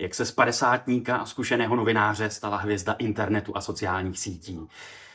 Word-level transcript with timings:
jak 0.00 0.14
se 0.14 0.26
z 0.26 0.32
padesátníka 0.32 1.16
a 1.16 1.26
zkušeného 1.26 1.76
novináře 1.76 2.30
stala 2.30 2.56
hvězda 2.56 2.92
internetu 2.92 3.56
a 3.56 3.60
sociálních 3.60 4.18
sítí. 4.18 4.60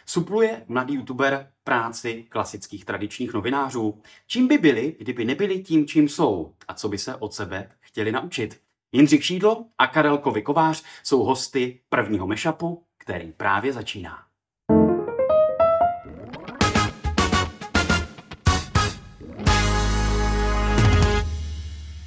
Supluje 0.05 0.63
mladý 0.67 0.93
youtuber 0.93 1.47
práci 1.63 2.25
klasických 2.29 2.85
tradičních 2.85 3.33
novinářů? 3.33 4.01
Čím 4.27 4.47
by 4.47 4.57
byli, 4.57 4.95
kdyby 4.99 5.25
nebyli 5.25 5.63
tím, 5.63 5.87
čím 5.87 6.09
jsou? 6.09 6.53
A 6.67 6.73
co 6.73 6.89
by 6.89 6.97
se 6.97 7.15
od 7.15 7.33
sebe 7.33 7.71
chtěli 7.79 8.11
naučit? 8.11 8.59
Jindřich 8.91 9.25
Šídlo 9.25 9.65
a 9.77 9.87
Karel 9.87 10.17
Kovář 10.17 10.83
jsou 11.03 11.23
hosty 11.23 11.79
prvního 11.89 12.27
mešapu, 12.27 12.83
který 12.97 13.31
právě 13.31 13.73
začíná. 13.73 14.17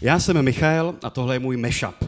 Já 0.02 0.20
jsem 0.20 0.42
Michal 0.42 0.95
a 1.02 1.10
tohle 1.10 1.34
je 1.34 1.38
můj 1.38 1.56
mešap. 1.56 2.07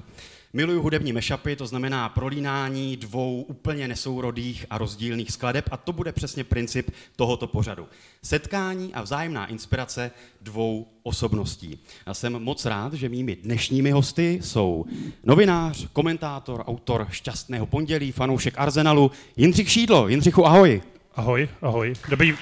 Miluju 0.52 0.82
hudební 0.82 1.12
mešapy, 1.12 1.56
to 1.56 1.66
znamená 1.66 2.08
prolínání 2.08 2.96
dvou 2.96 3.42
úplně 3.42 3.88
nesourodých 3.88 4.66
a 4.70 4.78
rozdílných 4.78 5.30
skladeb 5.30 5.68
a 5.70 5.76
to 5.76 5.92
bude 5.92 6.12
přesně 6.12 6.44
princip 6.44 6.90
tohoto 7.16 7.46
pořadu. 7.46 7.86
Setkání 8.22 8.94
a 8.94 9.02
vzájemná 9.02 9.46
inspirace 9.46 10.10
dvou 10.40 10.86
osobností. 11.02 11.78
Já 12.06 12.14
jsem 12.14 12.32
moc 12.32 12.64
rád, 12.64 12.92
že 12.94 13.08
mými 13.08 13.36
dnešními 13.36 13.90
hosty 13.90 14.38
jsou 14.42 14.84
novinář, 15.24 15.86
komentátor, 15.92 16.64
autor 16.66 17.06
Šťastného 17.10 17.66
pondělí, 17.66 18.12
fanoušek 18.12 18.54
Arsenalu, 18.56 19.10
Jindřich 19.36 19.70
Šídlo. 19.70 20.08
Jindřichu, 20.08 20.46
ahoj. 20.46 20.82
Ahoj, 21.14 21.48
ahoj. 21.62 21.94
Dobrý, 22.08 22.34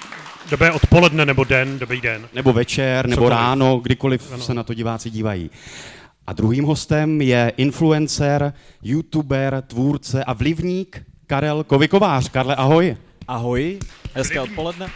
dobré 0.49 0.71
odpoledne 0.71 1.25
nebo 1.25 1.43
den, 1.43 1.79
dobrý 1.79 2.01
den. 2.01 2.27
Nebo 2.33 2.53
večer, 2.53 3.07
nebo 3.07 3.21
Cokoliv. 3.21 3.37
ráno, 3.39 3.77
kdykoliv 3.77 4.33
ano. 4.33 4.43
se 4.43 4.53
na 4.53 4.63
to 4.63 4.73
diváci 4.73 5.09
dívají. 5.09 5.49
A 6.29 6.33
druhým 6.33 6.63
hostem 6.63 7.21
je 7.21 7.53
influencer, 7.57 8.53
youtuber, 8.81 9.63
tvůrce 9.67 10.23
a 10.23 10.33
vlivník 10.33 11.03
Karel 11.27 11.63
Kovikovář. 11.63 12.29
Karle, 12.29 12.55
ahoj. 12.55 12.97
Ahoj, 13.27 13.79
hezké 14.13 14.41
odpoledne. 14.41 14.87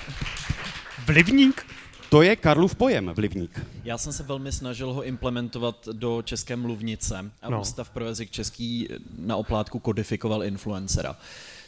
Vlivník? 1.08 1.66
To 2.10 2.22
je 2.22 2.36
Karlův 2.36 2.76
pojem, 2.76 3.12
vlivník. 3.16 3.66
Já 3.84 3.98
jsem 3.98 4.14
se 4.14 4.24
velmi 4.24 4.52
snažil 4.52 4.94
ho 4.94 5.04
implementovat 5.04 5.88
do 5.92 6.22
české 6.22 6.56
mluvnice 6.56 7.32
a 7.42 7.50
no. 7.50 7.62
Ústav 7.62 7.90
pro 7.90 8.06
jazyk 8.06 8.32
český 8.32 8.88
na 9.18 9.36
oplátku 9.36 9.80
kodifikoval 9.80 10.44
influencera 10.44 11.16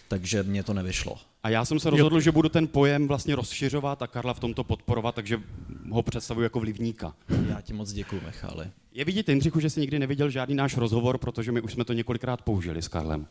takže 0.08 0.44
mě 0.44 0.64
to 0.64 0.74
nevyšlo. 0.74 1.18
A 1.44 1.50
já 1.50 1.66
jsem 1.66 1.80
se 1.80 1.90
rozhodl, 1.90 2.16
jo. 2.16 2.22
že 2.22 2.32
budu 2.32 2.50
ten 2.50 2.68
pojem 2.68 3.08
vlastně 3.08 3.36
rozšiřovat 3.36 4.02
a 4.02 4.08
Karla 4.08 4.34
v 4.34 4.40
tomto 4.40 4.64
podporovat, 4.64 5.16
takže 5.16 5.42
ho 5.90 6.04
představuji 6.04 6.42
jako 6.42 6.60
vlivníka. 6.60 7.14
Já 7.50 7.62
ti 7.62 7.74
moc 7.74 7.92
děkuji, 7.92 8.22
Michali. 8.26 8.66
Je 8.94 9.06
vidět, 9.06 9.30
Jindřichu, 9.30 9.60
že 9.60 9.70
jsi 9.70 9.80
nikdy 9.80 10.00
neviděl 10.00 10.30
žádný 10.30 10.56
náš 10.56 10.78
rozhovor, 10.78 11.18
protože 11.18 11.52
my 11.52 11.62
už 11.62 11.72
jsme 11.72 11.86
to 11.86 11.94
několikrát 11.94 12.42
použili 12.42 12.82
s 12.82 12.88
Karlem. 12.88 13.28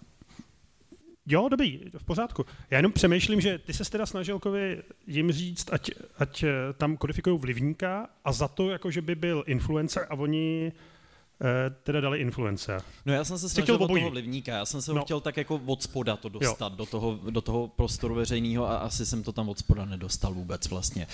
Jo, 1.27 1.48
dobrý, 1.48 1.80
v 1.98 2.05
pořádku. 2.05 2.47
Já 2.70 2.78
jenom 2.78 2.92
přemýšlím, 2.92 3.41
že 3.41 3.58
ty 3.58 3.72
se 3.72 3.91
teda 3.91 4.06
snažil 4.06 4.39
Kovi 4.39 4.83
jim 5.06 5.33
říct, 5.33 5.72
ať, 5.72 5.91
ať 6.19 6.45
tam 6.77 6.97
kodifikují 6.97 7.39
vlivníka 7.39 8.08
a 8.25 8.33
za 8.33 8.48
to, 8.48 8.70
jako 8.70 8.91
že 8.91 9.02
by 9.02 9.14
byl 9.14 9.45
influencer 9.47 10.06
a 10.11 10.14
oni 10.14 10.72
teda 11.82 12.00
dali 12.00 12.18
influence. 12.18 12.78
No 13.06 13.12
já 13.12 13.24
jsem 13.24 13.38
se 13.38 13.48
snažil 13.48 13.74
od 13.74 13.88
toho 13.88 14.10
vlivníka, 14.10 14.52
já 14.52 14.66
jsem 14.66 14.82
se 14.82 14.90
ho 14.90 14.98
no. 14.98 15.04
chtěl 15.04 15.20
tak 15.20 15.36
jako 15.36 15.60
od 15.66 15.82
spoda 15.82 16.16
to 16.16 16.28
dostat 16.28 16.72
do 16.72 16.86
toho, 16.86 17.18
do 17.30 17.40
toho 17.40 17.68
prostoru 17.68 18.14
veřejného 18.14 18.70
a 18.70 18.76
asi 18.76 19.06
jsem 19.06 19.22
to 19.22 19.32
tam 19.32 19.48
od 19.48 19.58
spoda 19.58 19.84
nedostal 19.84 20.34
vůbec 20.34 20.68
vlastně 20.68 21.06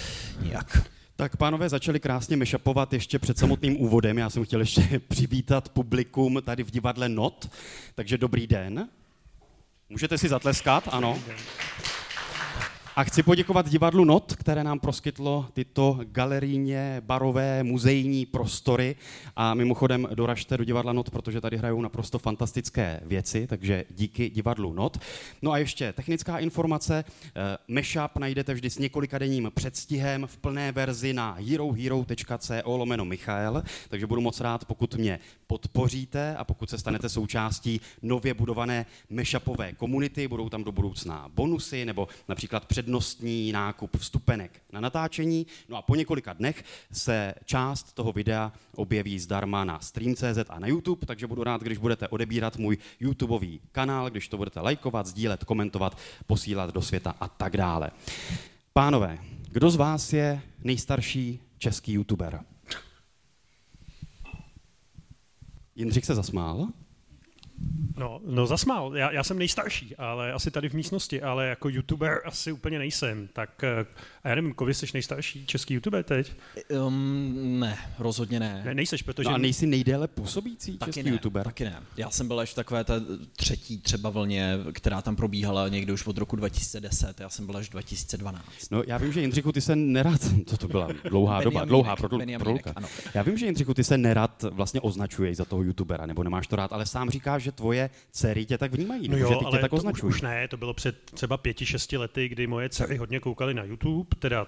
nijak. 0.43 0.91
Tak 1.17 1.37
pánové 1.37 1.69
začali 1.69 2.01
krásně 2.01 2.37
mešapovat 2.37 2.93
ještě 2.93 3.19
před 3.19 3.39
samotným 3.39 3.81
úvodem. 3.81 4.19
Já 4.19 4.31
jsem 4.31 4.45
chtěl 4.45 4.61
ještě 4.61 5.01
přivítat 5.09 5.69
publikum 5.69 6.43
tady 6.45 6.63
v 6.63 6.71
divadle 6.71 7.09
Not. 7.09 7.51
Takže 7.95 8.19
dobrý 8.19 8.47
den. 8.47 8.89
Můžete 9.89 10.19
si 10.19 10.29
zatleskat, 10.29 10.89
ano. 10.93 11.19
A 12.97 13.05
chci 13.05 13.23
poděkovat 13.23 13.69
divadlu 13.69 14.05
Not, 14.05 14.37
které 14.37 14.65
nám 14.65 14.79
proskytlo 14.81 15.47
tyto 15.53 15.99
galerijně, 16.05 17.03
barové, 17.05 17.63
muzejní 17.63 18.27
prostory. 18.27 18.97
A 19.37 19.55
mimochodem 19.55 20.09
doražte 20.15 20.57
do 20.57 20.65
divadla 20.65 20.93
Not, 20.93 21.11
protože 21.11 21.41
tady 21.41 21.57
hrajou 21.57 21.83
naprosto 21.83 22.19
fantastické 22.19 23.01
věci, 23.05 23.47
takže 23.47 23.85
díky 23.91 24.31
divadlu 24.31 24.73
Not. 24.73 24.99
No 25.43 25.53
a 25.53 25.59
ještě 25.59 25.93
technická 25.93 26.39
informace. 26.39 27.05
Eh, 27.25 27.57
Mashup 27.69 28.17
najdete 28.19 28.55
vždy 28.55 28.71
s 28.71 28.79
několika 28.79 29.19
denním 29.19 29.51
předstihem 29.55 30.27
v 30.27 30.37
plné 30.37 30.73
verzi 30.73 31.13
na 31.13 31.37
herohero.co 31.49 32.77
lomeno 32.77 33.05
Michael, 33.05 33.63
takže 33.89 34.07
budu 34.07 34.21
moc 34.21 34.41
rád, 34.41 34.65
pokud 34.65 34.95
mě 34.95 35.19
podpoříte 35.47 36.37
a 36.37 36.45
pokud 36.45 36.71
se 36.71 36.79
stanete 36.79 37.09
součástí 37.09 37.81
nově 38.03 38.35
budované 38.35 38.87
mashupové 39.11 39.73
komunity, 39.73 40.29
budou 40.29 40.49
tam 40.49 40.65
do 40.65 40.73
budoucna 40.73 41.29
bonusy 41.29 41.85
nebo 41.85 42.09
například 42.29 42.67
přednostní 42.81 43.53
nákup 43.53 43.97
vstupenek 43.97 44.63
na 44.73 44.81
natáčení. 44.81 45.47
No 45.69 45.77
a 45.77 45.83
po 45.83 45.95
několika 45.95 46.33
dnech 46.33 46.65
se 46.93 47.35
část 47.45 47.93
toho 47.93 48.13
videa 48.13 48.53
objeví 48.75 49.19
zdarma 49.19 49.65
na 49.65 49.81
Stream.cz 49.81 50.49
a 50.49 50.59
na 50.59 50.67
YouTube, 50.67 51.07
takže 51.07 51.27
budu 51.27 51.45
rád, 51.45 51.63
když 51.63 51.79
budete 51.79 52.09
odebírat 52.09 52.57
můj 52.57 52.79
YouTubeový 53.01 53.61
kanál, 53.73 54.11
když 54.11 54.29
to 54.29 54.37
budete 54.37 54.61
lajkovat, 54.61 55.07
sdílet, 55.07 55.45
komentovat, 55.45 55.99
posílat 56.27 56.75
do 56.75 56.83
světa 56.83 57.15
a 57.21 57.29
tak 57.29 57.57
dále. 57.57 57.91
Pánové, 58.73 59.19
kdo 59.53 59.71
z 59.71 59.77
vás 59.77 60.13
je 60.13 60.43
nejstarší 60.65 61.41
český 61.59 61.93
YouTuber? 61.93 62.41
Jindřich 65.77 66.05
se 66.05 66.15
zasmál. 66.15 66.69
No, 67.97 68.21
no 68.27 68.47
zasmál. 68.47 68.97
Já, 68.97 69.13
já 69.13 69.25
jsem 69.25 69.39
nejstarší, 69.39 69.97
ale 69.97 70.33
asi 70.33 70.51
tady 70.51 70.69
v 70.69 70.75
místnosti, 70.75 71.23
ale 71.23 71.49
jako 71.49 71.69
youtuber 71.69 72.21
asi 72.25 72.53
úplně 72.53 72.79
nejsem. 72.79 73.29
Tak 73.33 73.65
eh, 73.65 73.87
a 74.25 74.29
já 74.29 74.35
nevím, 74.35 74.55
Kovi, 74.55 74.75
jsi 74.75 74.87
nejstarší 74.95 75.47
český 75.47 75.75
youtuber 75.75 76.05
teď? 76.05 76.33
Um, 76.87 77.61
ne, 77.61 77.79
rozhodně 77.99 78.41
ne. 78.41 78.63
ne 78.65 78.75
nejseš, 78.75 79.03
protože... 79.03 79.29
No 79.29 79.35
a 79.35 79.39
nejsi 79.39 79.67
nejdéle 79.67 80.09
působící 80.09 80.79
taky 80.79 80.93
český 80.93 81.03
ne, 81.03 81.11
youtuber? 81.11 81.45
Taky 81.45 81.65
ne. 81.65 81.83
Já 81.97 82.11
jsem 82.11 82.29
byl 82.29 82.41
až 82.41 82.51
v 82.51 82.55
takové 82.55 82.85
té 82.85 83.01
třetí 83.37 83.79
třeba 83.79 84.11
vlně, 84.11 84.59
která 84.73 85.03
tam 85.03 85.17
probíhala 85.17 85.69
někdy 85.69 85.93
už 85.93 86.07
od 86.07 86.19
roku 86.19 86.37
2010. 86.37 87.21
Já 87.21 87.29
jsem 87.29 87.47
byl 87.47 87.57
až 87.57 87.69
2012. 87.69 88.45
No 88.71 88.83
já 88.87 88.99
vím, 88.99 89.13
že 89.13 89.21
Jindřichu, 89.21 89.53
ty 89.53 89.61
se 89.61 89.77
nerad, 89.77 90.21
to, 90.51 90.57
to 90.57 90.69
byla 90.69 90.89
dlouhá 91.09 91.43
doba, 91.43 91.65
dlouhá 91.65 91.97
pro, 91.97 92.09
pro 92.09 92.57
Já 93.15 93.23
vím, 93.23 93.39
že 93.39 93.47
Jindřichu, 93.47 93.75
ty 93.75 93.85
se 93.85 93.99
nerad 93.99 94.45
vlastně 94.51 94.81
označuješ 94.81 95.37
za 95.37 95.45
toho 95.45 95.63
youtubera, 95.63 96.07
nebo 96.07 96.23
nemáš 96.23 96.47
to 96.47 96.57
rád, 96.57 96.73
ale 96.73 96.87
sám 96.87 97.11
říkáš, 97.11 97.43
že 97.43 97.50
tvoje 97.53 97.91
dcery 98.11 98.47
tě 98.47 98.59
tak 98.59 98.75
vnímají, 98.75 99.09
no 99.09 99.17
jo, 99.17 99.29
že 99.29 99.35
ty 99.35 99.45
ale 99.45 99.59
tě 99.59 99.61
tak 99.61 99.71
to 99.71 99.77
už, 99.77 100.03
už 100.03 100.23
ne, 100.23 100.49
to 100.49 100.57
bylo 100.57 100.75
před 100.75 101.11
třeba 101.11 101.37
pěti, 101.37 101.67
šesti 101.67 101.97
lety, 101.97 102.29
kdy 102.29 102.47
moje 102.47 102.69
dcery 102.69 102.97
hodně 102.97 103.21
koukaly 103.21 103.55
na 103.55 103.65
YouTube, 103.65 104.09
teda 104.19 104.47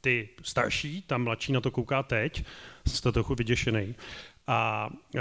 ty 0.00 0.28
starší, 0.42 1.02
ta 1.02 1.18
mladší 1.18 1.52
na 1.52 1.60
to 1.60 1.70
kouká 1.70 2.02
teď, 2.02 2.44
jste 2.86 3.12
trochu 3.12 3.34
vyděšený. 3.34 3.94
A, 4.46 4.90
e, 5.16 5.20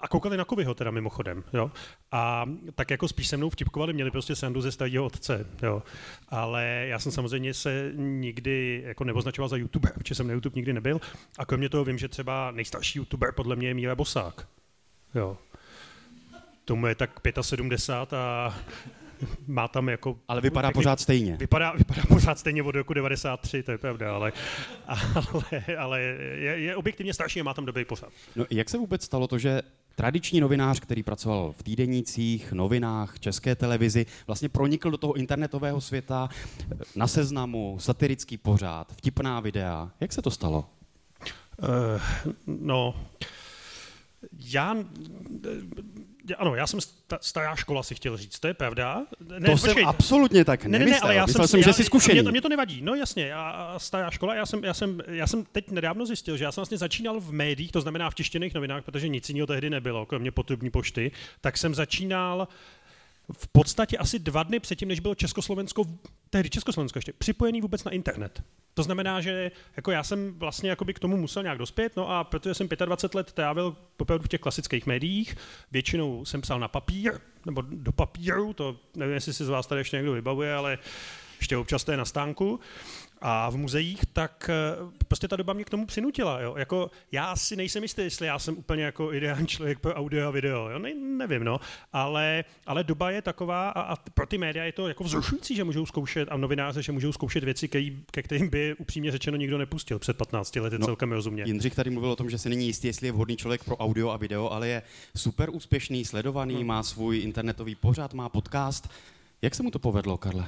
a 0.00 0.08
koukali 0.08 0.36
na 0.36 0.44
Kovyho 0.44 0.74
teda 0.74 0.90
mimochodem, 0.90 1.44
jo. 1.52 1.70
A 2.12 2.46
tak 2.74 2.90
jako 2.90 3.08
spíš 3.08 3.28
se 3.28 3.36
mnou 3.36 3.50
vtipkovali, 3.50 3.92
měli 3.92 4.10
prostě 4.10 4.36
sandu 4.36 4.60
ze 4.60 4.72
starého 4.72 5.04
otce, 5.04 5.46
jo. 5.62 5.82
Ale 6.28 6.84
já 6.88 6.98
jsem 6.98 7.12
samozřejmě 7.12 7.54
se 7.54 7.92
nikdy 7.94 8.82
jako 8.86 9.04
neoznačoval 9.04 9.48
za 9.48 9.56
youtuber, 9.56 9.92
protože 9.92 10.14
jsem 10.14 10.26
na 10.26 10.32
YouTube 10.32 10.56
nikdy 10.56 10.72
nebyl. 10.72 11.00
A 11.38 11.46
kromě 11.46 11.68
toho 11.68 11.84
vím, 11.84 11.98
že 11.98 12.08
třeba 12.08 12.50
nejstarší 12.50 12.98
youtuber 12.98 13.32
podle 13.32 13.56
mě 13.56 13.68
je 13.68 13.74
Míra 13.74 13.94
Bosák. 13.94 14.48
Jo. 15.14 15.38
Tomu 16.68 16.86
je 16.86 16.94
tak 16.94 17.20
75 17.40 18.12
a 18.18 18.54
má 19.46 19.68
tam 19.68 19.88
jako... 19.88 20.18
Ale 20.28 20.40
vypadá 20.40 20.70
pořád 20.70 21.00
stejně. 21.00 21.36
Vypadá, 21.36 21.72
vypadá 21.72 22.02
pořád 22.08 22.38
stejně 22.38 22.62
od 22.62 22.74
roku 22.74 22.94
93, 22.94 23.62
to 23.62 23.72
je 23.72 23.78
pravda, 23.78 24.14
ale, 24.14 24.32
ale, 24.86 25.76
ale 25.78 26.00
je, 26.00 26.58
je 26.58 26.76
objektivně 26.76 27.14
strašně, 27.14 27.42
má 27.42 27.54
tam 27.54 27.64
dobrý 27.64 27.84
pořád. 27.84 28.08
No, 28.36 28.44
jak 28.50 28.70
se 28.70 28.78
vůbec 28.78 29.04
stalo 29.04 29.28
to, 29.28 29.38
že 29.38 29.62
tradiční 29.94 30.40
novinář, 30.40 30.80
který 30.80 31.02
pracoval 31.02 31.52
v 31.52 31.62
týdenících, 31.62 32.52
novinách, 32.52 33.18
české 33.20 33.54
televizi, 33.54 34.06
vlastně 34.26 34.48
pronikl 34.48 34.90
do 34.90 34.96
toho 34.96 35.12
internetového 35.12 35.80
světa 35.80 36.28
na 36.96 37.06
seznamu, 37.06 37.76
satirický 37.80 38.36
pořád, 38.36 38.92
vtipná 38.92 39.40
videa. 39.40 39.90
Jak 40.00 40.12
se 40.12 40.22
to 40.22 40.30
stalo? 40.30 40.70
Uh, 41.58 42.32
no, 42.46 42.94
já 44.32 44.76
ano, 46.36 46.54
já 46.54 46.66
jsem 46.66 46.80
stará 47.20 47.56
škola, 47.56 47.82
si 47.82 47.94
chtěl 47.94 48.16
říct, 48.16 48.38
to 48.38 48.46
je 48.46 48.54
pravda. 48.54 49.02
Ne, 49.20 49.46
to 49.46 49.52
počkej, 49.52 49.74
jsem 49.74 49.86
absolutně 49.86 50.44
tak 50.44 50.64
ne, 50.64 50.78
ne, 50.78 50.84
ne, 50.84 51.00
ale 51.00 51.14
já 51.14 51.26
jsem, 51.26 51.48
jsem, 51.48 51.62
že 51.62 51.72
jsi 51.72 51.84
zkušený. 51.84 52.22
Mě, 52.22 52.30
mě 52.30 52.40
to 52.40 52.48
nevadí, 52.48 52.82
no 52.82 52.94
jasně, 52.94 53.26
já, 53.26 53.74
stará 53.78 54.10
škola, 54.10 54.34
já 54.34 54.46
jsem, 54.46 54.64
já, 54.64 54.74
jsem, 54.74 55.02
já 55.06 55.26
jsem 55.26 55.44
teď 55.52 55.70
nedávno 55.70 56.06
zjistil, 56.06 56.36
že 56.36 56.44
já 56.44 56.52
jsem 56.52 56.60
vlastně 56.60 56.78
začínal 56.78 57.20
v 57.20 57.32
médiích, 57.32 57.72
to 57.72 57.80
znamená 57.80 58.10
v 58.10 58.14
tištěných 58.14 58.54
novinách, 58.54 58.84
protože 58.84 59.08
nic 59.08 59.28
jiného 59.28 59.46
tehdy 59.46 59.70
nebylo, 59.70 60.06
kromě 60.06 60.30
potrubní 60.30 60.70
pošty, 60.70 61.10
tak 61.40 61.58
jsem 61.58 61.74
začínal 61.74 62.48
v 63.32 63.48
podstatě 63.48 63.98
asi 63.98 64.18
dva 64.18 64.42
dny 64.42 64.60
předtím, 64.60 64.88
než 64.88 65.00
bylo 65.00 65.14
Československo, 65.14 65.84
tehdy 66.30 66.50
Československo 66.50 66.98
ještě, 66.98 67.12
připojený 67.12 67.60
vůbec 67.60 67.84
na 67.84 67.90
internet. 67.90 68.42
To 68.74 68.82
znamená, 68.82 69.20
že 69.20 69.50
jako 69.76 69.90
já 69.90 70.02
jsem 70.02 70.34
vlastně 70.38 70.76
k 70.94 70.98
tomu 70.98 71.16
musel 71.16 71.42
nějak 71.42 71.58
dospět, 71.58 71.96
no 71.96 72.10
a 72.10 72.24
protože 72.24 72.54
jsem 72.54 72.68
25 72.84 73.14
let 73.14 73.32
trávil 73.32 73.76
opravdu 73.98 74.24
v 74.24 74.28
těch 74.28 74.40
klasických 74.40 74.86
médiích, 74.86 75.36
většinou 75.70 76.24
jsem 76.24 76.40
psal 76.40 76.60
na 76.60 76.68
papír, 76.68 77.12
nebo 77.46 77.62
do 77.62 77.92
papíru, 77.92 78.52
to 78.52 78.76
nevím, 78.96 79.14
jestli 79.14 79.32
si 79.32 79.44
z 79.44 79.48
vás 79.48 79.66
tady 79.66 79.80
ještě 79.80 79.96
někdo 79.96 80.12
vybavuje, 80.12 80.54
ale 80.54 80.78
ještě 81.38 81.56
občas 81.56 81.84
to 81.84 81.90
je 81.90 81.96
na 81.96 82.04
stánku, 82.04 82.60
a 83.20 83.50
v 83.50 83.56
muzeích, 83.56 84.00
tak 84.12 84.50
eh, 84.50 85.04
prostě 85.08 85.28
ta 85.28 85.36
doba 85.36 85.52
mě 85.52 85.64
k 85.64 85.70
tomu 85.70 85.86
přinutila. 85.86 86.40
Jo? 86.40 86.54
Jako, 86.56 86.90
já 87.12 87.36
si 87.36 87.56
nejsem 87.56 87.82
jistý, 87.82 88.02
jestli 88.02 88.26
já 88.26 88.38
jsem 88.38 88.58
úplně 88.58 88.82
jako 88.82 89.12
ideální 89.12 89.46
člověk 89.46 89.78
pro 89.78 89.94
audio 89.94 90.28
a 90.28 90.30
video. 90.30 90.68
Jo? 90.68 90.78
Ne, 90.78 90.94
nevím, 90.94 91.44
no. 91.44 91.60
Ale, 91.92 92.44
ale 92.66 92.84
doba 92.84 93.10
je 93.10 93.22
taková 93.22 93.70
a, 93.70 93.80
a 93.80 93.96
pro 93.96 94.26
ty 94.26 94.38
média 94.38 94.64
je 94.64 94.72
to 94.72 94.88
jako 94.88 95.04
vzrušující, 95.04 95.56
že 95.56 95.64
můžou 95.64 95.86
zkoušet 95.86 96.28
a 96.32 96.36
novináře, 96.36 96.82
že 96.82 96.92
můžou 96.92 97.12
zkoušet 97.12 97.44
věci, 97.44 97.68
který, 97.68 98.02
ke 98.10 98.22
kterým 98.22 98.48
by 98.48 98.74
upřímně 98.78 99.10
řečeno 99.12 99.36
nikdo 99.36 99.58
nepustil 99.58 99.98
před 99.98 100.16
15 100.16 100.56
lety 100.56 100.78
no, 100.78 100.86
celkem 100.86 101.12
rozumně. 101.12 101.42
Jindřich 101.46 101.74
tady 101.74 101.90
mluvil 101.90 102.10
o 102.10 102.16
tom, 102.16 102.30
že 102.30 102.38
se 102.38 102.48
není 102.48 102.66
jistý, 102.66 102.86
jestli 102.86 103.06
je 103.06 103.12
vhodný 103.12 103.36
člověk 103.36 103.64
pro 103.64 103.76
audio 103.76 104.10
a 104.10 104.16
video, 104.16 104.50
ale 104.50 104.68
je 104.68 104.82
super 105.16 105.50
úspěšný, 105.52 106.04
sledovaný, 106.04 106.54
hmm. 106.54 106.66
má 106.66 106.82
svůj 106.82 107.18
internetový 107.18 107.74
pořad, 107.74 108.14
má 108.14 108.28
podcast. 108.28 108.88
Jak 109.42 109.54
se 109.54 109.62
mu 109.62 109.70
to 109.70 109.78
povedlo, 109.78 110.16
Karle? 110.16 110.46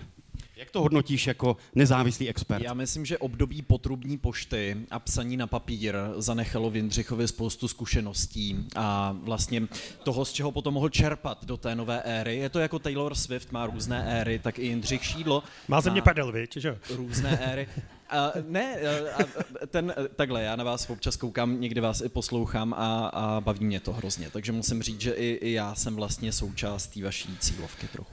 Jak 0.61 0.71
to 0.71 0.83
hodnotíš 0.83 1.27
jako 1.27 1.57
nezávislý 1.75 2.29
expert? 2.29 2.63
Já 2.65 2.75
myslím, 2.75 3.07
že 3.07 3.19
období 3.19 3.63
potrubní 3.63 4.19
pošty 4.19 4.77
a 4.91 4.99
psaní 4.99 5.37
na 5.37 5.47
papír 5.47 5.97
zanechalo 6.17 6.71
v 6.71 6.77
Jindřichovi 6.77 7.29
spoustu 7.29 7.69
zkušeností 7.69 8.67
a 8.77 9.17
vlastně 9.23 9.63
toho, 10.05 10.25
z 10.25 10.33
čeho 10.33 10.53
potom 10.53 10.75
mohl 10.75 10.89
čerpat 10.89 11.45
do 11.45 11.57
té 11.57 11.75
nové 11.75 12.03
éry. 12.03 12.37
Je 12.37 12.49
to 12.49 12.59
jako 12.59 12.79
Taylor 12.79 13.15
Swift 13.15 13.53
má 13.53 13.67
různé 13.67 14.21
éry, 14.21 14.39
tak 14.39 14.59
i 14.59 14.67
Jindřich 14.67 15.05
Šídlo 15.05 15.43
má 15.69 15.81
země 15.81 16.03
padel, 16.03 16.33
viď, 16.33 16.57
že? 16.57 16.79
Různé 16.91 17.39
éry. 17.39 17.69
A 18.11 18.33
ne, 18.49 18.77
a 19.13 19.19
ten, 19.67 19.95
takhle, 20.17 20.43
já 20.43 20.57
na 20.57 20.65
vás 20.65 20.91
občas 20.91 21.17
koukám, 21.17 21.61
někdy 21.61 21.81
vás 21.81 22.01
i 22.01 22.09
poslouchám 22.09 22.75
a, 22.75 23.07
a 23.07 23.41
baví 23.41 23.65
mě 23.65 23.81
to 23.81 23.93
hrozně, 23.93 24.31
takže 24.31 24.53
musím 24.53 24.83
říct, 24.83 25.01
že 25.01 25.13
i, 25.13 25.39
i 25.41 25.53
já 25.53 25.75
jsem 25.75 25.97
vlastně 25.97 26.33
součástí 26.33 27.03
vaší 27.03 27.37
cílovky 27.39 27.89
trochu. 27.89 28.13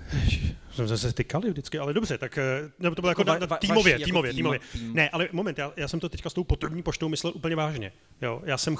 Jsme 0.71 0.97
se 0.97 1.13
tykali 1.13 1.49
vždycky, 1.49 1.79
ale 1.79 1.93
dobře, 1.93 2.17
tak 2.17 2.37
eh, 2.37 2.71
nebo 2.79 2.95
to 2.95 3.01
bylo 3.01 3.11
jako, 3.11 3.23
jako 3.27 3.47
va, 3.47 3.57
týmově, 3.57 3.93
vaši, 3.93 4.05
týmově, 4.05 4.29
jako 4.29 4.35
týmově. 4.37 4.59
Tým. 4.71 4.93
Ne, 4.93 5.09
ale 5.09 5.29
moment, 5.31 5.57
já, 5.57 5.73
já 5.77 5.87
jsem 5.87 5.99
to 5.99 6.09
teďka 6.09 6.29
s 6.29 6.33
tou 6.33 6.43
potrubní 6.43 6.83
poštou 6.83 7.09
myslel 7.09 7.33
úplně 7.35 7.55
vážně. 7.55 7.91
Jo, 8.21 8.41
já 8.45 8.57
jsem, 8.57 8.75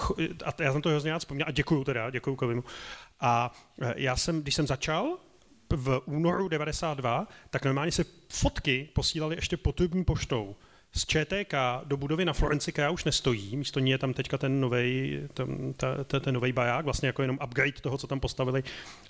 a 0.46 0.63
já 0.63 0.72
jsem 0.72 0.81
to 0.81 0.90
hrozně 0.90 1.12
rád 1.12 1.20
vzpomněl 1.20 1.48
a 1.48 1.52
děkuju 1.52 1.84
teda, 1.84 2.10
děkuju 2.10 2.36
Kovimu. 2.36 2.63
A 3.20 3.54
eh, 3.81 3.94
já 3.98 4.16
jsem, 4.16 4.42
když 4.42 4.56
jsem 4.56 4.68
začal, 4.68 5.18
v 5.70 6.02
únoru 6.06 6.48
92, 6.48 7.28
tak 7.50 7.66
normálně 7.66 7.92
se 7.92 8.06
fotky 8.30 8.90
posílali 8.94 9.36
ještě 9.36 9.58
potrubní 9.58 10.04
poštou 10.04 10.56
z 10.95 11.06
ČTK 11.06 11.54
do 11.86 11.98
budovy 11.98 12.25
na 12.25 12.34
Florenci, 12.34 12.72
která 12.72 12.89
už 12.89 13.04
nestojí, 13.04 13.57
místo 13.57 13.80
ní 13.80 13.92
je 13.92 13.98
tam 13.98 14.13
teďka 14.13 14.38
ten 14.38 14.62
nový 14.62 15.19
ten, 15.34 15.74
ten, 16.07 16.22
ten 16.22 16.34
nový 16.34 16.51
baják, 16.51 16.86
vlastně 16.86 17.07
jako 17.07 17.22
jenom 17.22 17.39
upgrade 17.45 17.72
toho, 17.81 17.98
co 17.98 18.07
tam 18.07 18.19
postavili. 18.19 18.63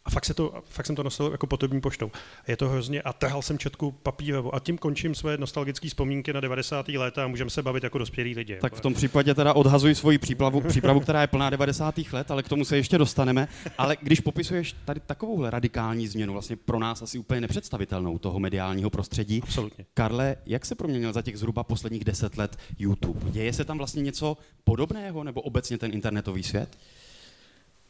A 0.05 0.09
fakt, 0.09 0.25
se 0.25 0.33
to, 0.33 0.63
fakt 0.65 0.85
jsem 0.85 0.95
to 0.95 1.03
nosil 1.03 1.29
jako 1.31 1.47
potobní 1.47 1.81
poštou. 1.81 2.11
Je 2.47 2.57
to 2.57 2.69
hrozně, 2.69 3.01
a 3.01 3.13
trhal 3.13 3.41
jsem 3.41 3.57
četku 3.57 3.91
papírovou. 3.91 4.55
A 4.55 4.59
tím 4.59 4.77
končím 4.77 5.15
své 5.15 5.37
nostalgické 5.37 5.87
vzpomínky 5.87 6.33
na 6.33 6.39
90. 6.39 6.87
léta 6.87 7.23
a 7.23 7.27
můžeme 7.27 7.49
se 7.49 7.61
bavit 7.61 7.83
jako 7.83 7.97
dospělí 7.97 8.35
lidi. 8.35 8.57
Tak 8.61 8.73
v 8.73 8.81
tom 8.81 8.93
případě 8.93 9.33
teda 9.33 9.53
odhazuji 9.53 9.95
svoji 9.95 10.17
přípravu, 10.17 10.61
přípravu, 10.61 10.99
která 10.99 11.21
je 11.21 11.27
plná 11.27 11.49
90. 11.49 11.95
let, 12.11 12.31
ale 12.31 12.43
k 12.43 12.49
tomu 12.49 12.65
se 12.65 12.77
ještě 12.77 12.97
dostaneme. 12.97 13.47
Ale 13.77 13.97
když 14.01 14.19
popisuješ 14.19 14.75
tady 14.85 14.99
takovouhle 14.99 15.49
radikální 15.49 16.07
změnu, 16.07 16.33
vlastně 16.33 16.55
pro 16.55 16.79
nás 16.79 17.01
asi 17.01 17.17
úplně 17.17 17.41
nepředstavitelnou 17.41 18.17
toho 18.17 18.39
mediálního 18.39 18.89
prostředí, 18.89 19.41
Absolutně. 19.43 19.85
Karle, 19.93 20.35
jak 20.45 20.65
se 20.65 20.75
proměnil 20.75 21.13
za 21.13 21.21
těch 21.21 21.37
zhruba 21.37 21.63
posledních 21.67 22.03
deset 22.03 22.37
let 22.37 22.57
YouTube. 22.79 23.31
Děje 23.31 23.53
se 23.53 23.65
tam 23.65 23.77
vlastně 23.77 24.03
něco 24.03 24.37
podobného, 24.63 25.23
nebo 25.23 25.41
obecně 25.41 25.77
ten 25.77 25.93
internetový 25.93 26.43
svět? 26.43 26.77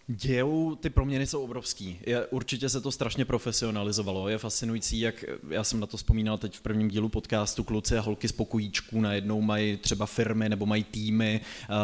Dějou, 0.09 0.75
ty 0.75 0.89
proměny 0.89 1.27
jsou 1.27 1.43
obrovský. 1.43 1.99
Je, 2.05 2.25
určitě 2.25 2.69
se 2.69 2.81
to 2.81 2.91
strašně 2.91 3.25
profesionalizovalo. 3.25 4.29
Je 4.29 4.37
fascinující, 4.37 4.99
jak 4.99 5.25
já 5.49 5.63
jsem 5.63 5.79
na 5.79 5.87
to 5.87 5.97
vzpomínal 5.97 6.37
teď 6.37 6.57
v 6.57 6.61
prvním 6.61 6.87
dílu 6.87 7.09
podcastu, 7.09 7.63
kluci 7.63 7.97
a 7.97 8.01
holky 8.01 8.27
z 8.27 8.31
pokojíčků 8.31 9.01
najednou 9.01 9.41
mají 9.41 9.77
třeba 9.77 10.05
firmy 10.05 10.49
nebo 10.49 10.65
mají 10.65 10.83
týmy, 10.83 11.41
uh, 11.69 11.75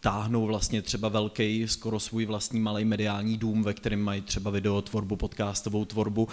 táhnou 0.00 0.46
vlastně 0.46 0.82
třeba 0.82 1.08
velký, 1.08 1.68
skoro 1.68 2.00
svůj 2.00 2.26
vlastní 2.26 2.60
malý 2.60 2.84
mediální 2.84 3.36
dům, 3.38 3.62
ve 3.62 3.74
kterém 3.74 4.00
mají 4.00 4.20
třeba 4.20 4.50
videotvorbu, 4.50 5.16
podcastovou 5.16 5.84
tvorbu. 5.84 6.22
Uh, 6.22 6.30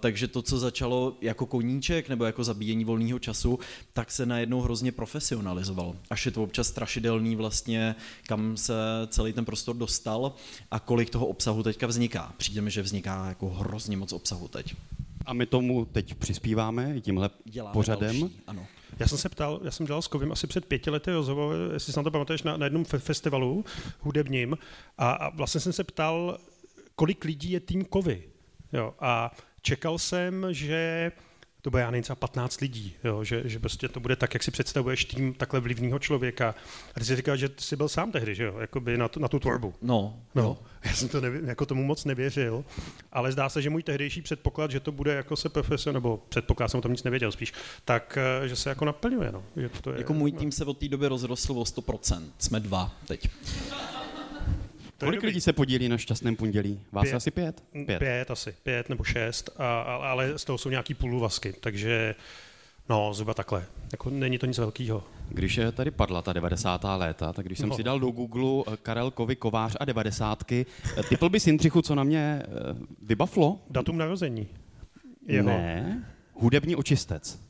takže 0.00 0.28
to, 0.28 0.42
co 0.42 0.58
začalo 0.58 1.16
jako 1.20 1.46
koníček 1.46 2.08
nebo 2.08 2.24
jako 2.24 2.44
zabíjení 2.44 2.84
volného 2.84 3.18
času, 3.18 3.58
tak 3.92 4.12
se 4.12 4.26
najednou 4.26 4.60
hrozně 4.60 4.92
profesionalizovalo. 4.92 5.96
Až 6.10 6.26
je 6.26 6.32
to 6.32 6.42
občas 6.42 6.68
strašidelný 6.68 7.36
vlastně, 7.36 7.94
kam 8.26 8.56
se 8.56 8.74
celý 9.08 9.32
ten 9.32 9.44
prostor 9.44 9.76
dostal 9.76 10.32
a 10.74 10.78
kolik 10.78 11.10
toho 11.10 11.26
obsahu 11.26 11.62
teďka 11.62 11.86
vzniká. 11.86 12.32
Přijde 12.36 12.60
mi, 12.60 12.70
že 12.70 12.82
vzniká 12.82 13.28
jako 13.28 13.48
hrozně 13.48 13.96
moc 13.96 14.12
obsahu 14.12 14.48
teď. 14.48 14.74
A 15.26 15.32
my 15.32 15.46
tomu 15.46 15.84
teď 15.84 16.14
přispíváme 16.14 17.00
tímhle 17.00 17.30
Děláme 17.44 17.72
pořadem. 17.72 18.20
Další, 18.20 18.40
ano. 18.46 18.66
Já 18.98 19.08
jsem 19.08 19.18
se 19.18 19.28
ptal, 19.28 19.60
já 19.64 19.70
jsem 19.70 19.86
dělal 19.86 20.02
s 20.02 20.08
Kovim 20.08 20.32
asi 20.32 20.46
před 20.46 20.64
pěti 20.64 20.90
lety 20.90 21.12
rozhovor, 21.12 21.56
jestli 21.72 21.92
si 21.92 21.98
na 21.98 22.02
to 22.02 22.10
pamatuješ, 22.10 22.42
na, 22.42 22.56
na 22.56 22.66
jednom 22.66 22.84
festivalu 22.84 23.64
hudebním 24.00 24.58
a, 24.98 25.12
a 25.12 25.28
vlastně 25.36 25.60
jsem 25.60 25.72
se 25.72 25.84
ptal, 25.84 26.38
kolik 26.96 27.24
lidí 27.24 27.50
je 27.50 27.60
tým 27.60 27.84
Kovy. 27.84 28.22
Jo, 28.72 28.94
a 29.00 29.30
čekal 29.62 29.98
jsem, 29.98 30.46
že 30.50 31.12
to 31.64 31.70
bude 31.70 31.82
já 31.82 31.90
nevím, 31.90 32.02
třeba 32.02 32.16
15 32.16 32.60
lidí, 32.60 32.94
jo, 33.04 33.24
že, 33.24 33.42
že 33.44 33.58
prostě 33.58 33.88
to 33.88 34.00
bude 34.00 34.16
tak, 34.16 34.34
jak 34.34 34.42
si 34.42 34.50
představuješ 34.50 35.04
tým 35.04 35.34
takhle 35.34 35.60
vlivného 35.60 35.98
člověka. 35.98 36.54
A 36.94 37.00
ty 37.00 37.06
jsi 37.06 37.16
říkal, 37.16 37.36
že 37.36 37.50
jsi 37.58 37.76
byl 37.76 37.88
sám 37.88 38.12
tehdy, 38.12 38.34
že 38.34 38.44
jo, 38.44 38.58
jakoby 38.60 38.98
na 38.98 39.08
tu, 39.08 39.20
na 39.20 39.28
tu 39.28 39.38
tvorbu. 39.38 39.74
No, 39.82 40.16
no. 40.34 40.58
Já 40.84 40.92
jsem 40.92 41.08
to 41.08 41.20
nevě, 41.20 41.40
jako 41.44 41.66
tomu 41.66 41.84
moc 41.84 42.04
nevěřil, 42.04 42.64
ale 43.12 43.32
zdá 43.32 43.48
se, 43.48 43.62
že 43.62 43.70
můj 43.70 43.82
tehdejší 43.82 44.22
předpoklad, 44.22 44.70
že 44.70 44.80
to 44.80 44.92
bude 44.92 45.14
jako 45.14 45.36
se 45.36 45.48
profesor, 45.48 45.94
nebo 45.94 46.22
předpoklad 46.28 46.70
jsem 46.70 46.78
o 46.78 46.82
tom 46.82 46.92
nic 46.92 47.02
nevěděl 47.02 47.32
spíš, 47.32 47.52
tak 47.84 48.18
eh, 48.44 48.48
že 48.48 48.56
se 48.56 48.68
jako 48.68 48.84
naplňuje. 48.84 49.32
No. 49.32 49.42
Že 49.56 49.68
to 49.68 49.92
je, 49.92 49.98
jako 49.98 50.14
můj 50.14 50.32
tým 50.32 50.52
se 50.52 50.64
od 50.64 50.78
té 50.78 50.88
doby 50.88 51.08
rozrostl 51.08 51.52
o 51.52 51.62
100%. 51.64 52.22
Jsme 52.38 52.60
dva 52.60 52.94
teď. 53.06 53.28
Kolik 54.98 55.22
lidí 55.22 55.40
se 55.40 55.52
podílí 55.52 55.88
na 55.88 55.98
šťastném 55.98 56.36
pondělí? 56.36 56.80
Vás 56.92 57.04
pět, 57.04 57.14
asi 57.14 57.30
pět? 57.30 57.64
pět? 57.86 57.98
Pět 57.98 58.30
asi, 58.30 58.54
pět 58.62 58.88
nebo 58.88 59.04
šest, 59.04 59.50
a, 59.56 59.82
ale 59.82 60.38
z 60.38 60.44
toho 60.44 60.58
jsou 60.58 60.70
nějaký 60.70 60.94
půluvazky, 60.94 61.54
takže 61.60 62.14
no, 62.88 63.14
zhruba 63.14 63.34
takhle. 63.34 63.64
Jako 63.92 64.10
není 64.10 64.38
to 64.38 64.46
nic 64.46 64.58
velkého. 64.58 65.04
Když 65.28 65.60
tady 65.72 65.90
padla 65.90 66.22
ta 66.22 66.32
90. 66.32 66.84
léta, 66.96 67.32
tak 67.32 67.46
když 67.46 67.58
jsem 67.58 67.68
no. 67.68 67.76
si 67.76 67.82
dal 67.82 68.00
do 68.00 68.10
Google 68.10 68.74
eh, 68.74 68.76
Karel 68.82 69.10
Kovy 69.10 69.36
Kovář 69.36 69.76
a 69.80 69.84
90. 69.84 70.52
Eh, 70.52 70.64
typl 71.08 71.28
bys 71.28 71.46
Jindřichu, 71.46 71.82
co 71.82 71.94
na 71.94 72.04
mě 72.04 72.42
eh, 72.42 72.48
vybaflo? 73.02 73.60
Datum 73.70 73.98
narození. 73.98 74.48
Jeho. 75.26 75.48
Ne, 75.48 76.04
hudební 76.32 76.76
očistec. 76.76 77.40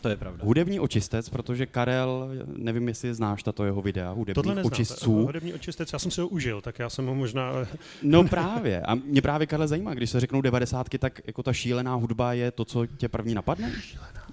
To 0.00 0.08
je 0.08 0.16
pravda. 0.16 0.44
Hudební 0.44 0.80
očistec, 0.80 1.28
protože 1.28 1.66
Karel, 1.66 2.30
nevím, 2.46 2.88
jestli 2.88 3.14
znáš 3.14 3.42
tato 3.42 3.64
jeho 3.64 3.82
videa, 3.82 4.10
hudebních 4.10 4.64
očistců. 4.64 5.24
Hudební 5.24 5.54
očistec, 5.54 5.92
já 5.92 5.98
jsem 5.98 6.10
si 6.10 6.20
ho 6.20 6.28
užil, 6.28 6.60
tak 6.60 6.78
já 6.78 6.90
jsem 6.90 7.06
ho 7.06 7.14
možná... 7.14 7.52
no 8.02 8.24
právě. 8.24 8.80
A 8.80 8.94
mě 8.94 9.22
právě, 9.22 9.46
Karel, 9.46 9.68
zajímá, 9.68 9.94
když 9.94 10.10
se 10.10 10.20
řeknou 10.20 10.40
devadesátky, 10.40 10.98
tak 10.98 11.20
jako 11.26 11.42
ta 11.42 11.52
šílená 11.52 11.94
hudba 11.94 12.32
je 12.32 12.50
to, 12.50 12.64
co 12.64 12.86
tě 12.86 13.08
první 13.08 13.34
napadne? 13.34 13.72
Šílená. 13.80 14.26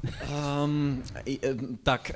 Um, 0.64 1.04
tak, 1.84 2.12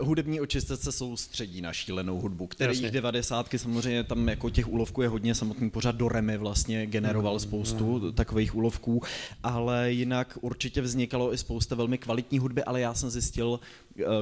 uh, 0.00 0.06
hudební 0.06 0.40
očistec 0.40 0.80
se 0.80 0.92
soustředí 0.92 1.60
na 1.60 1.72
šílenou 1.72 2.20
hudbu, 2.20 2.46
který 2.46 2.90
devadesátky 2.90 3.58
samozřejmě 3.58 4.04
tam 4.04 4.28
jako 4.28 4.50
těch 4.50 4.68
úlovků 4.68 5.02
je 5.02 5.08
hodně, 5.08 5.34
samotný 5.34 5.70
pořád 5.70 5.94
do 5.94 6.08
Remy 6.08 6.38
vlastně 6.38 6.86
generoval 6.86 7.32
mm, 7.32 7.40
spoustu 7.40 7.98
mm. 7.98 8.12
takových 8.12 8.54
úlovků, 8.54 9.02
ale 9.42 9.92
jinak 9.92 10.38
určitě 10.40 10.80
vznikalo 10.80 11.34
i 11.34 11.38
spousta 11.38 11.74
velmi 11.74 11.98
kvalitní 11.98 12.38
hudby, 12.38 12.64
ale 12.64 12.79
já 12.80 12.94
jsem 12.94 13.10
zjistil, 13.10 13.60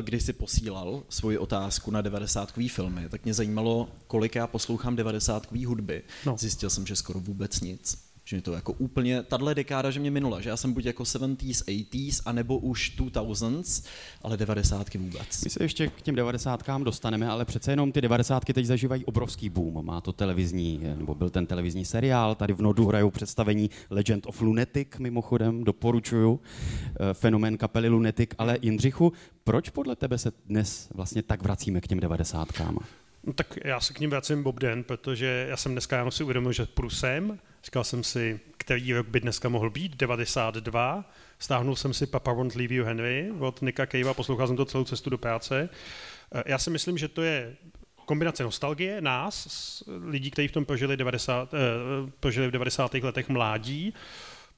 když 0.02 0.22
si 0.22 0.32
posílal 0.32 1.02
svoji 1.08 1.38
otázku 1.38 1.90
na 1.90 2.00
devadesátkový 2.00 2.68
filmy, 2.68 3.08
tak 3.08 3.24
mě 3.24 3.34
zajímalo, 3.34 3.88
kolik 4.06 4.34
já 4.34 4.46
poslouchám 4.46 4.96
devadesátkový 4.96 5.64
hudby. 5.64 6.02
No. 6.26 6.36
Zjistil 6.38 6.70
jsem, 6.70 6.86
že 6.86 6.96
skoro 6.96 7.20
vůbec 7.20 7.60
nic 7.60 8.07
že 8.28 8.36
mi 8.36 8.42
to 8.42 8.52
jako 8.52 8.72
úplně, 8.72 9.22
tahle 9.22 9.54
dekáda, 9.54 9.90
že 9.90 10.00
mě 10.00 10.10
minula, 10.10 10.40
že 10.40 10.48
já 10.48 10.56
jsem 10.56 10.72
buď 10.72 10.84
jako 10.84 11.02
70s, 11.02 11.64
80s, 11.64 12.22
anebo 12.24 12.58
už 12.58 12.92
2000s, 12.98 13.86
ale 14.22 14.36
90 14.36 14.94
vůbec. 14.94 15.44
My 15.44 15.50
se 15.50 15.64
ještě 15.64 15.88
k 15.88 16.02
těm 16.02 16.14
90 16.14 16.64
dostaneme, 16.82 17.28
ale 17.28 17.44
přece 17.44 17.72
jenom 17.72 17.92
ty 17.92 18.00
90 18.00 18.44
teď 18.44 18.66
zažívají 18.66 19.04
obrovský 19.04 19.48
boom. 19.48 19.86
Má 19.86 20.00
to 20.00 20.12
televizní, 20.12 20.80
nebo 20.96 21.14
byl 21.14 21.30
ten 21.30 21.46
televizní 21.46 21.84
seriál, 21.84 22.34
tady 22.34 22.52
v 22.52 22.62
Nodu 22.62 22.86
hrajou 22.86 23.10
představení 23.10 23.70
Legend 23.90 24.26
of 24.26 24.40
Lunatic, 24.40 24.88
mimochodem, 24.98 25.64
doporučuju, 25.64 26.40
eh, 27.00 27.14
fenomén 27.14 27.56
kapely 27.56 27.88
Lunatic, 27.88 28.30
ale 28.38 28.58
Jindřichu, 28.62 29.12
proč 29.44 29.70
podle 29.70 29.96
tebe 29.96 30.18
se 30.18 30.32
dnes 30.46 30.88
vlastně 30.94 31.22
tak 31.22 31.42
vracíme 31.42 31.80
k 31.80 31.86
těm 31.86 32.00
90 32.00 32.48
No, 33.28 33.34
tak 33.34 33.58
já 33.64 33.80
se 33.80 33.92
k 33.92 34.00
ním 34.00 34.10
vracím 34.10 34.42
Bob 34.42 34.60
Den, 34.60 34.84
protože 34.84 35.46
já 35.48 35.56
jsem 35.56 35.72
dneska 35.72 35.96
já 35.96 36.10
si 36.10 36.22
uvědomil, 36.22 36.52
že 36.52 36.66
půjdu 36.66 36.90
sem, 36.90 37.38
říkal 37.64 37.84
jsem 37.84 38.04
si, 38.04 38.40
který 38.56 38.92
rok 38.92 39.08
by 39.08 39.20
dneska 39.20 39.48
mohl 39.48 39.70
být, 39.70 39.96
92. 39.96 41.10
Stáhnul 41.38 41.76
jsem 41.76 41.94
si 41.94 42.06
Papa 42.06 42.32
Won't 42.32 42.54
Leave 42.54 42.74
You 42.74 42.84
Henry 42.84 43.32
od 43.38 43.62
Nika 43.62 43.86
Cavea, 43.86 44.14
poslouchal 44.14 44.46
jsem 44.46 44.56
to 44.56 44.64
celou 44.64 44.84
cestu 44.84 45.10
do 45.10 45.18
práce. 45.18 45.68
Eh, 46.34 46.42
já 46.46 46.58
si 46.58 46.70
myslím, 46.70 46.98
že 46.98 47.08
to 47.08 47.22
je 47.22 47.56
kombinace 48.04 48.42
nostalgie 48.42 49.00
nás, 49.00 49.82
lidí, 50.06 50.30
kteří 50.30 50.48
v 50.48 50.52
tom 50.52 50.64
prožili, 50.64 50.96
90, 50.96 51.54
eh, 51.54 51.58
prožili 52.20 52.48
v 52.48 52.50
90. 52.50 53.04
letech 53.04 53.28
mládí, 53.28 53.94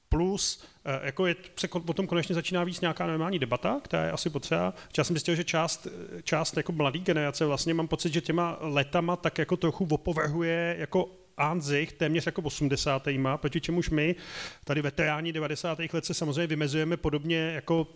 plus 0.09 0.63
jako 1.03 1.27
je, 1.27 1.35
se 1.59 1.67
potom 1.67 2.07
konečně 2.07 2.35
začíná 2.35 2.63
víc 2.63 2.81
nějaká 2.81 3.07
normální 3.07 3.39
debata, 3.39 3.79
která 3.83 4.05
je 4.05 4.11
asi 4.11 4.29
potřeba. 4.29 4.73
Já 4.97 5.03
jsem 5.03 5.15
zjistil, 5.15 5.35
že 5.35 5.43
část, 5.43 5.87
část 6.23 6.57
jako 6.57 6.71
mladý 6.71 6.99
generace 6.99 7.45
vlastně 7.45 7.73
mám 7.73 7.87
pocit, 7.87 8.13
že 8.13 8.21
těma 8.21 8.57
letama 8.61 9.15
tak 9.15 9.37
jako 9.37 9.57
trochu 9.57 9.87
opovrhuje 9.91 10.75
jako 10.79 11.09
Anzich 11.37 11.91
téměř 11.91 12.25
jako 12.25 12.41
80. 12.41 13.07
proti 13.35 13.61
čemuž 13.61 13.89
my, 13.89 14.15
tady 14.63 14.81
veteráni 14.81 15.33
90. 15.33 15.79
let 15.93 16.05
se 16.05 16.13
samozřejmě 16.13 16.47
vymezujeme 16.47 16.97
podobně 16.97 17.37
jako 17.37 17.87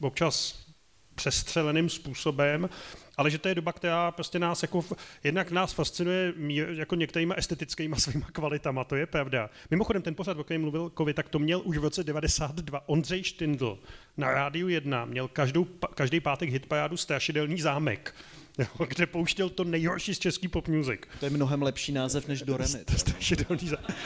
občas 0.00 0.66
přestřeleným 1.14 1.88
způsobem, 1.88 2.68
ale 3.16 3.30
že 3.30 3.38
to 3.38 3.48
je 3.48 3.54
doba, 3.54 3.72
která 3.72 4.10
prostě 4.10 4.38
nás 4.38 4.62
jako, 4.62 4.84
jednak 5.24 5.50
nás 5.50 5.72
fascinuje 5.72 6.34
jako 6.72 6.94
některýma 6.94 7.34
estetickýma 7.34 7.96
svýma 8.00 8.26
kvalitama, 8.32 8.84
to 8.84 8.96
je 8.96 9.06
pravda. 9.06 9.50
Mimochodem, 9.70 10.02
ten 10.02 10.14
pořad, 10.14 10.38
o 10.38 10.44
kterém 10.44 10.60
mluvil 10.60 10.90
Kovy, 10.90 11.14
tak 11.14 11.28
to 11.28 11.38
měl 11.38 11.62
už 11.64 11.78
v 11.78 11.82
roce 11.84 12.04
92 12.04 12.88
Ondřej 12.88 13.22
Štindl 13.24 13.78
na 14.16 14.30
Rádiu 14.30 14.68
1, 14.68 15.04
měl 15.04 15.28
každou, 15.28 15.64
každý 15.94 16.20
pátek 16.20 16.50
hitparádu 16.50 16.96
Strašidelný 16.96 17.60
zámek. 17.60 18.14
Jo, 18.58 18.86
kde 18.88 19.06
pouštěl 19.06 19.48
to 19.48 19.64
nejhorší 19.64 20.14
z 20.14 20.18
český 20.18 20.48
pop 20.48 20.68
music. 20.68 21.00
To 21.20 21.26
je 21.26 21.30
mnohem 21.30 21.62
lepší 21.62 21.92
název 21.92 22.28
než 22.28 22.42
do 22.48 22.56
Remy. 22.56 22.78
Strašidelný 22.96 23.68
zámek. 23.68 23.96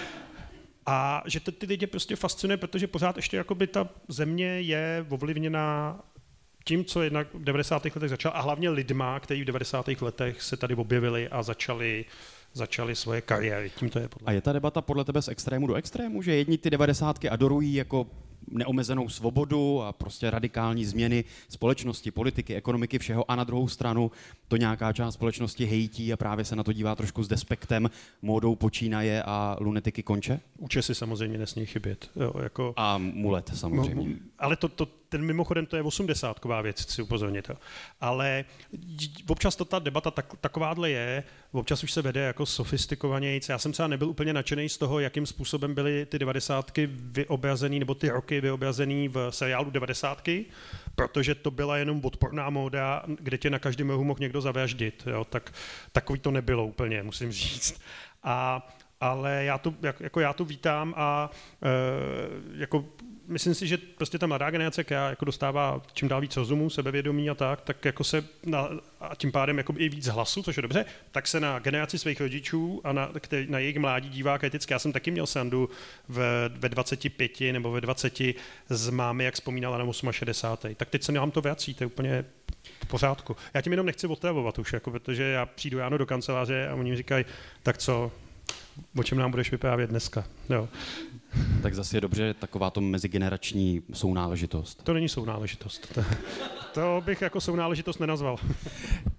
A 0.86 1.22
že 1.26 1.40
to 1.40 1.52
ty 1.52 1.66
lidi 1.66 1.86
prostě 1.86 2.16
fascinuje, 2.16 2.56
protože 2.56 2.86
pořád 2.86 3.16
ještě 3.16 3.36
jakoby 3.36 3.66
ta 3.66 3.88
země 4.08 4.60
je 4.60 5.06
ovlivněná 5.08 6.00
tím, 6.64 6.84
co 6.84 7.02
jednak 7.02 7.34
v 7.34 7.44
90. 7.44 7.84
letech 7.84 8.10
začal, 8.10 8.32
a 8.34 8.40
hlavně 8.40 8.70
lidma, 8.70 9.20
kteří 9.20 9.42
v 9.42 9.44
90. 9.44 9.88
letech 10.00 10.42
se 10.42 10.56
tady 10.56 10.74
objevili 10.74 11.28
a 11.28 11.42
začali 11.42 12.04
začali 12.52 12.96
svoje 12.96 13.20
kariéry. 13.20 13.70
Tím 13.76 13.90
to 13.90 13.98
je 13.98 14.08
podle. 14.08 14.26
A 14.26 14.32
je 14.32 14.40
ta 14.40 14.52
debata 14.52 14.80
podle 14.80 15.04
tebe 15.04 15.22
z 15.22 15.28
extrému 15.28 15.66
do 15.66 15.74
extrému, 15.74 16.22
že 16.22 16.34
jedni 16.34 16.58
ty 16.58 16.70
devadesátky 16.70 17.30
adorují 17.30 17.74
jako 17.74 18.06
neomezenou 18.50 19.08
svobodu 19.08 19.82
a 19.82 19.92
prostě 19.92 20.30
radikální 20.30 20.84
změny 20.84 21.24
společnosti, 21.48 22.10
politiky, 22.10 22.54
ekonomiky, 22.54 22.98
všeho 22.98 23.30
a 23.30 23.36
na 23.36 23.44
druhou 23.44 23.68
stranu 23.68 24.10
to 24.48 24.56
nějaká 24.56 24.92
část 24.92 25.14
společnosti 25.14 25.64
hejtí 25.64 26.12
a 26.12 26.16
právě 26.16 26.44
se 26.44 26.56
na 26.56 26.62
to 26.62 26.72
dívá 26.72 26.96
trošku 26.96 27.22
s 27.22 27.28
despektem, 27.28 27.90
módou 28.22 28.54
počínaje 28.56 29.22
a 29.22 29.56
lunetiky 29.60 30.02
konče? 30.02 30.40
Účesy 30.58 30.94
samozřejmě 30.94 31.38
nesmí 31.38 31.66
chybět. 31.66 32.10
Jo, 32.16 32.32
jako... 32.42 32.74
A 32.76 32.98
mulet 32.98 33.50
samozřejmě. 33.54 34.08
No, 34.08 34.16
ale 34.38 34.56
to, 34.56 34.68
to, 34.68 34.88
ten 35.10 35.22
mimochodem 35.24 35.66
to 35.66 35.76
je 35.76 35.82
80 35.82 36.36
věc, 36.62 36.82
chci 36.82 37.02
upozornit. 37.02 37.50
Ale 38.00 38.44
občas 39.26 39.56
to 39.56 39.64
ta 39.64 39.78
debata 39.78 40.10
tak, 40.10 40.26
takováhle 40.40 40.90
je, 40.90 41.24
občas 41.52 41.84
už 41.84 41.92
se 41.92 42.02
vede 42.02 42.20
jako 42.20 42.46
sofistikovanějíc. 42.46 43.48
Já 43.48 43.58
jsem 43.58 43.72
třeba 43.72 43.88
nebyl 43.88 44.08
úplně 44.08 44.32
nadšený 44.32 44.68
z 44.68 44.78
toho, 44.78 45.00
jakým 45.00 45.26
způsobem 45.26 45.74
byly 45.74 46.06
ty 46.06 46.18
90 46.18 46.70
vyobrazený, 46.92 47.78
nebo 47.78 47.94
ty 47.94 48.08
roky 48.08 48.40
vyobrazený 48.40 49.08
v 49.08 49.30
seriálu 49.30 49.70
90 49.70 50.28
protože 50.94 51.34
to 51.34 51.50
byla 51.50 51.76
jenom 51.76 52.00
odporná 52.04 52.50
móda, 52.50 53.02
kde 53.06 53.38
tě 53.38 53.50
na 53.50 53.58
každém 53.58 53.90
rohu 53.90 54.04
mohl 54.04 54.20
někdo 54.20 54.40
zavraždit. 54.40 55.02
Jo? 55.06 55.24
Tak 55.24 55.52
takový 55.92 56.18
to 56.18 56.30
nebylo 56.30 56.66
úplně, 56.66 57.02
musím 57.02 57.32
říct. 57.32 57.80
A 58.22 58.68
ale 59.00 59.44
já 59.44 59.58
to, 59.58 59.74
jako 60.00 60.20
já 60.20 60.32
to 60.32 60.44
vítám 60.44 60.94
a 60.96 61.30
e, 61.62 61.68
jako 62.60 62.84
myslím 63.30 63.54
si, 63.54 63.66
že 63.66 63.78
prostě 63.78 64.18
ta 64.18 64.26
mladá 64.26 64.50
generace, 64.50 64.84
která 64.84 65.10
jako 65.10 65.24
dostává 65.24 65.82
čím 65.92 66.08
dál 66.08 66.20
víc 66.20 66.36
rozumu, 66.36 66.70
sebevědomí 66.70 67.30
a 67.30 67.34
tak, 67.34 67.60
tak 67.60 67.84
jako 67.84 68.04
se 68.04 68.24
na, 68.46 68.68
a 69.00 69.14
tím 69.14 69.32
pádem 69.32 69.58
jako 69.58 69.74
i 69.76 69.88
víc 69.88 70.06
hlasu, 70.06 70.42
což 70.42 70.56
je 70.56 70.62
dobře, 70.62 70.84
tak 71.12 71.26
se 71.26 71.40
na 71.40 71.58
generaci 71.58 71.98
svých 71.98 72.20
rodičů 72.20 72.80
a 72.84 72.92
na, 72.92 73.10
který, 73.20 73.46
na 73.50 73.58
jejich 73.58 73.78
mládí 73.78 74.08
dívá 74.08 74.38
kriticky. 74.38 74.72
Já 74.72 74.78
jsem 74.78 74.92
taky 74.92 75.10
měl 75.10 75.26
sandu 75.26 75.70
ve, 76.08 76.48
ve 76.48 76.68
25 76.68 77.40
nebo 77.40 77.70
ve 77.70 77.80
20 77.80 78.18
z 78.68 78.90
mámy, 78.90 79.24
jak 79.24 79.34
vzpomínala 79.34 79.78
na 79.78 80.12
68. 80.12 80.74
Tak 80.74 80.88
teď 80.88 81.02
se 81.02 81.12
nám 81.12 81.30
to 81.30 81.40
vrací, 81.40 81.74
to 81.74 81.84
je 81.84 81.86
úplně 81.86 82.24
v 82.84 82.86
pořádku. 82.86 83.36
Já 83.54 83.60
tím 83.60 83.72
jenom 83.72 83.86
nechci 83.86 84.06
otravovat 84.06 84.58
už, 84.58 84.72
jako, 84.72 84.90
protože 84.90 85.22
já 85.22 85.46
přijdu 85.46 85.78
ráno 85.78 85.98
do 85.98 86.06
kanceláře 86.06 86.68
a 86.68 86.74
oni 86.74 86.90
mi 86.90 86.96
říkají, 86.96 87.24
tak 87.62 87.78
co, 87.78 88.12
o 88.96 89.02
čem 89.02 89.18
nám 89.18 89.30
budeš 89.30 89.50
vyprávět 89.50 89.90
dneska. 89.90 90.24
Jo. 90.50 90.68
Tak 91.62 91.74
zase 91.74 91.96
je 91.96 92.00
dobře 92.00 92.34
taková 92.34 92.70
to 92.70 92.80
mezigenerační 92.80 93.82
sounáležitost. 93.92 94.82
To 94.82 94.92
není 94.92 95.08
sounáležitost. 95.08 95.94
To, 95.94 96.04
to 96.74 97.02
bych 97.04 97.22
jako 97.22 97.40
sounáležitost 97.40 98.00
nenazval. 98.00 98.36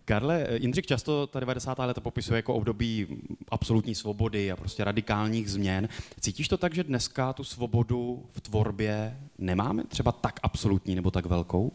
Karle, 0.05 0.47
Jindřich 0.51 0.85
často 0.85 1.27
ta 1.27 1.39
90. 1.39 1.79
leta 1.79 2.01
popisuje 2.01 2.37
jako 2.37 2.53
období 2.53 3.07
absolutní 3.49 3.95
svobody 3.95 4.51
a 4.51 4.55
prostě 4.55 4.83
radikálních 4.83 5.51
změn. 5.51 5.89
Cítíš 6.19 6.47
to 6.47 6.57
tak, 6.57 6.75
že 6.75 6.83
dneska 6.83 7.33
tu 7.33 7.43
svobodu 7.43 8.25
v 8.29 8.41
tvorbě 8.41 9.17
nemáme 9.37 9.83
třeba 9.83 10.11
tak 10.11 10.39
absolutní 10.43 10.95
nebo 10.95 11.11
tak 11.11 11.25
velkou? 11.25 11.71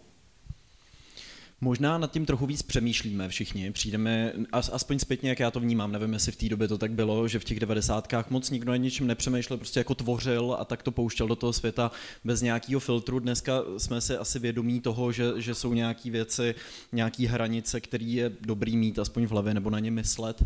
Možná 1.60 1.98
nad 1.98 2.12
tím 2.12 2.26
trochu 2.26 2.46
víc 2.46 2.62
přemýšlíme 2.62 3.28
všichni, 3.28 3.72
přijdeme, 3.72 4.32
aspoň 4.52 4.98
zpětně, 4.98 5.28
jak 5.28 5.40
já 5.40 5.50
to 5.50 5.60
vnímám, 5.60 5.92
nevím, 5.92 6.12
jestli 6.12 6.32
v 6.32 6.36
té 6.36 6.48
době 6.48 6.68
to 6.68 6.78
tak 6.78 6.92
bylo, 6.92 7.28
že 7.28 7.38
v 7.38 7.44
těch 7.44 7.60
devadesátkách 7.60 8.30
moc 8.30 8.50
nikdo 8.50 8.70
na 8.70 8.76
ničem 8.76 9.06
nepřemýšlel, 9.06 9.56
prostě 9.56 9.80
jako 9.80 9.94
tvořil 9.94 10.56
a 10.58 10.64
tak 10.64 10.82
to 10.82 10.90
pouštěl 10.90 11.28
do 11.28 11.36
toho 11.36 11.52
světa 11.52 11.90
bez 12.24 12.42
nějakého 12.42 12.80
filtru. 12.80 13.18
Dneska 13.18 13.62
jsme 13.78 14.00
si 14.00 14.16
asi 14.16 14.38
vědomí 14.38 14.80
toho, 14.80 15.12
že, 15.12 15.24
že 15.36 15.54
jsou 15.54 15.74
nějaké 15.74 16.10
věci, 16.10 16.54
nějaké 16.92 17.28
hranice, 17.28 17.80
které 17.80 18.04
je 18.04 18.32
dobrý 18.40 18.76
mít 18.76 18.98
aspoň 18.98 19.26
v 19.26 19.30
hlavě 19.30 19.54
nebo 19.54 19.70
na 19.70 19.78
ně 19.78 19.90
myslet. 19.90 20.42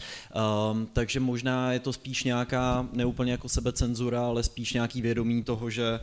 Um, 0.72 0.88
takže 0.92 1.20
možná 1.20 1.72
je 1.72 1.80
to 1.80 1.92
spíš 1.92 2.24
nějaká, 2.24 2.88
neúplně 2.92 3.32
jako 3.32 3.48
sebecenzura, 3.48 4.26
ale 4.26 4.42
spíš 4.42 4.72
nějaký 4.72 5.02
vědomí 5.02 5.42
toho, 5.42 5.70
že 5.70 6.00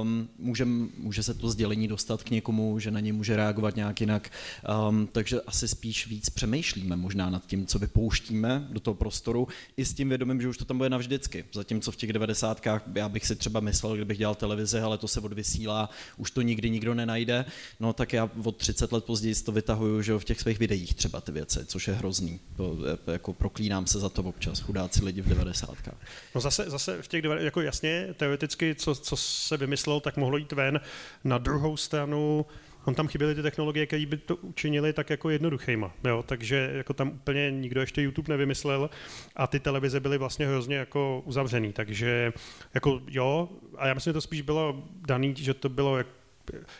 um, 0.00 0.28
můžem, 0.38 0.88
může 0.98 1.22
se 1.22 1.34
to 1.34 1.50
sdělení 1.50 1.88
dostat 1.88 2.22
k 2.22 2.30
někomu, 2.30 2.78
že 2.78 2.90
na 2.90 3.00
ně 3.00 3.12
může 3.12 3.36
reagovat 3.36 3.76
nějak 3.76 4.00
jinak 4.00 4.21
jinak. 4.22 4.88
Um, 4.88 5.08
takže 5.12 5.40
asi 5.40 5.68
spíš 5.68 6.06
víc 6.06 6.30
přemýšlíme 6.30 6.96
možná 6.96 7.30
nad 7.30 7.46
tím, 7.46 7.66
co 7.66 7.78
vypouštíme 7.78 8.66
do 8.70 8.80
toho 8.80 8.94
prostoru, 8.94 9.48
i 9.76 9.84
s 9.84 9.94
tím 9.94 10.08
vědomím, 10.08 10.40
že 10.40 10.48
už 10.48 10.58
to 10.58 10.64
tam 10.64 10.78
bude 10.78 10.90
navždycky. 10.90 11.44
Zatímco 11.52 11.92
v 11.92 11.96
těch 11.96 12.12
devadesátkách 12.12 12.82
já 12.94 13.08
bych 13.08 13.26
si 13.26 13.36
třeba 13.36 13.60
myslel, 13.60 13.94
kdybych 13.94 14.18
dělal 14.18 14.34
televizi, 14.34 14.80
ale 14.80 14.98
to 14.98 15.08
se 15.08 15.20
odvysílá, 15.20 15.90
už 16.16 16.30
to 16.30 16.42
nikdy 16.42 16.70
nikdo 16.70 16.94
nenajde, 16.94 17.44
no 17.80 17.92
tak 17.92 18.12
já 18.12 18.30
od 18.44 18.56
30 18.56 18.92
let 18.92 19.04
později 19.04 19.34
to 19.34 19.52
vytahuju, 19.52 20.02
že 20.02 20.18
v 20.18 20.24
těch 20.24 20.40
svých 20.40 20.58
videích 20.58 20.94
třeba 20.94 21.20
ty 21.20 21.32
věci, 21.32 21.66
což 21.66 21.88
je 21.88 21.94
hrozný. 21.94 22.40
To, 22.56 22.76
jako 23.06 23.32
proklínám 23.32 23.86
se 23.86 23.98
za 23.98 24.08
to 24.08 24.22
občas, 24.22 24.60
chudáci 24.60 25.04
lidi 25.04 25.22
v 25.22 25.28
devadesátkách. 25.28 25.94
No 26.34 26.40
zase, 26.40 26.70
zase 26.70 27.02
v 27.02 27.08
těch, 27.08 27.24
jako 27.38 27.60
jasně, 27.60 28.14
teoreticky, 28.16 28.74
co, 28.74 28.94
co 28.94 29.16
se 29.16 29.56
vymyslel, 29.56 30.00
tak 30.00 30.16
mohlo 30.16 30.36
jít 30.36 30.52
ven. 30.52 30.80
Na 31.24 31.38
druhou 31.38 31.76
stranu, 31.76 32.46
on 32.84 32.94
tam 32.94 33.08
chyběly 33.08 33.34
ty 33.34 33.42
technologie, 33.42 33.86
které 33.86 34.06
by 34.06 34.16
to 34.16 34.36
učinili 34.36 34.92
tak 34.92 35.10
jako 35.10 35.30
jednoduchýma. 35.30 35.92
Jo? 36.04 36.24
Takže 36.26 36.70
jako 36.74 36.92
tam 36.94 37.08
úplně 37.08 37.50
nikdo 37.50 37.80
ještě 37.80 38.02
YouTube 38.02 38.32
nevymyslel 38.32 38.90
a 39.36 39.46
ty 39.46 39.60
televize 39.60 40.00
byly 40.00 40.18
vlastně 40.18 40.46
hrozně 40.46 40.76
jako 40.76 41.22
uzavřený. 41.24 41.72
Takže 41.72 42.32
jako 42.74 43.02
jo, 43.08 43.48
a 43.76 43.86
já 43.86 43.94
myslím, 43.94 44.10
že 44.10 44.14
to 44.14 44.20
spíš 44.20 44.42
bylo 44.42 44.84
daný, 45.06 45.34
že 45.36 45.54
to 45.54 45.68
bylo 45.68 45.98
jak 45.98 46.06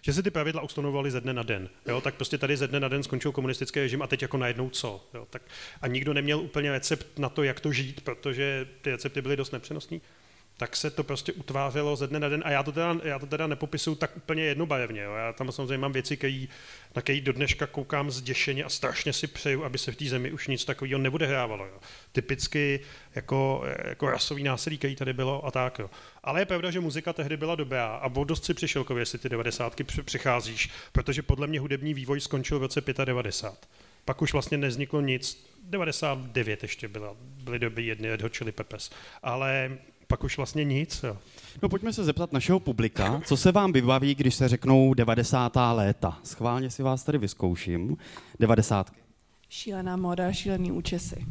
že 0.02 0.12
se 0.12 0.22
ty 0.22 0.30
pravidla 0.30 0.62
ustanovovaly 0.62 1.10
ze 1.10 1.20
dne 1.20 1.32
na 1.32 1.42
den. 1.42 1.68
Jo? 1.86 2.00
Tak 2.00 2.14
prostě 2.14 2.38
tady 2.38 2.56
ze 2.56 2.68
dne 2.68 2.80
na 2.80 2.88
den 2.88 3.02
skončil 3.02 3.32
komunistický 3.32 3.80
režim 3.80 4.02
a 4.02 4.06
teď 4.06 4.22
jako 4.22 4.36
najednou 4.36 4.70
co. 4.70 5.08
Jo? 5.14 5.26
Tak, 5.30 5.42
a 5.80 5.86
nikdo 5.86 6.14
neměl 6.14 6.40
úplně 6.40 6.72
recept 6.72 7.18
na 7.18 7.28
to, 7.28 7.42
jak 7.42 7.60
to 7.60 7.72
žít, 7.72 8.00
protože 8.00 8.68
ty 8.82 8.90
recepty 8.90 9.22
byly 9.22 9.36
dost 9.36 9.52
nepřenosné 9.52 9.98
tak 10.62 10.76
se 10.76 10.90
to 10.90 11.04
prostě 11.04 11.32
utvářelo 11.32 11.96
ze 11.96 12.06
dne 12.06 12.20
na 12.20 12.28
den 12.28 12.42
a 12.46 12.50
já 12.50 12.62
to 12.62 12.72
teda, 12.72 12.96
já 13.02 13.18
to 13.18 13.26
teda 13.26 13.46
nepopisuju 13.46 13.96
tak 13.96 14.16
úplně 14.16 14.42
jednobarevně. 14.42 15.02
Jo. 15.02 15.14
Já 15.14 15.32
tam 15.32 15.52
samozřejmě 15.52 15.78
mám 15.78 15.92
věci, 15.92 16.16
který, 16.16 16.48
na 16.96 17.02
které 17.02 17.20
do 17.20 17.32
dneška 17.32 17.66
koukám 17.66 18.10
zděšeně 18.10 18.64
a 18.64 18.68
strašně 18.68 19.12
si 19.12 19.26
přeju, 19.26 19.64
aby 19.64 19.78
se 19.78 19.92
v 19.92 19.96
té 19.96 20.04
zemi 20.04 20.32
už 20.32 20.48
nic 20.48 20.64
takového 20.64 21.00
neodehrávalo. 21.00 21.66
Jo. 21.66 21.78
Typicky 22.12 22.80
jako, 23.14 23.64
jako 23.84 24.10
rasový 24.10 24.42
násilí, 24.42 24.78
který 24.78 24.96
tady 24.96 25.12
bylo 25.12 25.46
a 25.46 25.50
tak. 25.50 25.78
Jo. 25.78 25.90
Ale 26.24 26.40
je 26.40 26.46
pravda, 26.46 26.70
že 26.70 26.80
muzika 26.80 27.12
tehdy 27.12 27.36
byla 27.36 27.54
dobrá 27.54 27.86
a 27.86 28.08
byl 28.08 28.24
dost 28.24 28.44
si 28.44 28.54
přišel, 28.54 28.84
jestli 28.98 29.18
ty 29.18 29.28
90. 29.28 29.76
přicházíš, 30.04 30.70
protože 30.92 31.22
podle 31.22 31.46
mě 31.46 31.60
hudební 31.60 31.94
vývoj 31.94 32.20
skončil 32.20 32.58
v 32.58 32.62
roce 32.62 32.82
95. 33.04 33.68
Pak 34.04 34.22
už 34.22 34.32
vlastně 34.32 34.58
nezniklo 34.58 35.00
nic. 35.00 35.52
99 35.64 36.62
ještě 36.62 36.88
byla, 36.88 37.16
byly 37.18 37.58
doby 37.58 37.82
jedny 37.82 38.08
Chili 38.32 38.52
Peppers. 38.52 38.90
Ale 39.22 39.78
pak 40.12 40.24
už 40.24 40.36
vlastně 40.36 40.64
nic. 40.64 41.02
Jo. 41.02 41.16
No 41.62 41.68
pojďme 41.68 41.92
se 41.92 42.04
zeptat 42.04 42.32
našeho 42.32 42.60
publika, 42.60 43.20
co 43.24 43.36
se 43.36 43.52
vám 43.52 43.72
vybaví, 43.72 44.14
když 44.14 44.34
se 44.34 44.48
řeknou 44.48 44.94
90. 44.94 45.56
léta. 45.72 46.18
Schválně 46.22 46.70
si 46.70 46.82
vás 46.82 47.04
tady 47.04 47.18
vyzkouším. 47.18 47.96
90. 48.40 48.92
Šílená 49.48 49.96
moda, 49.96 50.32
šílený 50.32 50.72
účesy. 50.72 51.26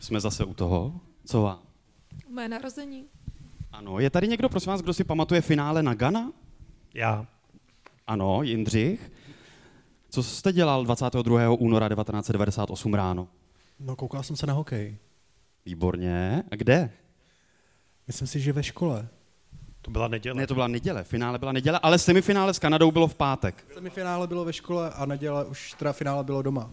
Jsme 0.00 0.20
zase 0.20 0.44
u 0.44 0.54
toho. 0.54 1.00
Co 1.24 1.42
vám? 1.42 1.58
Moje 2.30 2.48
narození. 2.48 3.04
Ano, 3.72 3.98
je 3.98 4.10
tady 4.10 4.28
někdo, 4.28 4.48
prosím 4.48 4.70
vás, 4.70 4.80
kdo 4.80 4.94
si 4.94 5.04
pamatuje 5.04 5.40
finále 5.40 5.82
na 5.82 5.94
Gana? 5.94 6.32
Já. 6.94 7.26
Ano, 8.06 8.42
Jindřich. 8.42 9.12
Co 10.10 10.22
jste 10.22 10.52
dělal 10.52 10.84
22. 10.84 11.50
února 11.50 11.88
1998 11.88 12.94
ráno? 12.94 13.28
No, 13.80 13.96
koukal 13.96 14.22
jsem 14.22 14.36
se 14.36 14.46
na 14.46 14.52
hokej. 14.52 14.96
Výborně. 15.66 16.42
A 16.50 16.56
kde? 16.56 16.90
Myslím 18.08 18.28
si, 18.28 18.40
že 18.40 18.52
ve 18.52 18.62
škole. 18.62 19.08
To 19.82 19.90
byla 19.90 20.08
neděle. 20.08 20.36
Ne, 20.36 20.46
to 20.46 20.54
byla 20.54 20.68
neděle. 20.68 21.04
Finále 21.04 21.38
byla 21.38 21.52
neděle, 21.52 21.78
ale 21.82 21.98
semifinále 21.98 22.54
s 22.54 22.58
Kanadou 22.58 22.90
bylo 22.90 23.08
v 23.08 23.14
pátek. 23.14 23.64
Semifinále 23.74 24.26
bylo 24.26 24.44
ve 24.44 24.52
škole 24.52 24.90
a 24.90 25.06
neděle 25.06 25.44
už 25.44 25.72
teda 25.78 25.92
finále 25.92 26.24
bylo 26.24 26.42
doma. 26.42 26.70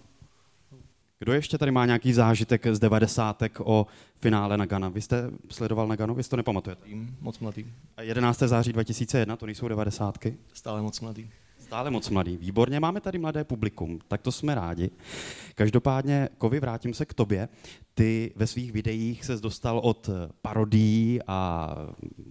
Kdo 1.19 1.33
ještě 1.33 1.57
tady 1.57 1.71
má 1.71 1.85
nějaký 1.85 2.13
zážitek 2.13 2.67
z 2.71 2.79
devadesátek 2.79 3.59
o 3.59 3.87
finále 4.15 4.57
na 4.57 4.65
Gana? 4.65 4.89
Vy 4.89 5.01
jste 5.01 5.31
sledoval 5.49 5.87
na 5.87 5.95
Ganu, 5.95 6.15
vy 6.15 6.23
si 6.23 6.29
to 6.29 6.37
nepamatujete. 6.37 6.83
Tým, 6.83 7.17
moc 7.21 7.39
mladý. 7.39 7.73
A 7.97 8.01
11. 8.01 8.39
září 8.39 8.73
2001, 8.73 9.35
to 9.35 9.45
nejsou 9.45 9.67
devadesátky? 9.67 10.37
Stále 10.53 10.81
moc 10.81 10.99
mladý. 11.01 11.29
Stále 11.65 11.91
moc 11.91 12.09
mladý. 12.09 12.37
Výborně, 12.37 12.79
máme 12.79 13.01
tady 13.01 13.17
mladé 13.19 13.43
publikum, 13.43 13.99
tak 14.07 14.21
to 14.21 14.31
jsme 14.31 14.55
rádi. 14.55 14.89
Každopádně, 15.55 16.29
Kovi, 16.37 16.59
vrátím 16.59 16.93
se 16.93 17.05
k 17.05 17.13
tobě. 17.13 17.49
Ty 17.93 18.33
ve 18.35 18.47
svých 18.47 18.71
videích 18.71 19.25
se 19.25 19.35
dostal 19.37 19.79
od 19.83 20.09
parodí 20.41 21.19
a 21.27 21.69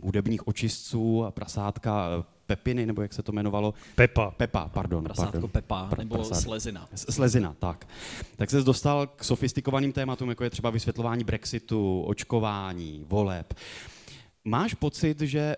hudebních 0.03 0.49
očistců 0.49 1.25
a 1.25 1.31
prasátka 1.31 2.25
Pepiny, 2.47 2.87
nebo 2.87 3.03
jak 3.03 3.13
se 3.13 3.23
to 3.23 3.33
jmenovalo? 3.33 3.75
Pepa. 3.95 4.31
Pepa, 4.31 4.69
pardon. 4.69 5.05
Prasátko 5.05 5.33
pardon. 5.33 5.51
Pepa, 5.51 5.89
Pr- 5.91 5.99
nebo 5.99 6.15
prasátko. 6.15 6.43
Slezina. 6.43 6.89
S- 6.95 7.15
Slezina, 7.15 7.55
tak. 7.59 7.89
Tak 8.37 8.51
se 8.51 8.63
dostal 8.63 9.07
k 9.07 9.25
sofistikovaným 9.25 9.93
tématům, 9.93 10.29
jako 10.29 10.45
je 10.45 10.51
třeba 10.51 10.71
vysvětlování 10.71 11.25
Brexitu, 11.25 12.03
očkování, 12.03 13.05
voleb. 13.09 13.55
Máš 14.45 14.75
pocit, 14.75 15.21
že 15.21 15.57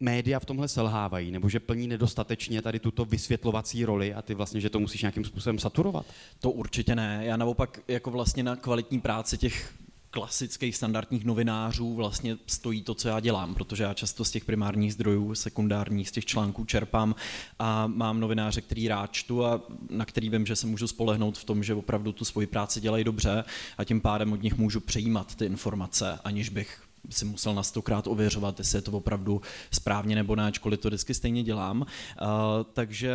média 0.00 0.40
v 0.40 0.44
tomhle 0.44 0.68
selhávají, 0.68 1.30
nebo 1.30 1.48
že 1.48 1.60
plní 1.60 1.88
nedostatečně 1.88 2.62
tady 2.62 2.78
tuto 2.78 3.04
vysvětlovací 3.04 3.84
roli 3.84 4.14
a 4.14 4.22
ty 4.22 4.34
vlastně, 4.34 4.60
že 4.60 4.70
to 4.70 4.80
musíš 4.80 5.02
nějakým 5.02 5.24
způsobem 5.24 5.58
saturovat? 5.58 6.06
To 6.40 6.50
určitě 6.50 6.94
ne. 6.94 7.20
Já 7.24 7.36
naopak 7.36 7.80
jako 7.88 8.10
vlastně 8.10 8.42
na 8.42 8.56
kvalitní 8.56 9.00
práci 9.00 9.38
těch 9.38 9.74
klasických 10.10 10.76
standardních 10.76 11.24
novinářů 11.24 11.94
vlastně 11.94 12.36
stojí 12.46 12.82
to, 12.82 12.94
co 12.94 13.08
já 13.08 13.20
dělám, 13.20 13.54
protože 13.54 13.82
já 13.82 13.94
často 13.94 14.24
z 14.24 14.30
těch 14.30 14.44
primárních 14.44 14.92
zdrojů, 14.92 15.34
sekundárních, 15.34 16.08
z 16.08 16.12
těch 16.12 16.24
článků 16.24 16.64
čerpám 16.64 17.14
a 17.58 17.86
mám 17.86 18.20
novináře, 18.20 18.60
který 18.60 18.88
rád 18.88 19.12
čtu 19.12 19.44
a 19.44 19.60
na 19.90 20.04
který 20.04 20.30
vím, 20.30 20.46
že 20.46 20.56
se 20.56 20.66
můžu 20.66 20.88
spolehnout 20.88 21.38
v 21.38 21.44
tom, 21.44 21.64
že 21.64 21.74
opravdu 21.74 22.12
tu 22.12 22.24
svoji 22.24 22.46
práci 22.46 22.80
dělají 22.80 23.04
dobře 23.04 23.44
a 23.78 23.84
tím 23.84 24.00
pádem 24.00 24.32
od 24.32 24.42
nich 24.42 24.58
můžu 24.58 24.80
přejímat 24.80 25.34
ty 25.34 25.44
informace, 25.44 26.18
aniž 26.24 26.48
bych 26.48 26.78
si 27.10 27.24
musel 27.24 27.54
na 27.54 27.62
stokrát 27.62 28.06
ověřovat, 28.06 28.58
jestli 28.58 28.78
je 28.78 28.82
to 28.82 28.92
opravdu 28.92 29.42
správně 29.70 30.14
nebo 30.14 30.36
ne, 30.36 30.46
ačkoliv 30.46 30.80
to 30.80 30.88
vždycky 30.88 31.14
stejně 31.14 31.42
dělám. 31.42 31.80
Uh, 31.80 31.86
takže 32.72 33.12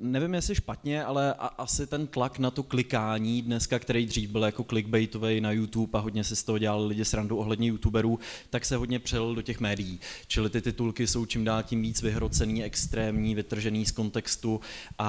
nevím, 0.00 0.34
jestli 0.34 0.54
špatně, 0.54 1.04
ale 1.04 1.34
a, 1.34 1.46
asi 1.46 1.86
ten 1.86 2.06
tlak 2.06 2.38
na 2.38 2.50
to 2.50 2.62
klikání 2.62 3.42
dneska, 3.42 3.78
který 3.78 4.06
dřív 4.06 4.30
byl 4.30 4.42
jako 4.42 4.64
clickbaitový 4.64 5.40
na 5.40 5.52
YouTube 5.52 5.98
a 5.98 6.02
hodně 6.02 6.24
si 6.24 6.36
z 6.36 6.42
toho 6.42 6.58
dělali 6.58 6.86
lidi 6.86 7.04
srandu 7.04 7.36
ohledně 7.36 7.68
YouTuberů, 7.68 8.18
tak 8.50 8.64
se 8.64 8.76
hodně 8.76 8.98
přelil 8.98 9.34
do 9.34 9.42
těch 9.42 9.60
médií. 9.60 10.00
Čili 10.26 10.50
ty 10.50 10.60
titulky 10.60 11.06
jsou 11.06 11.26
čím 11.26 11.44
dál 11.44 11.62
tím 11.62 11.82
víc 11.82 12.02
vyhrocený, 12.02 12.64
extrémní, 12.64 13.34
vytržený 13.34 13.86
z 13.86 13.92
kontextu 13.92 14.60
a, 14.98 15.06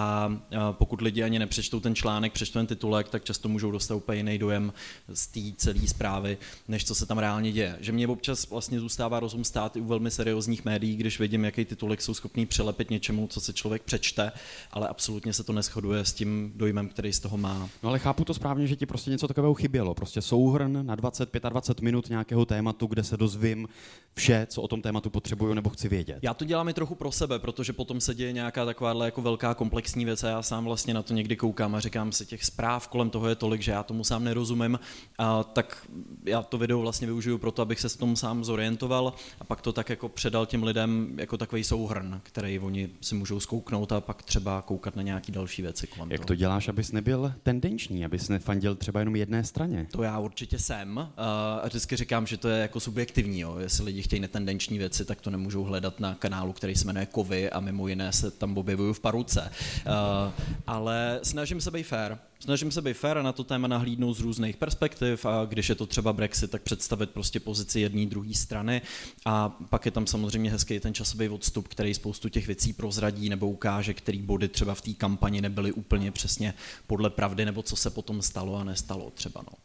a 0.60 0.74
pokud 0.74 1.02
lidi 1.02 1.24
ani 1.24 1.40
nepřečtou 1.40 1.80
ten 1.80 1.96
článek, 1.96 2.34
přečtou 2.34 2.60
ten 2.60 2.68
titulek, 2.68 3.10
tak 3.10 3.24
často 3.24 3.50
můžou 3.50 3.72
dostat 3.72 3.96
úplně 3.96 4.20
jiný 4.20 4.38
dojem 4.38 4.74
z 5.14 5.28
té 5.28 5.40
celé 5.58 5.88
zprávy, 5.88 6.38
než 6.68 6.86
co 6.86 6.96
se 6.96 7.06
tam 7.06 7.18
reálně 7.18 7.52
děje. 7.52 7.78
Že 7.80 7.92
mě 7.92 8.01
občas 8.08 8.50
vlastně 8.50 8.80
zůstává 8.80 9.20
rozum 9.20 9.44
stát 9.44 9.76
i 9.76 9.82
u 9.82 9.86
velmi 9.86 10.12
seriózních 10.12 10.66
médií, 10.66 10.96
když 10.96 11.20
vidím, 11.20 11.46
jaký 11.46 11.66
titulek 11.66 12.02
jsou 12.02 12.14
schopný 12.14 12.46
přilepit 12.46 12.90
něčemu, 12.90 13.28
co 13.28 13.42
se 13.42 13.54
člověk 13.54 13.82
přečte, 13.84 14.32
ale 14.72 14.88
absolutně 14.88 15.34
se 15.34 15.44
to 15.44 15.54
neschoduje 15.54 16.06
s 16.06 16.14
tím 16.14 16.52
dojmem, 16.56 16.90
který 16.90 17.14
z 17.14 17.20
toho 17.20 17.38
má. 17.38 17.70
No 17.84 17.90
ale 17.90 18.00
chápu 18.00 18.26
to 18.26 18.34
správně, 18.34 18.68
že 18.68 18.76
ti 18.76 18.86
prostě 18.86 19.12
něco 19.12 19.28
takového 19.28 19.54
chybělo. 19.54 19.94
Prostě 19.94 20.22
souhrn 20.22 20.86
na 20.86 20.96
20-25 20.96 21.84
minut 21.84 22.10
nějakého 22.10 22.46
tématu, 22.46 22.88
kde 22.88 23.04
se 23.04 23.18
dozvím 23.18 23.68
vše, 24.14 24.48
co 24.50 24.62
o 24.62 24.68
tom 24.68 24.82
tématu 24.82 25.10
potřebuju 25.10 25.54
nebo 25.54 25.70
chci 25.70 25.90
vědět. 25.90 26.20
Já 26.22 26.34
to 26.34 26.46
dělám 26.46 26.70
i 26.70 26.74
trochu 26.74 26.96
pro 26.96 27.12
sebe, 27.12 27.40
protože 27.40 27.74
potom 27.74 28.02
se 28.02 28.16
děje 28.16 28.32
nějaká 28.32 28.66
takováhle 28.66 29.06
jako 29.06 29.22
velká 29.22 29.54
komplexní 29.54 30.06
věc 30.06 30.24
a 30.24 30.30
já 30.30 30.42
sám 30.42 30.66
vlastně 30.66 30.94
na 30.94 31.02
to 31.02 31.14
někdy 31.14 31.36
koukám 31.36 31.76
a 31.76 31.80
říkám 31.80 32.12
si, 32.12 32.26
těch 32.26 32.46
zpráv 32.46 32.88
kolem 32.88 33.10
toho 33.10 33.30
je 33.30 33.36
tolik, 33.36 33.62
že 33.62 33.72
já 33.72 33.84
tomu 33.84 34.04
sám 34.04 34.24
nerozumím, 34.24 34.80
a 35.18 35.44
tak 35.44 35.88
já 36.26 36.42
to 36.42 36.58
video 36.58 36.80
vlastně 36.80 37.08
využiju 37.08 37.38
pro 37.38 37.52
to, 37.52 37.62
abych 37.62 37.80
se 37.80 37.90
s 37.92 37.98
tom 37.98 38.16
sám 38.16 38.44
zorientoval 38.44 39.14
a 39.40 39.44
pak 39.44 39.62
to 39.62 39.74
tak 39.74 39.90
jako 39.90 40.10
předal 40.10 40.46
těm 40.46 40.64
lidem 40.64 41.14
jako 41.18 41.38
takový 41.38 41.64
souhrn, 41.64 42.22
který 42.24 42.60
oni 42.60 42.90
si 43.02 43.16
můžou 43.16 43.40
zkouknout 43.40 43.92
a 43.92 44.02
pak 44.02 44.24
třeba 44.24 44.62
koukat 44.62 44.96
na 44.96 45.02
nějaký 45.02 45.32
další 45.32 45.62
věci 45.62 45.88
kolem 45.88 46.12
Jak 46.12 46.20
toho. 46.20 46.28
to 46.28 46.36
děláš, 46.36 46.68
abys 46.68 46.92
nebyl 46.92 47.34
tendenční, 47.44 48.06
abys 48.06 48.30
nefandil 48.30 48.76
třeba 48.76 49.00
jenom 49.00 49.16
jedné 49.16 49.44
straně? 49.44 49.88
To 49.92 50.04
já 50.04 50.20
určitě 50.20 50.60
jsem 50.60 51.10
a 51.18 51.68
vždycky 51.68 51.96
říkám, 51.96 52.28
že 52.28 52.38
to 52.38 52.50
je 52.50 52.62
jako 52.62 52.80
subjektivní. 52.80 53.40
Jo. 53.40 53.58
Jestli 53.60 53.86
lidi 53.86 54.02
chtějí 54.02 54.20
netendenční 54.20 54.78
věci, 54.78 55.06
tak 55.06 55.22
to 55.22 55.30
nemůžou 55.30 55.64
hledat 55.64 56.00
na 56.00 56.16
kanálu, 56.16 56.54
který 56.54 56.76
se 56.76 56.86
jmenuje 56.86 57.06
Kovy 57.06 57.50
a 57.50 57.60
mimo 57.60 57.88
jiné 57.88 58.14
se 58.14 58.32
tam 58.32 58.58
objevuju 58.58 58.94
v 58.94 59.00
paruce. 59.00 59.52
Uh, 59.86 60.32
ale 60.68 61.20
snažím 61.24 61.62
se 61.62 61.72
být 61.72 61.84
fair. 61.84 62.18
Snažím 62.40 62.72
se 62.72 62.82
být 62.82 62.94
fair 62.94 63.18
a 63.18 63.22
na 63.22 63.32
to 63.32 63.44
téma 63.44 63.68
nahlídnout 63.68 64.14
z 64.14 64.20
různých 64.20 64.58
perspektiv 64.58 65.26
a 65.26 65.46
když 65.46 65.70
je 65.70 65.76
to 65.76 65.86
třeba 65.86 66.14
Brexit, 66.14 66.52
tak 66.52 66.62
představit 66.62 67.10
prostě 67.10 67.40
pozici 67.40 67.80
jedné, 67.82 68.06
druhé 68.06 68.34
strany 68.34 68.82
a 69.26 69.50
pak 69.70 69.86
je 69.86 69.92
tam 69.92 70.08
samozřejmě 70.08 70.52
hezký 70.52 70.80
ten 70.80 70.94
časový 70.94 71.30
odstup, 71.30 71.68
který 71.68 71.94
spoustu 71.94 72.30
těch 72.30 72.48
věcí 72.48 72.74
prozradí 72.74 73.30
nebo 73.30 73.50
ukáže, 73.50 73.94
který 73.94 74.22
body 74.22 74.48
třeba 74.48 74.76
v 74.76 74.82
té 74.82 74.94
kampani 74.94 75.42
nebyly 75.42 75.72
úplně 75.72 76.12
přesně 76.12 76.54
podle 76.88 77.10
pravdy 77.10 77.46
nebo 77.46 77.64
co 77.64 77.76
se 77.76 77.90
potom 77.90 78.22
stalo 78.22 78.56
a 78.56 78.64
nestalo 78.64 79.10
třeba. 79.10 79.42
No. 79.52 79.58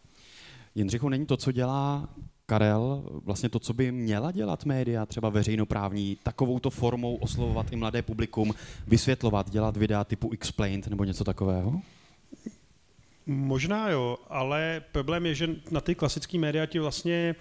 Jindřichu, 0.74 1.08
není 1.08 1.26
to, 1.26 1.36
co 1.36 1.52
dělá 1.52 2.08
Karel, 2.46 3.02
vlastně 3.24 3.48
to, 3.48 3.58
co 3.58 3.72
by 3.72 3.92
měla 3.92 4.32
dělat 4.32 4.64
média, 4.64 5.06
třeba 5.06 5.28
veřejnoprávní, 5.28 6.16
takovouto 6.22 6.70
formou 6.70 7.16
oslovovat 7.16 7.72
i 7.72 7.76
mladé 7.76 8.02
publikum, 8.02 8.54
vysvětlovat, 8.86 9.50
dělat 9.50 9.76
videa 9.76 10.04
typu 10.04 10.30
Explained 10.32 10.86
nebo 10.86 11.04
něco 11.04 11.24
takového? 11.24 11.80
Možná 13.26 13.90
jo, 13.90 14.18
ale 14.28 14.82
problém 14.92 15.26
je, 15.26 15.34
že 15.34 15.48
na 15.70 15.80
ty 15.80 15.94
klasické 15.94 16.38
média 16.38 16.66
ti 16.66 16.78
vlastně 16.78 17.34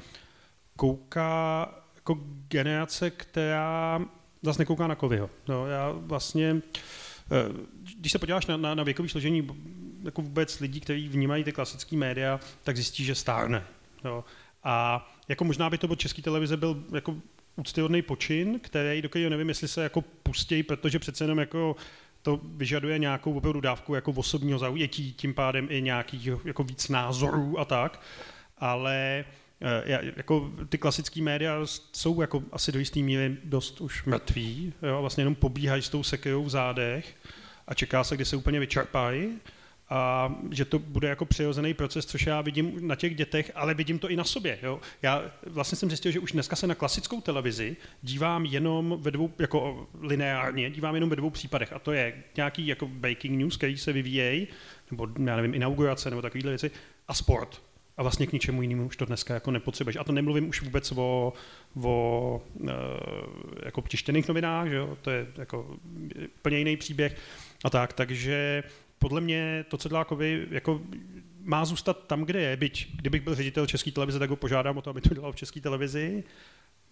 kouká 0.78 1.70
jako 1.96 2.18
generace, 2.48 3.10
která 3.10 4.02
zase 4.42 4.62
nekouká 4.62 4.88
na 4.88 4.96
Kovyho. 4.96 5.30
No, 5.48 5.68
já 5.68 5.92
vlastně, 5.92 6.62
eh, 7.32 7.66
když 8.00 8.12
se 8.12 8.20
podíváš 8.20 8.46
na, 8.46 8.58
na, 8.58 8.76
na 8.76 8.84
věkové 8.84 9.10
složení 9.10 9.48
jako 10.04 10.22
vůbec 10.22 10.60
lidí, 10.60 10.80
kteří 10.80 11.10
vnímají 11.10 11.44
ty 11.44 11.52
klasické 11.52 11.98
média, 11.98 12.40
tak 12.64 12.76
zjistí, 12.76 13.04
že 13.04 13.16
stárne. 13.16 13.64
Jo. 14.06 14.24
A 14.64 15.08
jako 15.28 15.44
možná 15.44 15.70
by 15.70 15.78
to 15.78 15.88
od 15.88 16.00
české 16.00 16.22
televize 16.22 16.58
byl 16.58 16.84
jako 16.94 17.16
úctyhodný 17.56 18.02
počin, 18.02 18.60
který, 18.60 19.02
do 19.02 19.10
kterého 19.10 19.30
nevím, 19.30 19.50
jestli 19.50 19.68
se 19.68 19.84
jako 19.84 20.02
pustí, 20.02 20.64
protože 20.64 21.00
přece 21.00 21.24
jenom 21.24 21.40
jako 21.40 21.76
to 22.22 22.40
vyžaduje 22.44 23.00
nějakou 23.00 23.34
opravdu 23.34 23.62
dávku 23.62 23.96
jako 23.96 24.12
osobního 24.12 24.60
zaujetí, 24.60 25.14
tím 25.14 25.34
pádem 25.34 25.68
i 25.70 25.82
nějakých 25.82 26.30
jako 26.46 26.64
víc 26.64 26.90
názorů 26.90 27.60
a 27.60 27.66
tak, 27.66 28.02
ale 28.58 29.26
já- 29.86 30.02
jako 30.16 30.52
ty 30.70 30.78
klasické 30.78 31.22
média 31.22 31.60
jsou 31.92 32.22
jako 32.22 32.44
asi 32.52 32.72
do 32.72 32.80
jisté 32.80 33.00
míry 33.00 33.38
dost 33.44 33.82
už 33.82 34.06
mrtví, 34.06 34.74
jo, 34.82 35.02
vlastně 35.02 35.22
jenom 35.22 35.36
pobíhají 35.36 35.82
s 35.82 35.90
tou 35.90 36.04
sekejou 36.04 36.44
v 36.44 36.50
zádech 36.50 37.16
a 37.68 37.74
čeká 37.74 38.04
se, 38.04 38.16
kdy 38.16 38.26
se 38.26 38.36
úplně 38.36 38.60
vyčerpají 38.60 39.40
a 39.90 40.34
že 40.52 40.66
to 40.66 40.80
bude 40.80 41.10
jako 41.10 41.26
přirozený 41.26 41.74
proces, 41.74 42.06
což 42.06 42.26
já 42.26 42.42
vidím 42.42 42.88
na 42.88 42.96
těch 42.96 43.16
dětech, 43.16 43.52
ale 43.56 43.74
vidím 43.74 44.00
to 44.00 44.10
i 44.10 44.16
na 44.16 44.24
sobě. 44.24 44.60
Jo. 44.64 44.80
Já 45.02 45.32
vlastně 45.46 45.76
jsem 45.76 45.90
zjistil, 45.90 46.12
že 46.12 46.20
už 46.20 46.32
dneska 46.32 46.56
se 46.56 46.68
na 46.68 46.76
klasickou 46.76 47.22
televizi 47.22 47.78
dívám 48.02 48.46
jenom 48.46 48.98
ve 49.02 49.12
dvou, 49.12 49.32
jako 49.40 49.88
lineárně, 50.00 50.70
dívám 50.70 50.96
jenom 50.96 51.10
ve 51.10 51.16
dvou 51.16 51.30
případech 51.30 51.74
a 51.74 51.80
to 51.80 51.92
je 51.92 52.24
nějaký 52.38 52.68
jako 52.68 52.88
breaking 52.88 53.40
news, 53.40 53.58
který 53.58 53.78
se 53.78 53.94
vyvíjejí, 53.94 54.48
nebo 54.92 55.08
já 55.26 55.36
nevím, 55.36 55.54
inaugurace 55.54 56.10
nebo 56.10 56.22
takovéhle 56.22 56.52
věci 56.52 56.72
a 57.08 57.14
sport. 57.14 57.62
A 57.98 58.02
vlastně 58.02 58.28
k 58.28 58.32
ničemu 58.32 58.62
jinému 58.62 58.86
už 58.86 58.98
to 58.98 59.06
dneska 59.06 59.34
jako 59.34 59.52
nepotřebuješ. 59.52 59.96
A 59.96 60.04
to 60.04 60.12
nemluvím 60.12 60.50
už 60.50 60.62
vůbec 60.62 60.92
o, 60.92 61.34
o 61.84 62.42
e, 62.68 62.74
jako 63.66 63.82
tištěných 63.82 64.28
novinách, 64.28 64.70
že 64.70 64.76
jo? 64.76 64.98
to 65.02 65.12
je 65.12 65.28
jako 65.38 65.78
úplně 66.40 66.58
jiný 66.58 66.78
příběh 66.78 67.18
a 67.64 67.70
tak, 67.70 67.94
takže 67.94 68.64
podle 69.00 69.22
mě 69.22 69.66
to, 69.70 69.78
co 69.78 69.90
dělá 69.90 70.06
Kovy, 70.06 70.48
jako 70.52 70.82
má 71.44 71.66
zůstat 71.66 72.08
tam, 72.08 72.24
kde 72.24 72.42
je, 72.42 72.58
byť 72.58 72.96
kdybych 72.96 73.22
byl 73.22 73.36
ředitel 73.36 73.68
České 73.68 73.92
televize, 73.92 74.20
tak 74.20 74.30
ho 74.30 74.36
požádám 74.36 74.78
o 74.78 74.82
to, 74.82 74.90
aby 74.90 75.02
to 75.02 75.14
dělal 75.14 75.32
v 75.32 75.36
České 75.36 75.62
televizi, 75.62 76.24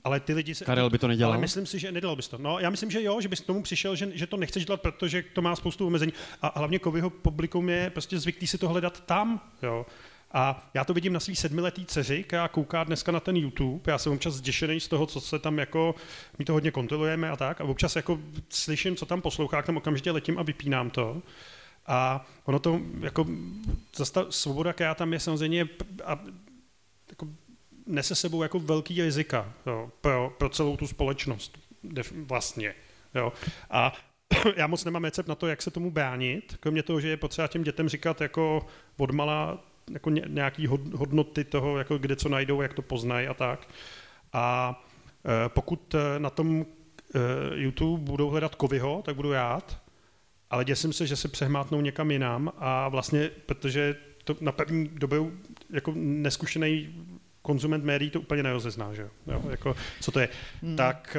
ale 0.04 0.20
ty 0.20 0.34
lidi 0.34 0.56
se... 0.56 0.66
Karel 0.66 0.90
by 0.90 0.98
to 0.98 1.08
nedělal? 1.08 1.34
Ale 1.34 1.42
myslím 1.42 1.66
si, 1.66 1.80
že 1.80 1.92
nedělal 1.92 2.16
bys 2.16 2.28
to. 2.28 2.38
No, 2.38 2.60
já 2.60 2.70
myslím, 2.70 2.92
že 2.92 3.04
jo, 3.04 3.22
že 3.22 3.28
bys 3.28 3.40
k 3.40 3.46
tomu 3.46 3.64
přišel, 3.64 3.96
že, 3.96 4.10
že 4.14 4.28
to 4.28 4.38
nechceš 4.38 4.66
dělat, 4.66 4.82
protože 4.82 5.24
to 5.34 5.42
má 5.42 5.56
spoustu 5.56 5.88
omezení. 5.88 6.14
A 6.42 6.60
hlavně 6.60 6.80
Kovyho 6.80 7.10
publikum 7.10 7.70
je 7.70 7.90
prostě 7.90 8.20
zvyklý 8.20 8.48
si 8.48 8.58
to 8.58 8.70
hledat 8.70 9.06
tam, 9.06 9.42
jo. 9.64 9.86
A 10.34 10.70
já 10.74 10.86
to 10.86 10.94
vidím 10.94 11.14
na 11.14 11.20
svý 11.20 11.36
sedmiletý 11.36 11.86
dceři, 11.86 12.24
která 12.24 12.48
kouká 12.48 12.84
dneska 12.84 13.12
na 13.12 13.20
ten 13.20 13.38
YouTube. 13.38 13.92
Já 13.92 13.98
jsem 13.98 14.14
občas 14.14 14.34
zděšený 14.34 14.80
z 14.80 14.88
toho, 14.88 15.06
co 15.06 15.22
se 15.22 15.40
tam 15.40 15.60
jako, 15.60 15.96
my 16.40 16.46
to 16.46 16.54
hodně 16.54 16.72
kontrolujeme 16.72 17.30
a 17.30 17.36
tak. 17.36 17.62
A 17.62 17.64
občas 17.64 17.96
jako 17.96 18.20
slyším, 18.50 18.96
co 18.96 19.06
tam 19.06 19.22
poslouchá, 19.22 19.62
tam 19.62 19.78
okamžitě 19.78 20.12
letím 20.12 20.40
a 20.40 20.44
vypínám 20.44 20.90
to. 20.90 21.22
A 21.88 22.26
ono 22.46 22.60
to, 22.60 22.82
jako, 23.00 23.28
zase 23.96 24.14
ta 24.14 24.26
svoboda, 24.30 24.74
která 24.74 24.96
tam 24.96 25.14
je 25.14 25.20
samozřejmě, 25.20 25.68
a, 26.06 26.20
jako, 27.10 27.28
nese 27.88 28.16
sebou 28.16 28.44
jako 28.44 28.60
velký 28.60 29.02
rizika 29.02 29.54
jo, 29.66 29.92
pro, 30.02 30.36
pro 30.38 30.50
celou 30.50 30.78
tu 30.78 30.88
společnost 30.88 31.58
vlastně. 32.14 32.76
Jo. 33.16 33.34
A 33.70 33.94
já 34.56 34.68
moc 34.68 34.86
nemám 34.86 35.04
recept 35.04 35.28
na 35.28 35.36
to, 35.36 35.48
jak 35.48 35.62
se 35.62 35.72
tomu 35.72 35.92
bránit, 35.92 36.58
kromě 36.60 36.84
toho, 36.84 37.02
že 37.02 37.10
je 37.10 37.18
potřeba 37.18 37.48
těm 37.48 37.64
dětem 37.64 37.90
říkat 37.90 38.22
jako 38.22 38.68
odmala 38.98 39.73
jako 39.92 40.10
nějaký 40.10 40.68
hodnoty 40.68 41.44
toho, 41.44 41.78
jako 41.78 41.98
kde 41.98 42.16
co 42.16 42.30
najdou, 42.30 42.62
jak 42.62 42.74
to 42.74 42.82
poznají 42.82 43.28
a 43.28 43.34
tak. 43.34 43.68
A 44.34 44.76
e, 45.46 45.50
pokud 45.50 45.96
e, 45.96 46.20
na 46.20 46.30
tom 46.30 46.66
e, 47.16 47.20
YouTube 47.54 48.04
budou 48.04 48.30
hledat 48.30 48.56
Kovyho, 48.56 49.02
tak 49.06 49.16
budu 49.16 49.34
rád, 49.34 49.82
ale 50.50 50.66
děsím 50.66 50.94
se, 50.94 51.08
že 51.08 51.16
se 51.16 51.28
přehmátnou 51.28 51.82
někam 51.82 52.12
jinam 52.12 52.52
a 52.58 52.90
vlastně, 52.90 53.30
protože 53.46 53.96
to 54.24 54.36
na 54.42 54.52
první 54.52 54.88
dobu 54.88 55.32
jako 55.70 55.94
neskušený 55.96 56.96
konzument 57.42 57.84
médií 57.84 58.10
to 58.10 58.20
úplně 58.20 58.44
nerozezná, 58.44 58.94
že 58.94 59.10
jo, 59.28 59.42
jako, 59.50 59.76
co 60.02 60.12
to 60.12 60.20
je. 60.20 60.30
Hmm. 60.62 60.76
Tak 60.76 61.18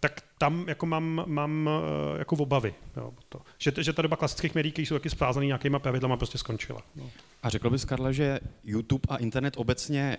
tak 0.00 0.20
tam 0.38 0.64
jako 0.68 0.86
mám, 0.86 1.24
mám 1.26 1.70
eh, 2.14 2.18
jako 2.18 2.36
obavy. 2.36 2.74
Jo, 2.96 3.12
to. 3.28 3.40
Že, 3.58 3.72
že 3.78 3.92
ta 3.92 4.02
doba 4.02 4.16
klasických 4.16 4.54
médií, 4.54 4.72
které 4.72 4.86
jsou 4.86 4.94
taky 4.94 5.10
splázaný 5.10 5.46
nějakýma 5.46 5.78
pravidlama, 5.78 6.16
prostě 6.16 6.38
skončila. 6.38 6.82
No. 6.96 7.10
A 7.42 7.48
řekl 7.48 7.70
bys, 7.70 7.84
Karle, 7.84 8.12
že 8.14 8.40
YouTube 8.64 9.06
a 9.08 9.16
internet 9.16 9.54
obecně 9.56 10.18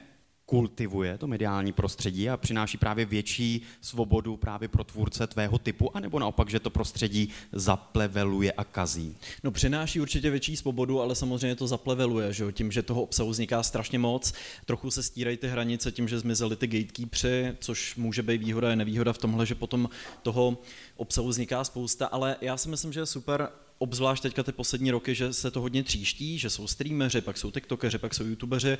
kultivuje 0.49 1.17
to 1.17 1.27
mediální 1.27 1.73
prostředí 1.73 2.29
a 2.29 2.37
přináší 2.37 2.77
právě 2.77 3.05
větší 3.05 3.61
svobodu 3.81 4.37
právě 4.37 4.67
pro 4.67 4.83
tvůrce 4.83 5.27
tvého 5.27 5.57
typu, 5.57 5.97
anebo 5.97 6.19
naopak, 6.19 6.49
že 6.49 6.59
to 6.59 6.69
prostředí 6.69 7.29
zapleveluje 7.51 8.51
a 8.51 8.63
kazí? 8.63 9.15
No 9.43 9.51
přináší 9.51 10.01
určitě 10.01 10.29
větší 10.29 10.57
svobodu, 10.57 11.01
ale 11.01 11.15
samozřejmě 11.15 11.55
to 11.55 11.67
zapleveluje, 11.67 12.33
že 12.33 12.43
jo? 12.43 12.51
tím, 12.51 12.71
že 12.71 12.83
toho 12.83 13.01
obsahu 13.01 13.29
vzniká 13.29 13.63
strašně 13.63 13.99
moc. 13.99 14.33
Trochu 14.65 14.91
se 14.91 15.03
stírají 15.03 15.37
ty 15.37 15.47
hranice 15.47 15.91
tím, 15.91 16.07
že 16.07 16.19
zmizely 16.19 16.55
ty 16.55 16.67
gatekeepeři, 16.67 17.55
což 17.59 17.95
může 17.95 18.23
být 18.23 18.41
výhoda 18.41 18.71
a 18.71 18.75
nevýhoda 18.75 19.13
v 19.13 19.17
tomhle, 19.17 19.45
že 19.45 19.55
potom 19.55 19.89
toho 20.23 20.57
obsahu 20.95 21.27
vzniká 21.27 21.63
spousta, 21.63 22.07
ale 22.07 22.35
já 22.41 22.57
si 22.57 22.69
myslím, 22.69 22.93
že 22.93 22.99
je 22.99 23.05
super 23.05 23.49
obzvlášť 23.77 24.23
teďka 24.23 24.43
ty 24.43 24.51
poslední 24.51 24.91
roky, 24.91 25.15
že 25.15 25.33
se 25.33 25.51
to 25.51 25.61
hodně 25.61 25.83
tříští, 25.83 26.39
že 26.39 26.49
jsou 26.49 26.67
streameři, 26.67 27.21
pak 27.21 27.37
jsou 27.37 27.51
tiktokeři, 27.51 27.97
pak 27.97 28.13
jsou 28.13 28.23
youtubeři. 28.23 28.77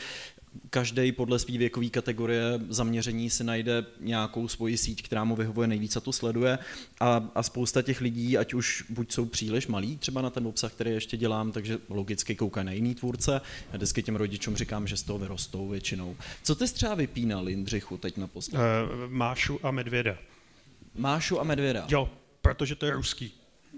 Každý 0.69 1.11
podle 1.11 1.39
své 1.39 1.57
věkové 1.57 1.89
kategorie 1.89 2.59
zaměření 2.69 3.29
si 3.29 3.43
najde 3.43 3.85
nějakou 3.99 4.47
svoji 4.47 4.77
síť, 4.77 5.01
která 5.01 5.23
mu 5.23 5.35
vyhovuje 5.35 5.67
nejvíc 5.67 5.95
a 5.95 5.99
to 5.99 6.11
sleduje. 6.11 6.59
A, 6.99 7.29
a 7.35 7.43
spousta 7.43 7.81
těch 7.81 8.01
lidí, 8.01 8.37
ať 8.37 8.53
už 8.53 8.85
buď 8.89 9.11
jsou 9.11 9.25
příliš 9.25 9.67
malí 9.67 9.97
třeba 9.97 10.21
na 10.21 10.29
ten 10.29 10.47
obsah, 10.47 10.73
který 10.73 10.91
ještě 10.91 11.17
dělám, 11.17 11.51
takže 11.51 11.77
logicky 11.89 12.35
koukají 12.35 12.65
na 12.65 12.71
jiný 12.71 12.95
tvůrce. 12.95 13.41
Já 13.71 13.77
vždycky 13.77 14.03
těm 14.03 14.15
rodičům 14.15 14.55
říkám, 14.55 14.87
že 14.87 14.97
z 14.97 15.03
toho 15.03 15.19
vyrostou 15.19 15.69
většinou. 15.69 16.17
Co 16.43 16.55
ty 16.55 16.65
třeba 16.65 16.95
vypínal, 16.95 17.49
Jindřichu, 17.49 17.97
teď 17.97 18.17
na 18.17 18.27
Uh, 18.35 18.59
Mášu 19.07 19.59
a 19.63 19.71
Medvěda. 19.71 20.17
Mášu 20.95 21.39
a 21.39 21.43
Medvěda. 21.43 21.87
Jo, 21.89 22.09
protože 22.41 22.75
to 22.75 22.85
je 22.85 22.91
ruský. 22.91 23.33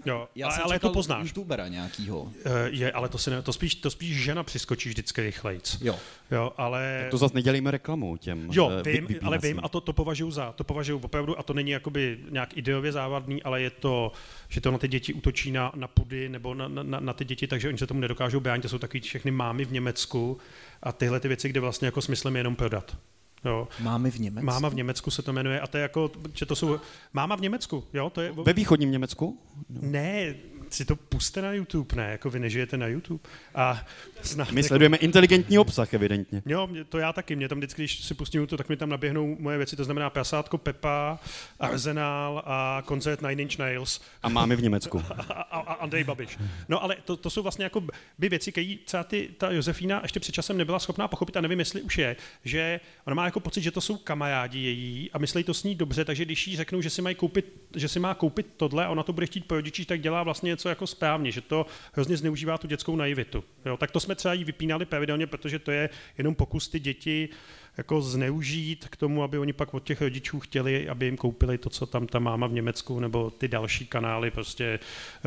Jo, 0.06 0.28
Já 0.34 0.48
ale, 0.48 0.58
ale 0.62 0.78
to 0.78 0.90
poznáš. 0.90 1.26
youtubera 1.26 1.68
nějakýho. 1.68 2.20
Uh, 2.20 2.32
je, 2.66 2.92
ale 2.92 3.08
to, 3.08 3.18
si 3.18 3.30
ne, 3.30 3.42
to, 3.42 3.52
spíš, 3.52 3.74
to 3.74 3.90
spíš 3.90 4.16
žena 4.16 4.42
přiskočí 4.42 4.88
vždycky 4.88 5.20
rychlejc. 5.20 5.78
Jo. 5.80 5.98
jo 6.30 6.52
ale... 6.56 6.98
Tak 7.02 7.10
to 7.10 7.18
zase 7.18 7.34
nedělíme 7.34 7.70
reklamu 7.70 8.16
těm 8.16 8.48
Jo, 8.52 8.70
eh, 8.70 8.82
vím, 8.82 9.08
ale 9.22 9.38
vím 9.38 9.60
a 9.62 9.68
to, 9.68 9.80
to 9.80 9.92
považuji 9.92 10.30
za, 10.30 10.52
to 10.52 10.64
považuji 10.64 10.98
opravdu, 10.98 11.38
a 11.38 11.42
to 11.42 11.54
není 11.54 11.70
jakoby 11.70 12.18
nějak 12.30 12.56
ideově 12.56 12.92
závadný, 12.92 13.42
ale 13.42 13.62
je 13.62 13.70
to, 13.70 14.12
že 14.48 14.60
to 14.60 14.70
na 14.70 14.78
ty 14.78 14.88
děti 14.88 15.14
útočí 15.14 15.50
na, 15.52 15.72
na 15.74 15.88
pudy 15.88 16.28
nebo 16.28 16.54
na, 16.54 16.68
na, 16.68 17.00
na 17.00 17.12
ty 17.12 17.24
děti, 17.24 17.46
takže 17.46 17.68
oni 17.68 17.78
se 17.78 17.86
tomu 17.86 18.00
nedokážou 18.00 18.40
bránit, 18.40 18.62
to 18.62 18.68
jsou 18.68 18.78
takový 18.78 19.00
všechny 19.00 19.30
mámy 19.30 19.64
v 19.64 19.72
Německu 19.72 20.38
a 20.82 20.92
tyhle 20.92 21.20
ty 21.20 21.28
věci, 21.28 21.48
kde 21.48 21.60
vlastně 21.60 21.86
jako 21.86 22.02
smyslem 22.02 22.36
je 22.36 22.40
jenom 22.40 22.56
prodat. 22.56 22.96
Jo. 23.44 23.68
Mámy 23.80 24.10
v 24.10 24.20
Německu? 24.20 24.46
Máma 24.46 24.68
v 24.68 24.74
Německu 24.74 25.10
se 25.10 25.22
to 25.22 25.32
jmenuje 25.32 25.60
a 25.60 25.66
to 25.66 25.76
je 25.76 25.82
jako, 25.82 26.10
že 26.34 26.46
to 26.46 26.56
jsou, 26.56 26.80
máma 27.12 27.36
v 27.36 27.40
Německu, 27.40 27.84
jo, 27.92 28.10
to 28.10 28.20
je... 28.20 28.32
Ve 28.32 28.52
východním 28.52 28.90
Německu? 28.90 29.38
Ne, 29.68 30.34
si 30.74 30.84
to 30.84 30.96
puste 30.96 31.42
na 31.42 31.52
YouTube, 31.52 31.96
ne, 31.96 32.10
jako 32.10 32.30
vy 32.30 32.38
nežijete 32.38 32.76
na 32.76 32.86
YouTube. 32.86 33.20
A 33.54 33.86
snad, 34.22 34.50
My 34.50 34.60
jako... 34.60 34.68
sledujeme 34.68 34.96
inteligentní 34.96 35.58
obsah, 35.58 35.94
evidentně. 35.94 36.42
Jo, 36.46 36.68
to 36.88 36.98
já 36.98 37.12
taky, 37.12 37.36
mě 37.36 37.48
tam 37.48 37.58
vždycky, 37.58 37.82
když 37.82 38.04
si 38.04 38.14
pustím 38.14 38.40
YouTube, 38.40 38.58
tak 38.58 38.68
mi 38.68 38.76
tam 38.76 38.88
naběhnou 38.88 39.36
moje 39.38 39.56
věci, 39.56 39.76
to 39.76 39.84
znamená 39.84 40.10
Prasátko 40.10 40.58
Pepa, 40.58 41.18
Arsenal 41.60 42.42
a 42.46 42.82
koncert 42.84 43.22
Nine 43.22 43.42
Inch 43.42 43.58
Nails. 43.58 44.00
A 44.22 44.28
máme 44.28 44.56
v 44.56 44.62
Německu. 44.62 45.02
a, 45.28 45.32
a, 45.32 45.58
a 45.60 45.72
Andrej 45.72 46.04
Babiš. 46.04 46.38
No 46.68 46.82
ale 46.82 46.96
to, 47.04 47.16
to 47.16 47.30
jsou 47.30 47.42
vlastně 47.42 47.64
jako 47.64 47.80
by 48.18 48.28
věci, 48.28 48.52
které 48.52 48.74
třeba 48.84 49.04
ty, 49.04 49.28
ta 49.38 49.50
Josefína 49.50 50.00
ještě 50.02 50.20
před 50.20 50.32
časem 50.32 50.56
nebyla 50.56 50.78
schopná 50.78 51.08
pochopit 51.08 51.36
a 51.36 51.40
nevím, 51.40 51.58
jestli 51.58 51.82
už 51.82 51.98
je, 51.98 52.16
že 52.44 52.80
ona 53.04 53.14
má 53.14 53.24
jako 53.24 53.40
pocit, 53.40 53.62
že 53.62 53.70
to 53.70 53.80
jsou 53.80 53.96
kamarádi 53.96 54.58
její 54.58 55.10
a 55.10 55.18
myslí 55.18 55.44
to 55.44 55.54
s 55.54 55.64
ní 55.64 55.74
dobře, 55.74 56.04
takže 56.04 56.24
když 56.24 56.48
jí 56.48 56.56
řeknou, 56.56 56.80
že 56.80 56.90
si, 56.90 57.02
mají 57.02 57.14
koupit, 57.14 57.52
že 57.76 57.88
si 57.88 58.00
má 58.00 58.14
koupit 58.14 58.46
tohle 58.56 58.84
a 58.84 58.88
ona 58.88 59.02
to 59.02 59.12
bude 59.12 59.26
chtít 59.26 59.46
po 59.46 59.54
rodičích, 59.54 59.86
tak 59.86 60.00
dělá 60.00 60.22
vlastně 60.22 60.50
něco 60.60 60.68
jako 60.68 60.86
správně, 60.86 61.32
že 61.32 61.40
to 61.40 61.66
hrozně 61.92 62.16
zneužívá 62.16 62.58
tu 62.58 62.66
dětskou 62.66 62.96
naivitu. 62.96 63.44
Jo, 63.64 63.76
tak 63.76 63.90
to 63.90 64.00
jsme 64.00 64.14
třeba 64.14 64.34
jí 64.34 64.44
vypínali 64.44 64.84
pravidelně, 64.84 65.26
protože 65.26 65.58
to 65.58 65.70
je 65.70 65.90
jenom 66.18 66.34
pokus 66.34 66.68
ty 66.68 66.80
děti 66.80 67.28
jako 67.76 68.02
zneužít 68.02 68.88
k 68.88 68.96
tomu, 68.96 69.22
aby 69.22 69.38
oni 69.38 69.52
pak 69.52 69.74
od 69.74 69.84
těch 69.84 70.00
rodičů 70.00 70.40
chtěli, 70.40 70.88
aby 70.88 71.04
jim 71.06 71.16
koupili 71.16 71.58
to, 71.58 71.70
co 71.70 71.86
tam 71.86 72.06
ta 72.06 72.18
máma 72.18 72.46
v 72.46 72.52
Německu 72.52 73.00
nebo 73.00 73.30
ty 73.30 73.48
další 73.48 73.86
kanály 73.86 74.30
prostě 74.30 74.78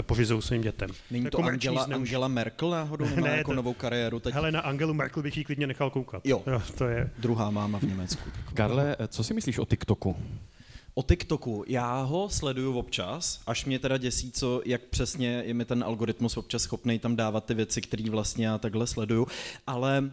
povězou 0.02 0.42
svým 0.42 0.62
dětem. 0.62 0.90
Není 1.12 1.26
to, 1.26 1.38
to 1.38 1.44
Angela, 1.44 1.84
Angela 1.84 2.28
Merkel 2.28 2.70
náhodou 2.70 3.06
nemá 3.16 3.28
ne, 3.28 3.38
jako 3.38 3.52
to, 3.52 3.56
novou 3.56 3.74
kariéru? 3.74 4.20
Teď... 4.20 4.34
Hele, 4.34 4.52
na 4.52 4.60
Angelu 4.60 4.94
Merkel 4.94 5.24
bych 5.24 5.38
jí 5.38 5.44
klidně 5.44 5.68
nechal 5.68 5.90
koukat. 5.90 6.22
Jo, 6.26 6.44
jo 6.48 6.62
to 6.78 6.86
je... 6.86 7.10
druhá 7.18 7.50
máma 7.50 7.80
v 7.80 7.84
Německu. 7.84 8.30
Karle, 8.54 8.96
co 9.08 9.24
si 9.24 9.34
myslíš 9.34 9.58
o 9.58 9.66
TikToku? 9.66 10.16
O 10.96 11.04
TikToku. 11.04 11.64
Já 11.68 12.02
ho 12.02 12.30
sleduju 12.30 12.78
občas, 12.78 13.42
až 13.48 13.66
mě 13.66 13.80
teda 13.80 13.98
děsí, 13.98 14.32
co, 14.32 14.62
jak 14.66 14.82
přesně 14.82 15.44
je 15.46 15.54
mi 15.54 15.66
ten 15.66 15.84
algoritmus 15.84 16.38
občas 16.38 16.62
schopný 16.62 17.00
tam 17.00 17.16
dávat 17.16 17.46
ty 17.46 17.54
věci, 17.54 17.82
které 17.82 18.10
vlastně 18.10 18.48
já 18.48 18.58
takhle 18.58 18.88
sleduju. 18.88 19.28
Ale 19.68 20.12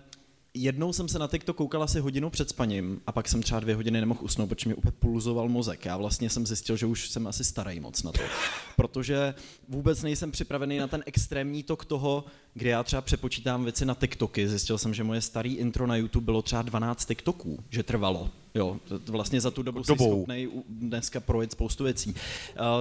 jednou 0.55 0.93
jsem 0.93 1.09
se 1.09 1.19
na 1.19 1.27
TikTok 1.29 1.57
koukal 1.57 1.83
asi 1.83 2.01
hodinu 2.01 2.31
před 2.31 2.51
spaním 2.51 3.01
a 3.07 3.12
pak 3.12 3.29
jsem 3.29 3.43
třeba 3.43 3.61
dvě 3.61 3.75
hodiny 3.75 4.01
nemohl 4.01 4.21
usnout, 4.23 4.49
protože 4.49 4.69
mi 4.69 4.75
úplně 4.75 4.93
pulzoval 4.93 5.49
mozek. 5.49 5.85
Já 5.85 5.97
vlastně 5.97 6.31
jsem 6.31 6.47
zjistil, 6.47 6.77
že 6.77 6.87
už 6.87 7.11
jsem 7.11 7.27
asi 7.27 7.45
starý 7.45 7.81
moc 7.81 8.03
na 8.03 8.12
to, 8.12 8.21
protože 8.77 9.35
vůbec 9.69 10.03
nejsem 10.03 10.31
připravený 10.31 10.79
na 10.79 10.87
ten 10.87 11.03
extrémní 11.07 11.62
tok 11.62 11.85
toho, 11.85 12.25
kdy 12.55 12.69
já 12.69 12.83
třeba 12.83 13.03
přepočítám 13.03 13.65
věci 13.65 13.85
na 13.85 13.95
TikToky. 13.95 14.49
Zjistil 14.49 14.79
jsem, 14.79 14.95
že 14.95 15.05
moje 15.05 15.21
starý 15.21 15.55
intro 15.55 15.87
na 15.87 15.97
YouTube 15.97 16.25
bylo 16.25 16.43
třeba 16.43 16.63
12 16.63 17.05
TikToků, 17.05 17.59
že 17.71 17.83
trvalo. 17.83 18.31
Jo, 18.55 18.77
vlastně 19.07 19.41
za 19.41 19.51
tu 19.51 19.63
dobu 19.63 19.85
jsi 19.85 19.95
schopný 19.95 20.49
dneska 20.69 21.21
projet 21.21 21.53
spoustu 21.53 21.85
věcí. 21.85 22.11
Uh, 22.11 22.17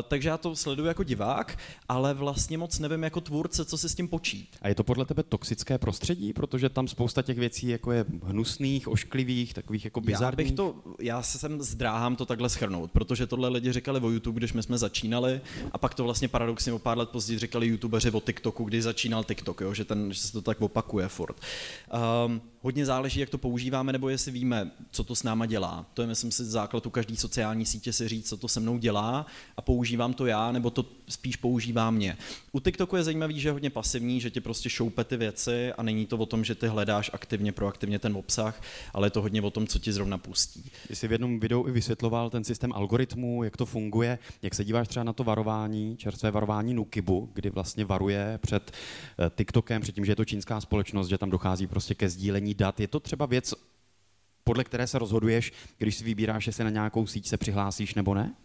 takže 0.08 0.30
já 0.30 0.38
to 0.38 0.56
sleduju 0.56 0.88
jako 0.88 1.04
divák, 1.04 1.58
ale 1.90 2.14
vlastně 2.14 2.58
moc 2.58 2.80
nevím 2.80 3.04
jako 3.04 3.22
tvůrce, 3.22 3.66
co 3.66 3.78
se 3.78 3.90
s 3.90 3.96
tím 3.96 4.08
počít. 4.08 4.48
A 4.62 4.68
je 4.68 4.76
to 4.76 4.84
podle 4.84 5.06
tebe 5.06 5.24
toxické 5.24 5.78
prostředí, 5.78 6.34
protože 6.34 6.70
tam 6.70 6.88
spousta 6.88 7.22
těch 7.22 7.38
věcí 7.38 7.68
jako 7.68 7.92
je 7.92 8.06
hnusných, 8.24 8.88
ošklivých, 8.88 9.54
takových 9.54 9.86
jako 9.86 10.02
bizarních? 10.02 10.48
Já 10.48 10.52
bych 10.52 10.56
to, 10.56 10.76
já 11.00 11.22
se 11.22 11.40
sem 11.40 11.62
zdráhám 11.62 12.16
to 12.16 12.26
takhle 12.26 12.50
schrnout, 12.50 12.92
protože 12.92 13.28
tohle 13.28 13.50
lidi 13.50 13.74
říkali 13.74 14.00
o 14.00 14.10
YouTube, 14.10 14.38
když 14.38 14.54
my 14.54 14.64
jsme 14.64 14.78
začínali 14.78 15.42
a 15.72 15.78
pak 15.78 15.94
to 15.94 16.04
vlastně 16.04 16.28
paradoxně 16.28 16.74
o 16.74 16.80
pár 16.80 16.98
let 16.98 17.10
později 17.10 17.40
říkali 17.40 17.68
youtubeři 17.68 18.12
o 18.12 18.22
TikToku, 18.22 18.64
když 18.64 18.84
začínal 18.84 19.24
TikTok, 19.24 19.59
jo, 19.62 19.74
že, 19.74 19.86
ten, 19.86 20.13
že 20.13 20.19
se 20.19 20.32
to 20.32 20.41
tak 20.41 20.62
opakuje 20.62 21.08
furt. 21.08 21.36
Um, 22.26 22.41
hodně 22.62 22.86
záleží, 22.86 23.19
jak 23.19 23.30
to 23.30 23.38
používáme, 23.38 23.91
nebo 23.91 24.10
jestli 24.10 24.32
víme, 24.32 24.72
co 24.91 25.04
to 25.04 25.15
s 25.15 25.24
náma 25.24 25.45
dělá. 25.45 25.86
To 25.93 26.02
je, 26.02 26.08
myslím 26.08 26.32
si, 26.32 26.45
základ 26.45 26.86
u 26.86 26.89
každé 26.89 27.15
sociální 27.15 27.65
sítě 27.65 27.93
si 27.93 28.08
říct, 28.08 28.30
co 28.30 28.38
to 28.38 28.48
se 28.48 28.60
mnou 28.60 28.78
dělá 28.78 29.26
a 29.58 29.62
používám 29.62 30.13
to 30.13 30.26
já, 30.26 30.52
nebo 30.52 30.69
to 30.69 30.86
spíš 31.08 31.36
používá 31.36 31.91
mě. 31.91 32.17
U 32.52 32.60
TikToku 32.60 32.95
je 32.95 33.04
zajímavý, 33.04 33.39
že 33.39 33.48
je 33.48 33.54
hodně 33.54 33.69
pasivní, 33.69 34.22
že 34.22 34.30
ti 34.30 34.41
prostě 34.41 34.69
šoupe 34.69 35.04
ty 35.04 35.17
věci 35.17 35.74
a 35.74 35.84
není 35.84 36.06
to 36.06 36.17
o 36.17 36.26
tom, 36.26 36.43
že 36.43 36.56
ty 36.56 36.67
hledáš 36.67 37.12
aktivně, 37.13 37.52
proaktivně 37.52 38.00
ten 38.00 38.17
obsah, 38.17 38.62
ale 38.93 39.08
je 39.08 39.12
to 39.12 39.22
hodně 39.22 39.41
o 39.41 39.50
tom, 39.50 39.67
co 39.67 39.80
ti 39.80 39.93
zrovna 39.93 40.17
pustí. 40.17 40.72
Jsi 40.89 41.08
v 41.08 41.12
jednom 41.12 41.39
videu 41.39 41.67
i 41.67 41.72
vysvětloval 41.72 42.30
ten 42.30 42.43
systém 42.43 42.74
algoritmů, 42.74 43.43
jak 43.43 43.58
to 43.58 43.65
funguje, 43.65 44.19
jak 44.41 44.56
se 44.56 44.65
díváš 44.65 44.88
třeba 44.88 45.04
na 45.04 45.13
to 45.13 45.24
varování, 45.24 45.98
čerstvé 45.98 46.32
varování 46.32 46.74
Nukibu, 46.74 47.30
kdy 47.34 47.50
vlastně 47.50 47.86
varuje 47.86 48.39
před 48.41 48.72
eh, 48.72 49.32
TikTokem, 49.36 49.82
před 49.82 49.95
tím, 49.95 50.06
že 50.06 50.12
je 50.12 50.15
to 50.15 50.26
čínská 50.26 50.62
společnost, 50.62 51.08
že 51.08 51.17
tam 51.17 51.30
dochází 51.30 51.67
prostě 51.67 51.95
ke 51.95 52.10
sdílení 52.10 52.49
dat. 52.54 52.80
Je 52.80 52.88
to 52.88 53.00
třeba 53.00 53.26
věc, 53.26 53.54
podle 54.44 54.64
které 54.64 54.88
se 54.88 55.00
rozhoduješ, 55.00 55.54
když 55.78 55.96
si 55.96 56.04
vybíráš, 56.04 56.48
jestli 56.48 56.64
na 56.64 56.70
nějakou 56.70 57.08
síť 57.08 57.28
se 57.28 57.38
přihlásíš 57.38 57.96
nebo 57.96 58.14
ne? 58.14 58.36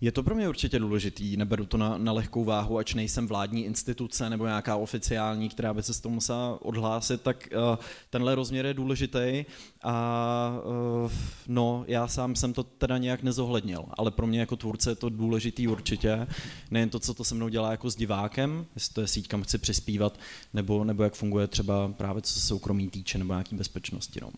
Je 0.00 0.12
to 0.12 0.22
pro 0.22 0.34
mě 0.34 0.48
určitě 0.48 0.78
důležitý, 0.78 1.36
neberu 1.36 1.66
to 1.66 1.76
na, 1.76 1.98
na 1.98 2.12
lehkou 2.12 2.44
váhu, 2.44 2.78
ač 2.78 2.94
nejsem 2.94 3.26
vládní 3.26 3.64
instituce 3.64 4.30
nebo 4.30 4.46
nějaká 4.46 4.76
oficiální, 4.76 5.48
která 5.48 5.74
by 5.74 5.82
se 5.82 5.94
s 5.94 6.00
tomu 6.00 6.14
musela 6.14 6.62
odhlásit, 6.62 7.22
tak 7.22 7.48
uh, 7.52 7.84
tenhle 8.10 8.34
rozměr 8.34 8.66
je 8.66 8.74
důležitý 8.74 9.44
a 9.82 10.60
uh, 11.04 11.12
no, 11.48 11.84
já 11.88 12.08
sám 12.08 12.36
jsem 12.36 12.52
to 12.52 12.62
teda 12.62 12.98
nějak 12.98 13.22
nezohlednil, 13.22 13.84
ale 13.98 14.10
pro 14.10 14.26
mě 14.26 14.40
jako 14.40 14.56
tvůrce 14.56 14.90
je 14.90 14.94
to 14.94 15.08
důležitý 15.08 15.68
určitě, 15.68 16.26
nejen 16.70 16.88
to, 16.88 17.00
co 17.00 17.14
to 17.14 17.24
se 17.24 17.34
mnou 17.34 17.48
dělá 17.48 17.70
jako 17.70 17.90
s 17.90 17.96
divákem, 17.96 18.66
jestli 18.74 18.94
to 18.94 19.00
je 19.00 19.06
síť, 19.06 19.28
kam 19.28 19.42
chci 19.42 19.58
přispívat, 19.58 20.18
nebo, 20.54 20.84
nebo 20.84 21.02
jak 21.02 21.14
funguje 21.14 21.46
třeba 21.46 21.88
právě 21.88 22.22
co 22.22 22.32
se 22.32 22.40
soukromí 22.40 22.88
týče, 22.88 23.18
nebo 23.18 23.32
nějaký 23.32 23.56
bezpečnosti. 23.56 24.20
No. 24.22 24.30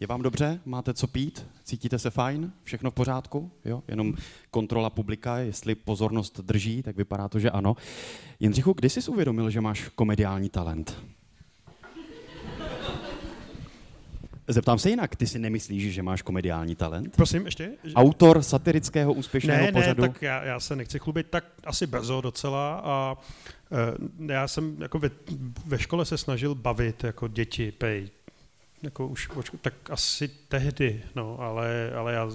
Je 0.00 0.06
vám 0.06 0.22
dobře? 0.22 0.60
Máte 0.64 0.94
co 0.94 1.06
pít? 1.06 1.46
Cítíte 1.64 1.98
se 1.98 2.10
fajn? 2.10 2.52
Všechno 2.62 2.90
v 2.90 2.94
pořádku? 2.94 3.50
Jo? 3.64 3.82
Jenom 3.88 4.14
kontrola 4.50 4.90
publika, 4.90 5.38
jestli 5.38 5.74
pozornost 5.74 6.40
drží, 6.40 6.82
tak 6.82 6.96
vypadá 6.96 7.28
to, 7.28 7.38
že 7.38 7.50
ano. 7.50 7.76
Jindřichu, 8.40 8.72
kdy 8.72 8.88
jsi 8.88 9.10
uvědomil, 9.10 9.50
že 9.50 9.60
máš 9.60 9.88
komediální 9.88 10.48
talent? 10.48 11.02
Zeptám 14.48 14.78
se 14.78 14.90
jinak, 14.90 15.16
ty 15.16 15.26
si 15.26 15.38
nemyslíš, 15.38 15.94
že 15.94 16.02
máš 16.02 16.22
komediální 16.22 16.74
talent? 16.74 17.16
Prosím, 17.16 17.44
ještě? 17.44 17.70
Autor 17.94 18.42
satirického 18.42 19.12
úspěšného 19.12 19.66
ne, 19.66 19.72
pořadu? 19.72 20.02
Ne, 20.02 20.08
tak 20.08 20.22
já, 20.22 20.44
já 20.44 20.60
se 20.60 20.76
nechci 20.76 20.98
chlubit, 20.98 21.26
tak 21.30 21.44
asi 21.64 21.86
brzo 21.86 22.20
docela 22.20 22.80
a 22.84 23.16
uh, 23.70 24.28
já 24.30 24.48
jsem 24.48 24.76
jako 24.82 24.98
ve, 24.98 25.10
ve 25.66 25.78
škole 25.78 26.04
se 26.04 26.18
snažil 26.18 26.54
bavit 26.54 27.04
jako 27.04 27.28
děti, 27.28 27.72
pej, 27.72 28.10
jako 28.82 29.06
už, 29.06 29.28
tak 29.60 29.74
asi 29.90 30.28
tehdy, 30.28 31.02
no, 31.14 31.40
ale, 31.40 31.92
ale 31.96 32.12
já, 32.12 32.28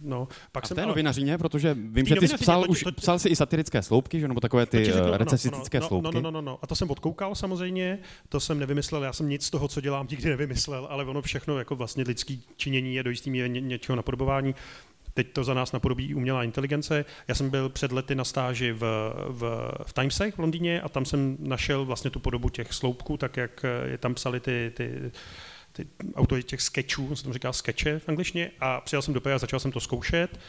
no. 0.00 0.28
Pak 0.52 0.64
a 0.64 0.66
jsem, 0.66 0.74
v 0.74 0.76
té 0.76 0.82
ale, 0.82 0.88
novinařině, 0.88 1.38
protože 1.38 1.74
vím, 1.74 2.06
že 2.06 2.16
ty 2.16 2.28
jsi 2.28 2.38
psal, 2.38 2.64
to, 2.64 2.68
už, 2.68 2.80
to, 2.82 2.92
psal 2.92 3.18
si 3.18 3.28
i 3.28 3.36
satirické 3.36 3.82
sloupky, 3.82 4.20
že, 4.20 4.28
nebo 4.28 4.40
takové 4.40 4.66
ty 4.66 4.84
řekl, 4.84 5.16
recesistické 5.16 5.78
no, 5.78 5.82
no, 5.84 5.88
sloupky. 5.88 6.14
No, 6.14 6.20
no, 6.20 6.30
no, 6.30 6.40
no, 6.40 6.58
a 6.62 6.66
to 6.66 6.74
jsem 6.74 6.90
odkoukal 6.90 7.34
samozřejmě, 7.34 7.98
to 8.28 8.40
jsem 8.40 8.58
nevymyslel, 8.58 9.04
já 9.04 9.12
jsem 9.12 9.28
nic 9.28 9.44
z 9.44 9.50
toho, 9.50 9.68
co 9.68 9.80
dělám, 9.80 10.06
nikdy 10.10 10.28
nevymyslel, 10.28 10.86
ale 10.90 11.04
ono 11.04 11.22
všechno, 11.22 11.58
jako 11.58 11.76
vlastně 11.76 12.04
lidský 12.04 12.42
činění 12.56 12.94
je 12.94 13.02
do 13.02 13.10
jistý 13.10 13.30
míry 13.30 13.48
ně, 13.48 13.60
něčeho 13.60 13.96
napodobování. 13.96 14.54
Teď 15.14 15.32
to 15.32 15.44
za 15.44 15.54
nás 15.54 15.72
napodobí 15.72 16.14
umělá 16.14 16.44
inteligence. 16.44 17.04
Já 17.28 17.34
jsem 17.34 17.50
byl 17.50 17.68
před 17.68 17.92
lety 17.92 18.14
na 18.14 18.24
stáži 18.24 18.72
v, 18.72 19.12
v, 19.28 19.72
v 19.86 19.92
Timesech 19.92 20.34
v 20.34 20.38
Londýně 20.38 20.80
a 20.80 20.88
tam 20.88 21.04
jsem 21.04 21.36
našel 21.40 21.84
vlastně 21.84 22.10
tu 22.10 22.20
podobu 22.20 22.48
těch 22.48 22.72
sloupků, 22.72 23.16
tak 23.16 23.36
jak 23.36 23.64
je 23.84 23.98
tam 23.98 24.14
psali 24.14 24.40
ty, 24.40 24.72
ty 24.74 25.10
ty 25.78 25.86
autory 26.14 26.42
těch 26.42 26.62
sketchů, 26.62 27.16
se 27.16 27.22
tomu 27.22 27.32
říká 27.32 27.52
skeče 27.52 27.98
v 27.98 28.08
angličtině, 28.08 28.50
a 28.60 28.80
přijel 28.80 29.02
jsem 29.02 29.14
do 29.14 29.20
a 29.34 29.38
začal 29.38 29.60
jsem 29.60 29.72
to 29.72 29.80
zkoušet. 29.80 30.40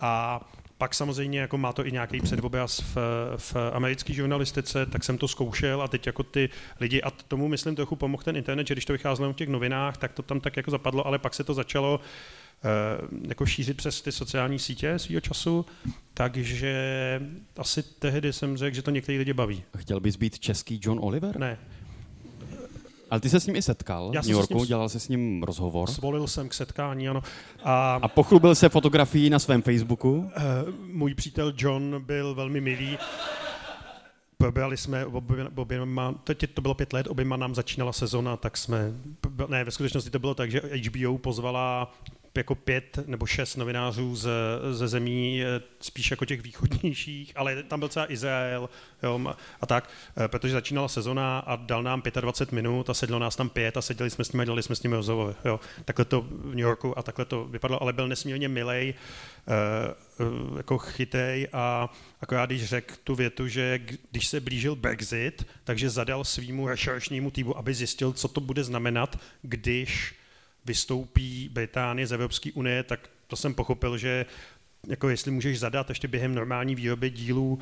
A 0.00 0.40
pak 0.78 0.94
samozřejmě 0.94 1.40
jako 1.40 1.58
má 1.58 1.72
to 1.72 1.86
i 1.86 1.92
nějaký 1.92 2.20
předobraz 2.20 2.80
v, 2.80 2.96
v 3.36 3.56
americké 3.72 4.12
žurnalistice, 4.12 4.86
tak 4.86 5.04
jsem 5.04 5.18
to 5.18 5.28
zkoušel 5.28 5.82
a 5.82 5.88
teď 5.88 6.06
jako 6.06 6.22
ty 6.22 6.48
lidi, 6.80 7.02
a 7.02 7.10
tomu 7.10 7.48
myslím 7.48 7.76
trochu 7.76 7.96
pomohl 7.96 8.22
ten 8.22 8.36
internet, 8.36 8.66
že 8.66 8.74
když 8.74 8.84
to 8.84 8.92
vycházelo 8.92 9.32
v 9.32 9.36
těch 9.36 9.48
novinách, 9.48 9.96
tak 9.96 10.12
to 10.12 10.22
tam 10.22 10.40
tak 10.40 10.56
jako 10.56 10.70
zapadlo, 10.70 11.06
ale 11.06 11.18
pak 11.18 11.34
se 11.34 11.44
to 11.44 11.54
začalo 11.54 12.00
uh, 12.00 13.28
jako 13.28 13.46
šířit 13.46 13.76
přes 13.76 14.02
ty 14.02 14.12
sociální 14.12 14.58
sítě 14.58 14.98
svýho 14.98 15.20
času, 15.20 15.66
takže 16.14 16.74
asi 17.56 17.82
tehdy 17.82 18.32
jsem 18.32 18.56
řekl, 18.56 18.76
že 18.76 18.82
to 18.82 18.90
některý 18.90 19.18
lidi 19.18 19.32
baví. 19.32 19.62
Chtěl 19.76 20.00
bys 20.00 20.16
být 20.16 20.38
český 20.38 20.80
John 20.82 20.98
Oliver? 21.02 21.38
Ne. 21.38 21.58
Ale 23.10 23.20
ty 23.20 23.30
se 23.30 23.40
s 23.40 23.46
ním 23.46 23.56
i 23.56 23.62
setkal 23.62 24.10
Já 24.14 24.22
v 24.22 24.24
New 24.24 24.36
Yorku, 24.36 24.58
ním, 24.58 24.66
dělal 24.66 24.88
se 24.88 25.00
s 25.00 25.08
ním 25.08 25.42
rozhovor. 25.42 25.90
Svolil 25.90 26.26
jsem 26.26 26.48
k 26.48 26.54
setkání, 26.54 27.08
ano. 27.08 27.22
A, 27.64 27.94
a 28.02 28.08
pochlubil 28.08 28.54
se 28.54 28.68
fotografií 28.68 29.30
na 29.30 29.38
svém 29.38 29.62
Facebooku? 29.62 30.12
Uh, 30.16 30.30
můj 30.92 31.14
přítel 31.14 31.52
John 31.56 32.02
byl 32.06 32.34
velmi 32.34 32.60
milý. 32.60 32.98
Proběhli 34.38 34.76
jsme 34.76 35.06
oběma, 35.56 36.14
teď 36.24 36.54
to 36.54 36.62
bylo 36.62 36.74
pět 36.74 36.92
let, 36.92 37.06
oběma 37.06 37.36
nám 37.36 37.54
začínala 37.54 37.92
sezona, 37.92 38.36
tak 38.36 38.56
jsme, 38.56 38.92
ne, 39.48 39.64
ve 39.64 39.70
skutečnosti 39.70 40.10
to 40.10 40.18
bylo 40.18 40.34
tak, 40.34 40.50
že 40.50 40.60
HBO 40.60 41.18
pozvala 41.18 41.92
jako 42.36 42.54
pět 42.54 42.98
nebo 43.06 43.26
šest 43.26 43.56
novinářů 43.56 44.16
ze, 44.16 44.30
ze 44.70 44.88
zemí 44.88 45.42
spíš 45.80 46.10
jako 46.10 46.24
těch 46.24 46.42
východnějších, 46.42 47.32
ale 47.34 47.62
tam 47.62 47.78
byl 47.78 47.88
třeba 47.88 48.12
Izrael 48.12 48.68
jo, 49.02 49.34
a 49.60 49.66
tak, 49.66 49.90
eh, 50.16 50.28
protože 50.28 50.52
začínala 50.52 50.88
sezona 50.88 51.38
a 51.38 51.56
dal 51.56 51.82
nám 51.82 52.02
25 52.20 52.54
minut 52.54 52.90
a 52.90 52.94
sedlo 52.94 53.18
nás 53.18 53.36
tam 53.36 53.48
pět 53.48 53.76
a 53.76 53.82
seděli 53.82 54.10
jsme 54.10 54.24
s 54.24 54.32
nimi 54.32 54.42
a 54.42 54.44
dělali 54.44 54.62
jsme 54.62 54.76
s 54.76 54.82
nimi 54.82 54.96
rozhovory. 54.96 55.34
Jo. 55.44 55.60
Takhle 55.84 56.04
to 56.04 56.20
v 56.20 56.46
New 56.46 56.58
Yorku 56.58 56.98
a 56.98 57.02
takhle 57.02 57.24
to 57.24 57.44
vypadalo, 57.44 57.82
ale 57.82 57.92
byl 57.92 58.08
nesmírně 58.08 58.48
milej, 58.48 58.94
uh, 60.50 60.56
jako 60.56 60.78
chytej 60.78 61.48
a 61.52 61.92
akorát 62.20 62.46
když 62.46 62.64
řekl 62.64 62.94
tu 63.04 63.14
větu, 63.14 63.48
že 63.48 63.80
když 64.10 64.28
se 64.28 64.40
blížil 64.40 64.76
Brexit, 64.76 65.46
takže 65.64 65.90
zadal 65.90 66.24
svýmu 66.24 66.68
rešeršnímu 66.68 67.30
týmu, 67.30 67.58
aby 67.58 67.74
zjistil, 67.74 68.12
co 68.12 68.28
to 68.28 68.40
bude 68.40 68.64
znamenat, 68.64 69.18
když 69.42 70.14
vystoupí 70.64 71.48
Británie 71.52 72.06
z 72.06 72.12
Evropské 72.12 72.52
unie, 72.52 72.82
tak 72.82 73.10
to 73.26 73.36
jsem 73.36 73.54
pochopil, 73.54 73.98
že 73.98 74.26
jako 74.86 75.08
jestli 75.08 75.30
můžeš 75.30 75.58
zadat 75.58 75.88
ještě 75.88 76.08
během 76.08 76.34
normální 76.34 76.74
výroby 76.74 77.10
dílů, 77.10 77.58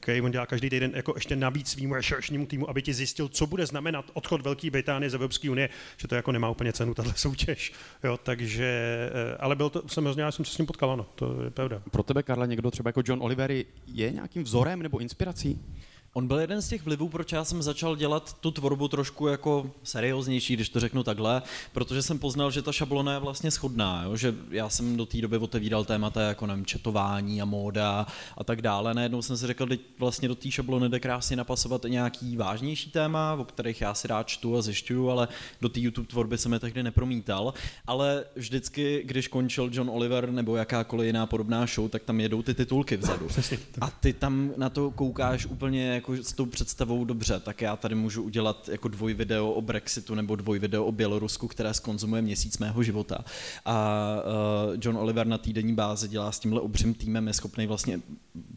který 0.00 0.20
on 0.20 0.30
dělá 0.30 0.46
každý 0.46 0.70
týden, 0.70 0.92
jako 0.94 1.12
ještě 1.16 1.36
navíc 1.36 1.68
svým 1.68 1.92
rešeršnímu 1.92 2.46
týmu, 2.46 2.70
aby 2.70 2.82
ti 2.82 2.94
zjistil, 2.94 3.28
co 3.28 3.46
bude 3.46 3.66
znamenat 3.66 4.10
odchod 4.12 4.40
Velké 4.40 4.70
Británie 4.70 5.10
z 5.10 5.14
Evropské 5.14 5.50
unie, 5.50 5.68
že 5.96 6.08
to 6.08 6.14
jako 6.14 6.32
nemá 6.32 6.50
úplně 6.50 6.72
cenu, 6.72 6.94
tahle 6.94 7.12
soutěž. 7.16 7.72
Jo, 8.04 8.18
takže, 8.22 8.64
eh, 9.12 9.36
ale 9.36 9.56
byl 9.56 9.70
to, 9.70 9.88
jsem 9.88 10.04
hrozně, 10.04 10.32
jsem 10.32 10.44
se 10.44 10.54
s 10.54 10.58
ním 10.58 10.66
potkal, 10.66 10.90
ano, 10.90 11.06
to 11.14 11.42
je 11.44 11.50
pravda. 11.50 11.82
Pro 11.90 12.02
tebe, 12.02 12.22
Karla, 12.22 12.46
někdo 12.46 12.70
třeba 12.70 12.88
jako 12.88 13.02
John 13.04 13.22
Olivery 13.22 13.66
je 13.86 14.10
nějakým 14.10 14.44
vzorem 14.44 14.82
nebo 14.82 14.98
inspirací? 14.98 15.60
On 16.14 16.26
byl 16.26 16.38
jeden 16.38 16.62
z 16.62 16.68
těch 16.68 16.84
vlivů, 16.84 17.08
proč 17.08 17.32
já 17.32 17.44
jsem 17.44 17.62
začal 17.62 17.96
dělat 17.96 18.36
tu 18.40 18.50
tvorbu 18.50 18.88
trošku 18.88 19.26
jako 19.26 19.70
serióznější, 19.82 20.54
když 20.54 20.68
to 20.68 20.80
řeknu 20.80 21.02
takhle, 21.02 21.42
protože 21.72 22.02
jsem 22.02 22.18
poznal, 22.18 22.50
že 22.50 22.62
ta 22.62 22.72
šablona 22.72 23.12
je 23.12 23.18
vlastně 23.18 23.50
schodná, 23.50 24.02
jo? 24.02 24.16
že 24.16 24.34
já 24.50 24.68
jsem 24.68 24.96
do 24.96 25.06
té 25.06 25.20
doby 25.20 25.38
otevíral 25.38 25.84
témata 25.84 26.20
jako 26.22 26.46
nevím, 26.46 26.66
četování 26.66 27.42
a 27.42 27.44
móda 27.44 28.06
a 28.38 28.44
tak 28.44 28.62
dále. 28.62 28.94
Najednou 28.94 29.22
jsem 29.22 29.36
si 29.36 29.46
řekl, 29.46 29.66
že 29.70 29.78
vlastně 29.98 30.28
do 30.28 30.34
té 30.34 30.50
šablony 30.50 30.88
jde 30.88 31.00
krásně 31.00 31.36
napasovat 31.36 31.84
nějaký 31.88 32.36
vážnější 32.36 32.90
téma, 32.90 33.34
o 33.34 33.44
kterých 33.44 33.80
já 33.80 33.94
si 33.94 34.08
rád 34.08 34.28
čtu 34.28 34.56
a 34.56 34.62
zjišťuju, 34.62 35.10
ale 35.10 35.28
do 35.60 35.68
té 35.68 35.80
YouTube 35.80 36.08
tvorby 36.08 36.38
jsem 36.38 36.52
je 36.52 36.58
tehdy 36.58 36.82
nepromítal. 36.82 37.54
Ale 37.86 38.24
vždycky, 38.36 39.02
když 39.04 39.28
končil 39.28 39.70
John 39.72 39.90
Oliver 39.90 40.30
nebo 40.30 40.56
jakákoliv 40.56 41.06
jiná 41.06 41.26
podobná 41.26 41.66
show, 41.66 41.88
tak 41.88 42.02
tam 42.02 42.20
jedou 42.20 42.42
ty 42.42 42.54
titulky 42.54 42.96
vzadu. 42.96 43.28
A 43.80 43.90
ty 43.90 44.12
tam 44.12 44.52
na 44.56 44.70
to 44.70 44.90
koukáš 44.90 45.46
úplně 45.46 46.01
jako 46.02 46.22
s 46.22 46.32
tou 46.32 46.46
představou 46.46 47.04
dobře, 47.04 47.40
tak 47.40 47.60
já 47.60 47.76
tady 47.76 47.94
můžu 47.94 48.22
udělat 48.22 48.68
jako 48.68 48.88
dvoj 48.88 49.14
video 49.14 49.50
o 49.50 49.60
Brexitu 49.60 50.14
nebo 50.14 50.36
dvoj 50.36 50.58
video 50.58 50.84
o 50.84 50.92
Bělorusku, 50.92 51.48
které 51.48 51.74
skonzumuje 51.74 52.22
měsíc 52.22 52.58
mého 52.58 52.82
života. 52.82 53.24
A 53.64 54.06
uh, 54.66 54.76
John 54.82 54.96
Oliver 54.96 55.26
na 55.26 55.38
týdenní 55.38 55.74
bázi 55.74 56.08
dělá 56.08 56.32
s 56.32 56.38
tímhle 56.38 56.60
obřím 56.60 56.94
týmem, 56.94 57.26
je 57.26 57.34
schopný 57.34 57.66
vlastně 57.66 58.00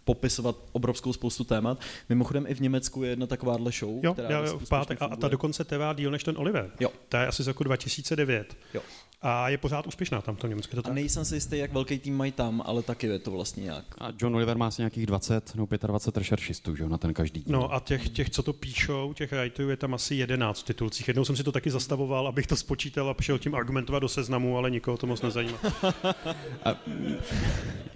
popisovat 0.03 0.55
obrovskou 0.71 1.13
spoustu 1.13 1.43
témat. 1.43 1.79
Mimochodem 2.09 2.45
i 2.47 2.53
v 2.53 2.61
Německu 2.61 3.03
je 3.03 3.09
jedna 3.09 3.27
takováhle 3.27 3.71
show, 3.71 3.99
jo, 4.03 4.13
která 4.13 4.45
jo, 4.45 4.59
v 4.59 4.69
pátek, 4.69 5.01
a, 5.01 5.05
a 5.05 5.15
ta 5.15 5.27
dokonce 5.27 5.63
trvá 5.63 5.93
díl 5.93 6.11
než 6.11 6.23
ten 6.23 6.37
Oliver. 6.37 6.71
Jo. 6.79 6.89
Ta 7.09 7.21
je 7.21 7.27
asi 7.27 7.43
z 7.43 7.47
roku 7.47 7.63
2009. 7.63 8.57
Jo 8.73 8.81
a 9.27 9.49
je 9.49 9.57
pořád 9.57 9.87
úspěšná 9.87 10.21
tam 10.21 10.35
v 10.35 10.39
tom 10.39 10.49
Německu. 10.49 10.77
A 10.83 10.93
nejsem 10.93 11.25
si 11.25 11.35
jistý, 11.35 11.57
jak 11.57 11.73
velký 11.73 11.99
tým 11.99 12.17
mají 12.17 12.31
tam, 12.31 12.63
ale 12.65 12.83
taky 12.83 13.07
je 13.07 13.19
to 13.19 13.31
vlastně 13.31 13.63
nějak. 13.63 13.85
A 13.97 14.11
John 14.21 14.35
Oliver 14.35 14.57
má 14.57 14.67
asi 14.67 14.81
nějakých 14.81 15.05
20 15.05 15.55
nebo 15.55 15.67
25 15.87 16.19
rešeršistů, 16.19 16.75
že 16.75 16.89
na 16.89 16.97
ten 16.97 17.13
každý 17.13 17.43
díl. 17.43 17.59
No 17.59 17.73
a 17.73 17.79
těch, 17.79 18.09
těch, 18.09 18.29
co 18.29 18.43
to 18.43 18.53
píšou, 18.53 19.13
těch 19.13 19.31
writerů 19.31 19.69
je 19.69 19.77
tam 19.77 19.93
asi 19.93 20.15
11 20.15 20.59
v 20.59 20.63
titulcích. 20.63 21.07
Jednou 21.07 21.25
jsem 21.25 21.35
si 21.35 21.43
to 21.43 21.51
taky 21.51 21.71
zastavoval, 21.71 22.27
abych 22.27 22.47
to 22.47 22.55
spočítal 22.55 23.09
a 23.09 23.21
šel 23.21 23.39
tím 23.39 23.55
argumentovat 23.55 23.99
do 23.99 24.09
seznamu, 24.09 24.57
ale 24.57 24.71
nikoho 24.71 24.97
to 24.97 25.07
moc 25.07 25.21
nezajímá. 25.21 25.57
a, 26.65 26.75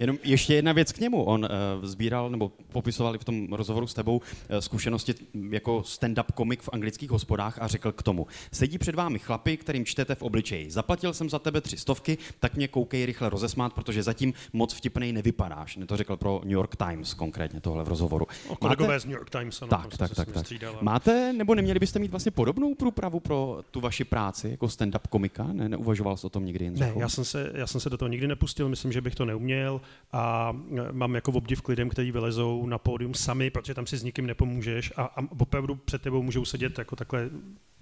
jenom 0.00 0.18
ještě 0.24 0.54
jedna 0.54 0.72
věc 0.72 0.92
k 0.92 1.00
němu. 1.00 1.24
On 1.24 1.44
uh, 1.44 1.84
sbíral 1.84 2.30
nebo 2.30 2.52
popisoval 2.70 3.18
v 3.18 3.24
tom 3.24 3.52
rozhovoru 3.52 3.86
s 3.86 3.94
tebou 3.94 4.16
uh, 4.16 4.22
zkušenosti 4.58 5.14
jako 5.50 5.80
stand-up 5.80 6.32
komik 6.34 6.62
v 6.62 6.68
anglických 6.72 7.10
hospodách 7.10 7.58
a 7.62 7.66
řekl 7.66 7.92
k 7.92 8.02
tomu. 8.02 8.26
Sedí 8.52 8.78
před 8.78 8.94
vámi 8.94 9.18
chlapy, 9.18 9.56
kterým 9.56 9.84
čtete 9.84 10.14
v 10.14 10.22
obličeji. 10.22 10.70
Zaplatil 10.70 11.12
jsem 11.12 11.30
za 11.30 11.38
tebe 11.38 11.60
tři 11.60 11.76
stovky, 11.76 12.18
tak 12.40 12.56
mě 12.56 12.68
koukej 12.68 13.06
rychle 13.06 13.30
rozesmát, 13.30 13.72
protože 13.72 14.02
zatím 14.02 14.32
moc 14.52 14.74
vtipnej 14.74 15.12
nevypadáš. 15.12 15.76
Ne 15.76 15.86
to 15.86 15.96
řekl 15.96 16.16
pro 16.16 16.40
New 16.44 16.52
York 16.52 16.76
Times 16.76 17.14
konkrétně 17.14 17.60
tohle 17.60 17.84
v 17.84 17.88
rozhovoru. 17.88 18.26
O 18.48 18.56
kolegové 18.56 18.88
Máte... 18.88 19.00
z 19.00 19.04
New 19.04 19.16
York 19.16 19.30
Times, 19.30 19.62
ano, 19.62 19.68
tak, 19.68 19.96
tak, 19.96 20.14
tak, 20.14 20.32
tak. 20.32 20.46
Máte, 20.82 21.32
nebo 21.32 21.54
neměli 21.54 21.78
byste 21.78 21.98
mít 21.98 22.10
vlastně 22.10 22.30
podobnou 22.30 22.74
průpravu 22.74 23.20
pro 23.20 23.60
tu 23.70 23.80
vaši 23.80 24.04
práci 24.04 24.48
jako 24.50 24.66
stand-up 24.66 25.08
komika? 25.10 25.48
Ne, 25.52 25.68
neuvažoval 25.68 26.16
jsi 26.16 26.26
o 26.26 26.30
tom 26.30 26.44
nikdy? 26.44 26.70
Ne, 26.70 26.92
já 26.96 27.08
jsem, 27.08 27.24
se, 27.24 27.52
já 27.54 27.66
jsem 27.66 27.80
se 27.80 27.90
do 27.90 27.96
toho 27.96 28.08
nikdy 28.08 28.28
nepustil, 28.28 28.68
myslím, 28.68 28.92
že 28.92 29.00
bych 29.00 29.14
to 29.14 29.24
neuměl 29.24 29.80
a 30.12 30.56
e, 30.78 30.92
mám 30.92 31.14
jako 31.14 31.32
obdiv 31.32 31.62
k 31.62 31.68
lidem, 31.68 31.88
kteří 31.88 32.12
vylezou 32.12 32.59
na 32.66 32.78
pódium 32.78 33.14
sami, 33.14 33.50
protože 33.50 33.74
tam 33.74 33.86
si 33.86 33.96
s 33.96 34.02
nikým 34.02 34.26
nepomůžeš 34.26 34.92
a, 34.96 35.02
a 35.02 35.32
opravdu 35.38 35.74
před 35.74 36.02
tebou 36.02 36.22
můžou 36.22 36.44
sedět 36.44 36.78
jako 36.78 36.96
takhle 36.96 37.30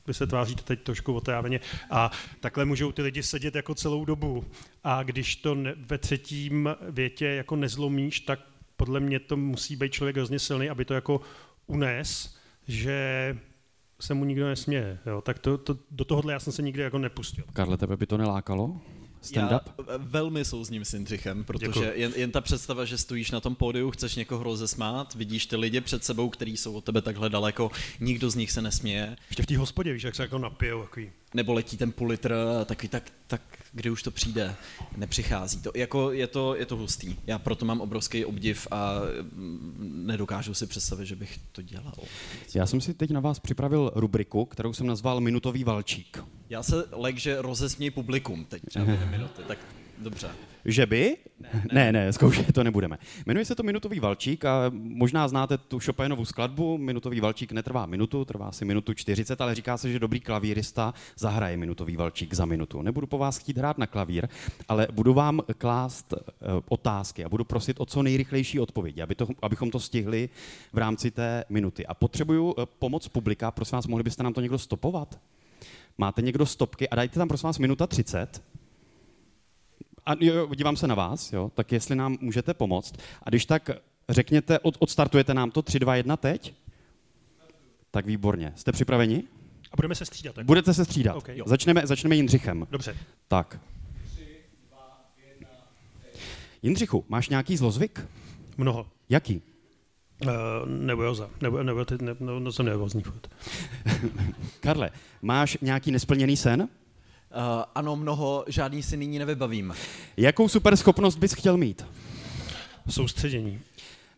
vy 0.07 0.15
se 0.15 0.27
tváříte 0.27 0.63
teď 0.63 0.83
trošku 0.83 1.15
otráveně 1.15 1.61
a 1.91 2.11
takhle 2.41 2.65
můžou 2.65 2.93
ty 2.93 3.03
lidi 3.03 3.23
sedět 3.23 3.55
jako 3.55 3.75
celou 3.75 4.05
dobu 4.05 4.45
a 4.85 5.03
když 5.03 5.37
to 5.37 5.55
ne, 5.55 5.75
ve 5.77 5.99
třetím 5.99 6.69
větě 6.91 7.27
jako 7.27 7.57
nezlomíš, 7.57 8.21
tak 8.21 8.41
podle 8.77 9.01
mě 9.01 9.21
to 9.21 9.37
musí 9.37 9.77
být 9.77 9.93
člověk 9.93 10.17
hrozně 10.17 10.39
silný, 10.39 10.71
aby 10.71 10.85
to 10.85 10.95
jako 10.95 11.21
unes, 11.67 12.37
že 12.69 13.37
se 14.01 14.15
mu 14.15 14.25
nikdo 14.25 14.49
nesměje. 14.49 14.99
Jo? 15.07 15.21
Tak 15.21 15.39
to, 15.39 15.59
to, 15.59 15.79
do 15.91 16.05
tohohle 16.05 16.33
já 16.33 16.41
jsem 16.41 16.53
se 16.53 16.63
nikdy 16.63 16.83
jako 16.83 16.99
nepustil. 16.99 17.45
Karle, 17.53 17.77
tebe 17.77 17.97
by 17.97 18.07
to 18.07 18.17
nelákalo? 18.17 18.81
Stand-up? 19.23 19.61
Já 19.89 19.97
velmi 19.97 20.45
souzním 20.45 20.85
s 20.85 20.95
Jindřichem, 20.95 21.45
protože 21.45 21.93
jen, 21.95 22.13
jen 22.17 22.31
ta 22.31 22.41
představa, 22.41 22.85
že 22.85 22.99
stojíš 22.99 23.31
na 23.31 23.41
tom 23.41 23.55
pódiu, 23.55 23.91
chceš 23.91 24.15
někoho 24.17 24.45
rozesmát, 24.45 25.15
vidíš 25.15 25.47
ty 25.47 25.57
lidi 25.57 25.81
před 25.81 26.05
sebou, 26.05 26.29
kteří 26.29 26.57
jsou 26.57 26.75
od 26.75 26.85
tebe 26.85 27.03
takhle 27.03 27.31
daleko, 27.31 27.71
nikdo 28.01 28.31
z 28.31 28.35
nich 28.35 28.53
se 28.53 28.63
nesměje, 28.63 29.17
Ještě 29.31 29.43
v 29.43 29.47
té 29.47 29.59
hospodě, 29.59 29.93
víš, 29.93 30.03
jak 30.03 30.15
se 30.15 30.23
jako 30.23 30.39
napijou. 30.39 30.83
Takový. 30.83 31.11
Nebo 31.35 31.53
letí 31.53 31.77
ten 31.77 31.93
půl 31.93 32.09
litr, 32.09 32.35
taky 32.65 32.89
tak, 32.89 33.03
tak 33.27 33.41
kdy 33.73 33.91
už 33.91 34.03
to 34.03 34.11
přijde, 34.11 34.55
nepřichází 34.97 35.63
to. 35.63 35.71
Jako 35.75 36.13
je 36.13 36.27
to, 36.27 36.57
je 36.57 36.67
to 36.67 36.77
hustý. 36.77 37.17
Já 37.27 37.39
proto 37.39 37.65
mám 37.65 37.81
obrovský 37.81 38.25
obdiv 38.25 38.69
a 38.71 38.93
mm, 39.33 40.03
nedokážu 40.07 40.55
si 40.55 40.67
představit, 40.67 41.07
že 41.07 41.17
bych 41.17 41.39
to 41.53 41.63
dělal. 41.63 41.95
Já 42.55 42.67
jsem 42.67 42.81
si 42.81 42.95
teď 42.95 43.11
na 43.11 43.21
vás 43.21 43.39
připravil 43.39 43.93
rubriku, 43.95 44.45
kterou 44.45 44.73
jsem 44.73 44.87
nazval 44.87 45.21
Minutový 45.21 45.65
valčík. 45.65 46.25
Já 46.51 46.63
se 46.63 46.85
lek, 46.93 47.17
že 47.17 47.43
rozesměj 47.43 47.91
publikum 47.91 48.45
teď 48.45 48.63
třeba 48.67 48.85
minuty, 48.85 49.43
tak 49.49 49.59
dobře. 50.01 50.31
Že 50.65 50.87
by? 50.87 51.17
Ne, 51.41 51.63
ne, 51.73 51.93
ne 51.93 52.13
zkoušet 52.13 52.53
to 52.53 52.65
nebudeme. 52.65 52.99
Jmenuje 53.27 53.45
se 53.45 53.55
to 53.55 53.63
Minutový 53.63 54.01
valčík 54.01 54.45
a 54.45 54.71
možná 54.73 55.29
znáte 55.29 55.59
tu 55.59 55.81
Chopinovu 55.81 56.25
skladbu. 56.25 56.79
Minutový 56.79 57.21
valčík 57.21 57.53
netrvá 57.53 57.87
minutu, 57.87 58.25
trvá 58.25 58.49
asi 58.49 58.65
minutu 58.65 58.95
40, 58.95 59.41
ale 59.41 59.55
říká 59.55 59.77
se, 59.77 59.93
že 59.93 59.99
dobrý 59.99 60.21
klavírista 60.21 60.95
zahraje 61.17 61.57
Minutový 61.57 61.97
valčík 61.97 62.35
za 62.35 62.45
minutu. 62.45 62.83
Nebudu 62.83 63.07
po 63.07 63.19
vás 63.19 63.39
chtít 63.39 63.59
hrát 63.59 63.79
na 63.79 63.87
klavír, 63.87 64.29
ale 64.69 64.89
budu 64.93 65.15
vám 65.15 65.41
klást 65.59 66.15
eh, 66.15 66.47
otázky 66.69 67.25
a 67.25 67.29
budu 67.29 67.45
prosit 67.45 67.81
o 67.81 67.87
co 67.87 68.03
nejrychlejší 68.03 68.61
odpovědi, 68.61 69.03
aby 69.03 69.15
to, 69.15 69.29
abychom 69.43 69.71
to 69.71 69.81
stihli 69.81 70.29
v 70.73 70.79
rámci 70.79 71.11
té 71.11 71.45
minuty. 71.49 71.87
A 71.87 71.95
potřebuju 71.95 72.55
eh, 72.59 72.67
pomoc 72.79 73.09
publika, 73.09 73.51
prosím 73.51 73.77
vás, 73.77 73.87
mohli 73.87 74.03
byste 74.03 74.23
nám 74.23 74.33
to 74.33 74.41
někdo 74.41 74.59
stopovat? 74.59 75.19
Máte 75.99 76.23
někdo 76.23 76.47
stopky 76.47 76.89
a 76.89 76.97
dajte 76.97 77.19
tam 77.19 77.29
prosím 77.29 77.47
vás 77.47 77.59
minuta 77.59 77.87
30. 77.87 78.43
A 80.09 80.15
jo, 80.21 80.35
jo, 80.35 80.55
dívám 80.55 80.77
se 80.77 80.87
na 80.87 80.95
vás, 80.95 81.33
jo, 81.33 81.51
tak 81.55 81.73
jestli 81.73 81.97
nám 81.97 82.19
můžete 82.21 82.55
pomoct. 82.55 82.95
A 83.23 83.31
když 83.31 83.47
tak 83.47 83.71
řekněte, 84.09 84.59
od, 84.59 84.77
odstartujete 84.79 85.35
nám 85.35 85.51
to 85.51 85.63
3, 85.63 85.79
2, 85.79 85.97
1 85.97 86.17
teď? 86.17 86.55
Tak 87.91 88.07
výborně. 88.07 88.53
Jste 88.57 88.73
připraveni? 88.73 89.23
A 89.73 89.77
budeme 89.77 89.95
se 89.95 90.05
střídat. 90.05 90.35
Tak? 90.35 90.47
Budete 90.47 90.75
se 90.75 90.85
střídat. 90.85 91.17
Ok, 91.17 91.29
jo. 91.29 91.45
začneme, 91.49 91.87
začneme 91.87 92.17
Jindřichem. 92.17 92.67
Dobře. 92.71 92.97
Tak. 93.29 93.61
Jindřichu, 96.63 97.05
máš 97.09 97.29
nějaký 97.29 97.57
zlozvyk? 97.57 98.07
Mnoho. 98.57 98.87
Jaký? 99.09 99.43
Uh, 100.27 100.33
nervóza. 100.67 101.31
Nebo, 101.41 101.63
nebo, 101.63 101.85
ty, 101.85 101.95
ne, 102.01 102.15
no, 102.21 102.41
no, 102.41 102.53
jsem 102.53 102.67
nervózní 102.67 103.03
furt. 103.03 103.29
Karle, 104.61 104.91
máš 105.23 105.59
nějaký 105.61 105.91
nesplněný 105.91 106.37
sen? 106.37 106.69
Uh, 107.37 107.65
ano, 107.75 107.97
mnoho, 107.97 108.45
žádný 108.47 108.83
si 108.83 108.97
nyní 108.97 109.19
nevybavím. 109.19 109.75
Jakou 110.17 110.49
super 110.49 110.77
schopnost 110.77 111.17
bys 111.17 111.33
chtěl 111.33 111.57
mít? 111.57 111.87
Soustředění. 112.89 113.61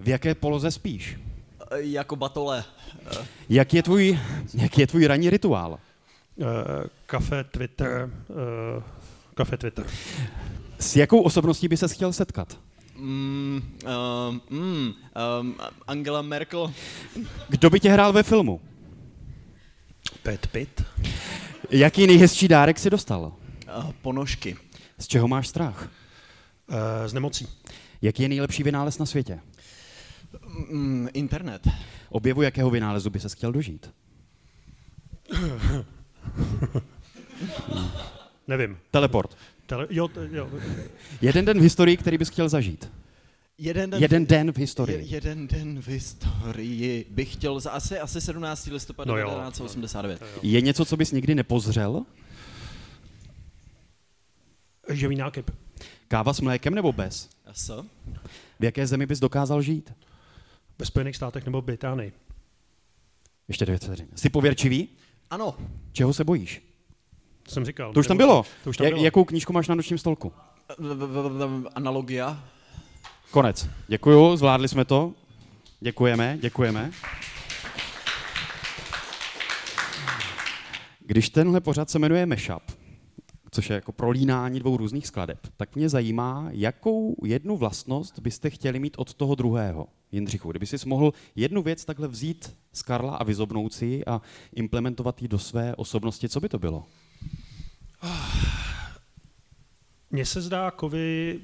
V 0.00 0.08
jaké 0.08 0.34
poloze 0.34 0.70
spíš? 0.70 1.16
Uh, 1.72 1.78
jako 1.78 2.16
batole. 2.16 2.64
Jak 3.48 3.74
je 3.74 3.82
tvůj, 3.82 4.18
jaký 4.54 4.80
je 4.80 4.86
tvůj 4.86 5.06
ranní 5.06 5.30
rituál? 5.30 5.78
Uh, 6.36 6.46
kafe, 7.06 7.44
Twitter. 7.44 8.10
Uh, 8.28 8.82
kafe, 9.34 9.56
Twitter. 9.56 9.86
S 10.78 10.96
jakou 10.96 11.20
osobností 11.20 11.68
by 11.68 11.76
se 11.76 11.88
chtěl 11.88 12.12
setkat? 12.12 12.58
Mm, 12.96 13.62
um, 14.28 14.40
mm, 14.50 14.92
um, 15.40 15.56
Angela 15.86 16.22
Merkel. 16.22 16.72
Kdo 17.48 17.70
by 17.70 17.80
tě 17.80 17.90
hrál 17.90 18.12
ve 18.12 18.22
filmu? 18.22 18.60
Pet 20.22 20.46
Pit. 20.46 20.84
Jaký 21.70 22.06
nejhezčí 22.06 22.48
dárek 22.48 22.78
si 22.78 22.90
dostal? 22.90 23.32
Uh, 23.78 23.92
ponožky. 24.02 24.56
Z 24.98 25.06
čeho 25.06 25.28
máš 25.28 25.48
strach? 25.48 25.88
Uh, 26.68 26.76
z 27.06 27.12
nemocí. 27.12 27.48
Jaký 28.02 28.22
je 28.22 28.28
nejlepší 28.28 28.62
vynález 28.62 28.98
na 28.98 29.06
světě? 29.06 29.40
Mm, 30.70 31.08
internet. 31.12 31.68
Objevu 32.08 32.42
jakého 32.42 32.70
vynálezu 32.70 33.10
by 33.10 33.20
se 33.20 33.28
chtěl 33.28 33.52
dožít? 33.52 33.90
Nevím. 38.48 38.78
Teleport. 38.90 39.36
Tele, 39.66 39.86
jo, 39.90 40.08
jo. 40.30 40.50
Jeden 41.20 41.44
den 41.44 41.58
v 41.58 41.62
historii, 41.62 41.96
který 41.96 42.18
bys 42.18 42.28
chtěl 42.28 42.48
zažít. 42.48 42.90
Jeden 43.62 43.90
den, 43.90 44.02
Jeden 44.02 44.26
den 44.26 44.52
v 44.52 44.56
je, 44.58 44.60
historii. 44.60 45.06
jeden 45.08 45.46
den 45.46 45.82
v 45.82 45.88
historii 45.88 47.06
bych 47.10 47.32
chtěl 47.32 47.60
za 47.60 47.70
asi, 47.70 47.98
asi 47.98 48.20
17. 48.20 48.66
listopadu 48.66 49.10
No 49.10 49.16
jo. 49.18 49.26
1989. 49.28 50.22
Je 50.42 50.60
něco, 50.60 50.84
co 50.84 50.96
bys 50.96 51.12
nikdy 51.12 51.34
nepozřel? 51.34 52.04
Živý 54.92 55.16
nákyp. 55.16 55.50
Káva 56.08 56.32
s 56.32 56.40
mlékem 56.40 56.74
nebo 56.74 56.92
bez? 56.92 57.28
A 57.46 57.52
co? 57.52 57.86
V 58.60 58.64
jaké 58.64 58.86
zemi 58.86 59.06
bys 59.06 59.20
dokázal 59.20 59.62
žít? 59.62 59.92
Ve 60.78 60.86
Spojených 60.86 61.16
státech 61.16 61.44
nebo 61.44 61.62
Británii. 61.62 62.12
Ještě 63.48 63.64
dvě 63.66 63.78
vteřiny. 63.78 64.08
Jsi 64.14 64.28
pověrčivý? 64.28 64.88
Ano, 65.30 65.54
Čeho 65.92 66.12
se 66.14 66.24
bojíš? 66.24 66.62
To 67.42 67.50
jsem 67.50 67.64
říkal. 67.64 67.92
To 67.92 68.00
už 68.00 68.06
tam 68.06 68.16
bylo. 68.16 68.44
To 68.64 68.70
už 68.70 68.76
tam 68.76 68.86
bylo. 68.88 69.04
Jakou 69.04 69.24
knížku 69.24 69.52
máš 69.52 69.68
na 69.68 69.74
nočním 69.74 69.98
stolku? 69.98 70.32
analogia. 71.74 72.44
Konec. 73.30 73.68
Děkuju, 73.88 74.36
zvládli 74.36 74.68
jsme 74.68 74.84
to. 74.84 75.14
Děkujeme, 75.80 76.38
děkujeme. 76.40 76.90
Když 81.06 81.30
tenhle 81.30 81.60
pořad 81.60 81.90
se 81.90 81.98
jmenuje 81.98 82.26
Mashup, 82.26 82.62
což 83.50 83.70
je 83.70 83.74
jako 83.74 83.92
prolínání 83.92 84.60
dvou 84.60 84.76
různých 84.76 85.06
skladeb, 85.06 85.38
tak 85.56 85.76
mě 85.76 85.88
zajímá, 85.88 86.48
jakou 86.50 87.16
jednu 87.24 87.56
vlastnost 87.56 88.18
byste 88.18 88.50
chtěli 88.50 88.78
mít 88.78 88.94
od 88.98 89.14
toho 89.14 89.34
druhého. 89.34 89.86
Jindřichu, 90.12 90.50
kdyby 90.50 90.66
si 90.66 90.88
mohl 90.88 91.12
jednu 91.36 91.62
věc 91.62 91.84
takhle 91.84 92.08
vzít 92.08 92.56
z 92.72 92.82
Karla 92.82 93.16
a 93.16 93.24
vyzobnout 93.24 93.72
si 93.74 93.86
ji 93.86 94.04
a 94.04 94.20
implementovat 94.54 95.22
ji 95.22 95.28
do 95.28 95.38
své 95.38 95.76
osobnosti, 95.76 96.28
co 96.28 96.40
by 96.40 96.48
to 96.48 96.58
bylo? 96.58 96.86
Mně 100.10 100.26
se 100.26 100.40
zdá 100.40 100.70
Kovy 100.70 101.40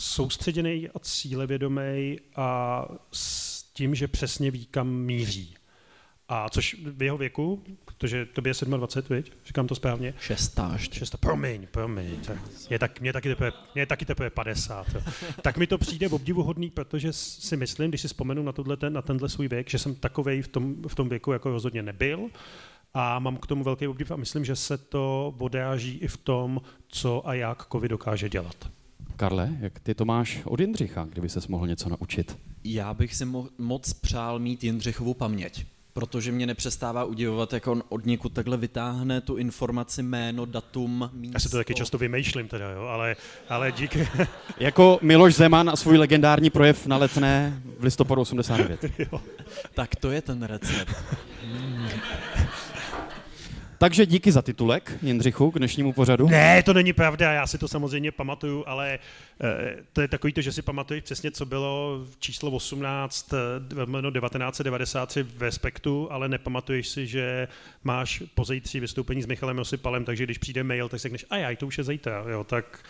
soustředěný 0.00 0.88
a 0.88 0.98
cílevědomý 0.98 2.18
a 2.36 2.84
s 3.12 3.62
tím, 3.62 3.94
že 3.94 4.08
přesně 4.08 4.50
ví, 4.50 4.66
kam 4.66 4.88
míří. 4.88 5.54
A 6.28 6.48
což 6.48 6.76
v 6.84 7.02
jeho 7.02 7.18
věku, 7.18 7.62
protože 7.84 8.26
tobě 8.26 8.52
je 8.60 8.66
27, 8.66 9.16
viď? 9.16 9.32
říkám 9.46 9.66
to 9.66 9.74
správně, 9.74 10.14
Šestá 10.20 10.70
ještě. 10.72 10.98
Šesta, 10.98 11.18
promiň, 11.18 11.66
promiň. 11.70 12.16
Tak 12.20 12.38
je 12.70 12.78
tak, 12.78 13.00
mě, 13.00 13.12
taky 13.12 13.28
teprve, 13.28 13.52
mě 13.74 13.86
taky 13.86 14.04
teprve 14.04 14.30
50. 14.30 14.86
Jo. 14.94 15.00
Tak 15.42 15.56
mi 15.56 15.66
to 15.66 15.78
přijde 15.78 16.08
obdivuhodný, 16.08 16.70
protože 16.70 17.12
si 17.12 17.56
myslím, 17.56 17.90
když 17.90 18.00
si 18.00 18.08
vzpomenu 18.08 18.42
na, 18.42 18.52
tohle, 18.52 18.76
ten, 18.76 18.92
na 18.92 19.02
tenhle 19.02 19.28
svůj 19.28 19.48
věk, 19.48 19.70
že 19.70 19.78
jsem 19.78 19.94
takovej 19.94 20.42
v 20.42 20.48
tom, 20.48 20.82
v 20.88 20.94
tom 20.94 21.08
věku 21.08 21.32
jako 21.32 21.50
rozhodně 21.50 21.82
nebyl 21.82 22.28
a 22.94 23.18
mám 23.18 23.36
k 23.36 23.46
tomu 23.46 23.64
velký 23.64 23.88
obdiv 23.88 24.10
a 24.10 24.16
myslím, 24.16 24.44
že 24.44 24.56
se 24.56 24.78
to 24.78 25.34
odráží 25.38 25.98
i 25.98 26.08
v 26.08 26.16
tom, 26.16 26.60
co 26.88 27.28
a 27.28 27.34
jak 27.34 27.64
kovy 27.64 27.88
dokáže 27.88 28.28
dělat. 28.28 28.70
Karle, 29.20 29.48
jak 29.60 29.80
ty 29.80 29.94
to 29.94 30.04
máš 30.04 30.40
od 30.44 30.60
Jindřicha, 30.60 31.06
kdyby 31.12 31.28
se 31.28 31.40
mohl 31.48 31.66
něco 31.66 31.88
naučit? 31.88 32.38
Já 32.64 32.94
bych 32.94 33.14
si 33.14 33.24
mo- 33.24 33.48
moc 33.58 33.92
přál 33.92 34.38
mít 34.38 34.64
Jindřichovu 34.64 35.14
paměť, 35.14 35.66
protože 35.92 36.32
mě 36.32 36.46
nepřestává 36.46 37.04
udivovat, 37.04 37.52
jak 37.52 37.66
on 37.66 37.82
od 37.88 38.06
někud 38.06 38.32
takhle 38.32 38.56
vytáhne 38.56 39.20
tu 39.20 39.36
informaci, 39.36 40.02
jméno, 40.02 40.44
datum, 40.46 41.10
místo. 41.12 41.36
Já 41.36 41.40
si 41.40 41.48
to 41.48 41.56
taky 41.56 41.74
často 41.74 41.98
vymýšlím 41.98 42.48
teda, 42.48 42.70
jo, 42.70 42.82
ale, 42.82 43.16
ale 43.48 43.72
díky. 43.72 44.08
Jako 44.60 44.98
Miloš 45.02 45.34
Zeman 45.34 45.70
a 45.70 45.76
svůj 45.76 45.96
legendární 45.98 46.50
projev 46.50 46.86
na 46.86 46.96
letné 46.96 47.62
v 47.78 47.84
listopadu 47.84 48.20
89. 48.22 48.84
jo. 49.12 49.20
Tak 49.74 49.96
to 49.96 50.10
je 50.10 50.22
ten 50.22 50.42
recept. 50.42 50.96
Takže 53.82 54.06
díky 54.06 54.32
za 54.32 54.42
titulek, 54.42 54.98
Jindřichu, 55.02 55.50
k 55.50 55.58
dnešnímu 55.58 55.92
pořadu. 55.92 56.28
Ne, 56.28 56.62
to 56.62 56.72
není 56.72 56.92
pravda, 56.92 57.32
já 57.32 57.46
si 57.46 57.58
to 57.58 57.68
samozřejmě 57.68 58.12
pamatuju, 58.12 58.64
ale 58.66 58.98
eh, 59.40 59.76
to 59.92 60.00
je 60.00 60.08
takový 60.08 60.32
to, 60.32 60.40
že 60.40 60.52
si 60.52 60.62
pamatuješ 60.62 61.04
přesně, 61.04 61.30
co 61.30 61.46
bylo 61.46 62.04
číslo 62.18 62.50
18, 62.50 63.32
eh, 63.32 63.86
jméno 63.86 64.10
1993 64.10 65.22
v 65.22 65.42
Respektu, 65.42 66.12
ale 66.12 66.28
nepamatuješ 66.28 66.88
si, 66.88 67.06
že 67.06 67.48
máš 67.84 68.22
pozejtří 68.34 68.80
vystoupení 68.80 69.22
s 69.22 69.26
Michalem 69.26 69.58
Osipalem, 69.58 70.04
takže 70.04 70.24
když 70.24 70.38
přijde 70.38 70.64
mail, 70.64 70.88
tak 70.88 71.00
si 71.00 71.02
řekneš, 71.02 71.26
a 71.30 71.36
já, 71.36 71.56
to 71.56 71.66
už 71.66 71.78
je 71.78 71.84
zítra, 71.84 72.24
jo, 72.28 72.44
tak 72.44 72.84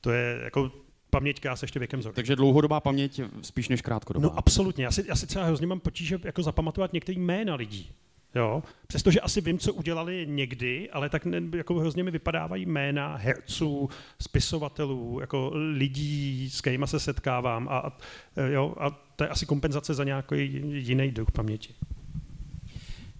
to 0.00 0.10
je 0.10 0.40
jako 0.44 0.72
paměťka 1.10 1.56
se 1.56 1.64
ještě 1.64 1.78
věkem 1.78 2.02
zhorší. 2.02 2.16
Takže 2.16 2.36
dlouhodobá 2.36 2.80
paměť 2.80 3.20
spíš 3.42 3.68
než 3.68 3.82
krátkodobá. 3.82 4.22
No 4.26 4.38
absolutně, 4.38 4.84
já 4.84 4.90
si, 4.90 5.04
já 5.08 5.16
si 5.16 5.26
třeba 5.26 5.44
hrozně 5.44 5.66
mám 5.66 5.80
potíže 5.80 6.18
jako 6.24 6.42
zapamatovat 6.42 6.92
některý 6.92 7.18
jména 7.18 7.54
lidí. 7.54 7.92
Jo? 8.34 8.62
Přestože 8.86 9.20
asi 9.20 9.40
vím, 9.40 9.58
co 9.58 9.72
udělali 9.72 10.26
někdy, 10.28 10.90
ale 10.90 11.08
tak 11.08 11.26
ne, 11.26 11.42
jako 11.56 11.74
hrozně 11.74 12.04
mi 12.04 12.10
vypadávají 12.10 12.66
jména 12.66 13.16
herců, 13.16 13.88
spisovatelů, 14.22 15.20
jako 15.20 15.50
lidí, 15.54 16.50
s 16.50 16.60
kterými 16.60 16.86
se 16.86 17.00
setkávám 17.00 17.68
a, 17.68 17.78
a, 17.78 17.92
jo, 18.40 18.74
a 18.80 18.90
to 18.90 19.24
je 19.24 19.28
asi 19.28 19.46
kompenzace 19.46 19.94
za 19.94 20.04
nějaký 20.04 20.60
jiný 20.72 21.10
druh 21.10 21.30
paměti. 21.30 21.74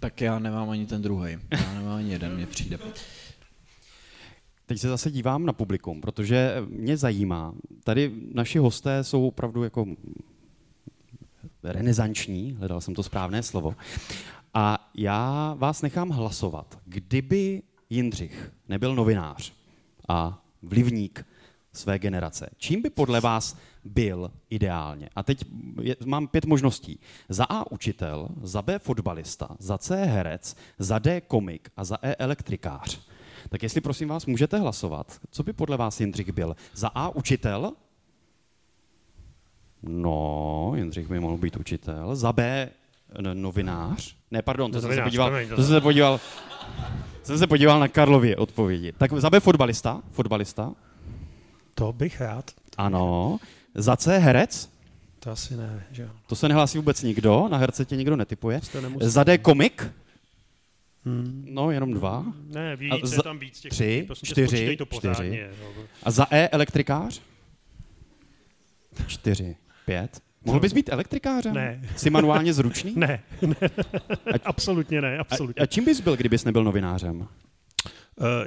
Tak 0.00 0.20
já 0.20 0.38
nemám 0.38 0.70
ani 0.70 0.86
ten 0.86 1.02
druhý. 1.02 1.38
Já 1.50 1.74
nemám 1.74 1.96
ani 1.96 2.12
jeden, 2.12 2.34
mě 2.34 2.46
přijde. 2.46 2.78
Teď 4.66 4.78
se 4.78 4.88
zase 4.88 5.10
dívám 5.10 5.46
na 5.46 5.52
publikum, 5.52 6.00
protože 6.00 6.56
mě 6.68 6.96
zajímá, 6.96 7.54
tady 7.84 8.12
naši 8.34 8.58
hosté 8.58 9.04
jsou 9.04 9.28
opravdu 9.28 9.64
jako 9.64 9.86
renesanční, 11.62 12.56
hledal 12.58 12.80
jsem 12.80 12.94
to 12.94 13.02
správné 13.02 13.42
slovo, 13.42 13.74
a 14.54 14.90
já 14.94 15.54
vás 15.58 15.82
nechám 15.82 16.08
hlasovat. 16.08 16.78
Kdyby 16.84 17.62
Jindřich 17.90 18.52
nebyl 18.68 18.94
novinář 18.94 19.52
a 20.08 20.44
vlivník 20.62 21.26
své 21.72 21.98
generace, 21.98 22.50
čím 22.56 22.82
by 22.82 22.90
podle 22.90 23.20
vás 23.20 23.56
byl 23.84 24.30
ideálně? 24.50 25.08
A 25.16 25.22
teď 25.22 25.44
je, 25.82 25.96
mám 26.06 26.28
pět 26.28 26.44
možností. 26.44 27.00
Za 27.28 27.44
A 27.44 27.72
učitel, 27.72 28.28
za 28.42 28.62
B 28.62 28.78
fotbalista, 28.78 29.56
za 29.58 29.78
C 29.78 30.04
herec, 30.04 30.56
za 30.78 30.98
D 30.98 31.20
komik 31.20 31.70
a 31.76 31.84
za 31.84 31.98
E 32.02 32.14
elektrikář. 32.14 33.00
Tak 33.48 33.62
jestli 33.62 33.80
prosím 33.80 34.08
vás 34.08 34.26
můžete 34.26 34.58
hlasovat, 34.58 35.20
co 35.30 35.42
by 35.42 35.52
podle 35.52 35.76
vás 35.76 36.00
Jindřich 36.00 36.32
byl? 36.32 36.56
Za 36.74 36.88
A 36.88 37.08
učitel? 37.08 37.72
No, 39.82 40.72
Jindřich 40.76 41.08
by 41.08 41.20
mohl 41.20 41.36
být 41.36 41.56
učitel. 41.56 42.16
Za 42.16 42.32
B 42.32 42.70
novinář? 43.20 44.16
Ne, 44.30 44.42
pardon, 44.42 44.72
to, 44.72 44.80
jsem 44.80 44.94
se 44.94 45.02
podíval, 45.02 45.30
to 45.48 45.56
jsem 45.56 45.74
se 45.74 45.80
podíval, 45.80 46.20
jsem 47.22 47.38
se 47.38 47.46
podíval 47.46 47.80
na 47.80 47.88
Karlově 47.88 48.36
odpovědi. 48.36 48.92
Tak 48.92 49.12
za 49.12 49.30
B 49.30 49.40
fotbalista? 49.40 50.02
Fotbalista? 50.12 50.72
To 51.74 51.92
bych 51.92 52.20
rád. 52.20 52.50
Ano. 52.76 53.38
Za 53.74 53.96
C 53.96 54.18
herec? 54.18 54.70
To 55.20 55.30
asi 55.30 55.56
ne, 55.56 55.86
že 55.90 56.02
jo. 56.02 56.08
To 56.26 56.36
se 56.36 56.48
nehlásí 56.48 56.78
vůbec 56.78 57.02
nikdo, 57.02 57.48
na 57.50 57.58
herce 57.58 57.84
tě 57.84 57.96
nikdo 57.96 58.16
netypuje. 58.16 58.60
Za 59.00 59.24
D 59.24 59.38
komik? 59.38 59.90
Hmm. 61.04 61.44
No, 61.48 61.70
jenom 61.70 61.94
dva. 61.94 62.24
Ne, 62.46 62.76
víc, 62.76 62.92
a 62.92 63.06
za, 63.06 63.16
je 63.16 63.22
tam 63.22 63.38
víc 63.38 63.60
těch 63.60 63.70
Tři, 63.70 64.02
prostě 64.06 64.26
čtyři, 64.26 64.76
to 64.76 64.84
čtyři. 64.84 65.46
A 66.02 66.10
za 66.10 66.26
E 66.30 66.48
elektrikář? 66.48 67.22
Čtyři, 69.06 69.56
pět. 69.86 70.20
Mohl 70.44 70.60
bys 70.60 70.72
být 70.72 70.88
elektrikářem? 70.92 71.54
Ne. 71.54 71.82
Jsi 71.96 72.10
manuálně 72.10 72.52
zručný? 72.52 72.92
ne, 72.96 73.22
ne. 73.42 73.56
A, 74.34 74.36
absolutně 74.44 75.00
ne, 75.00 75.18
absolutně. 75.18 75.60
A, 75.60 75.62
a 75.62 75.66
čím 75.66 75.84
bys 75.84 76.00
byl, 76.00 76.16
kdybys 76.16 76.44
nebyl 76.44 76.64
novinářem? 76.64 77.20
Uh, 77.20 77.26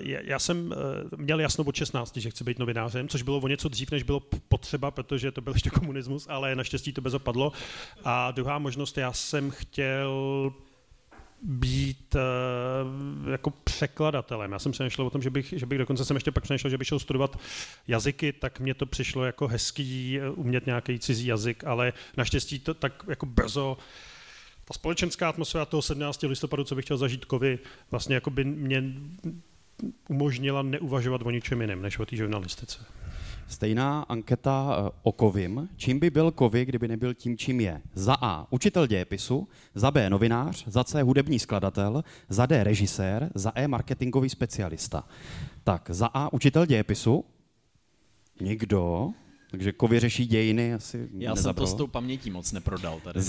já 0.02 0.39
jsem 0.39 0.74
uh, 1.12 1.20
měl 1.20 1.39
jasno 1.39 1.64
od 1.64 1.76
16, 1.76 2.18
že 2.18 2.30
chci 2.30 2.43
být 2.43 2.60
novinářem, 2.60 3.08
což 3.08 3.22
bylo 3.22 3.38
o 3.38 3.48
něco 3.48 3.70
dřív, 3.70 3.91
než 3.91 4.04
bylo 4.04 4.20
potřeba, 4.50 4.91
protože 4.91 5.32
to 5.32 5.41
byl 5.41 5.54
ještě 5.54 5.70
komunismus, 5.70 6.28
ale 6.30 6.56
naštěstí 6.56 6.93
to 6.93 7.02
bezopadlo. 7.02 7.52
A 8.04 8.32
druhá 8.32 8.60
možnost, 8.60 8.98
já 8.98 9.14
jsem 9.14 9.52
chtěl 9.52 10.54
být 11.42 12.16
uh, 12.16 13.30
jako 13.30 13.50
překladatelem. 13.50 14.52
Já 14.52 14.60
jsem 14.60 14.72
přemýšlel 14.72 15.08
o 15.08 15.10
tom, 15.10 15.22
že 15.22 15.30
bych, 15.30 15.54
že 15.58 15.66
bych 15.66 15.78
dokonce 15.78 16.06
jsem 16.06 16.18
ještě 16.18 16.32
pak 16.32 16.44
přemýšlel, 16.44 16.72
že 16.72 16.78
bych 16.78 16.88
šel 16.88 17.00
studovat 17.00 17.40
jazyky, 17.88 18.34
tak 18.34 18.60
mně 18.60 18.74
to 18.74 18.86
přišlo 18.86 19.26
jako 19.26 19.48
hezký 19.48 20.20
uh, 20.20 20.40
umět 20.40 20.66
nějaký 20.66 21.00
cizí 21.00 21.28
jazyk, 21.28 21.64
ale 21.64 21.94
naštěstí 22.18 22.60
to 22.60 22.74
tak 22.74 23.04
jako 23.08 23.26
brzo 23.26 23.78
ta 24.66 24.74
společenská 24.74 25.30
atmosféra 25.30 25.66
toho 25.66 25.82
17. 25.82 26.24
listopadu, 26.24 26.64
co 26.64 26.76
bych 26.76 26.86
chtěl 26.86 26.98
zažít 26.98 27.26
kovy, 27.26 27.60
vlastně 27.92 28.16
jako 28.16 28.30
by 28.30 28.44
mě 28.44 28.84
umožnila 30.10 30.62
neuvažovat 30.62 31.22
o 31.22 31.32
ničem 31.32 31.62
jiném, 31.62 31.82
než 31.82 32.00
o 32.00 32.06
té 32.06 32.16
žurnalistice. 32.16 32.86
Stejná 33.48 34.02
anketa 34.02 34.76
eh, 34.88 34.91
o 35.04 35.12
Kovim. 35.12 35.70
Čím 35.76 36.00
by 36.00 36.10
byl 36.10 36.32
Kovy, 36.32 36.66
kdyby 36.66 36.88
nebyl 36.88 37.14
tím, 37.14 37.38
čím 37.38 37.60
je? 37.60 37.82
Za 37.93 38.18
A. 38.22 38.48
Učitel 38.52 38.88
dějepisu, 38.88 39.48
za 39.76 39.91
B. 39.91 40.10
Novinář, 40.10 40.64
za 40.68 40.84
C. 40.84 41.02
Hudební 41.02 41.39
skladatel, 41.39 42.04
za 42.30 42.45
D. 42.45 42.64
Režisér, 42.64 43.30
za 43.36 43.52
E. 43.56 43.68
Marketingový 43.68 44.30
specialista. 44.30 45.04
Tak, 45.64 45.89
za 45.93 46.08
A. 46.14 46.34
Učitel 46.34 46.66
dějepisu. 46.66 47.26
Nikdo. 48.41 49.10
Takže 49.52 49.72
Kovy 49.72 50.00
řeší 50.00 50.26
dějiny 50.26 50.74
asi 50.74 51.10
Já 51.18 51.36
jsem 51.36 51.56
to 51.56 51.68
s 51.68 51.74
tou 51.74 51.88
pamětí 51.88 52.32
moc 52.32 52.52
neprodal 52.52 53.00
tady. 53.04 53.20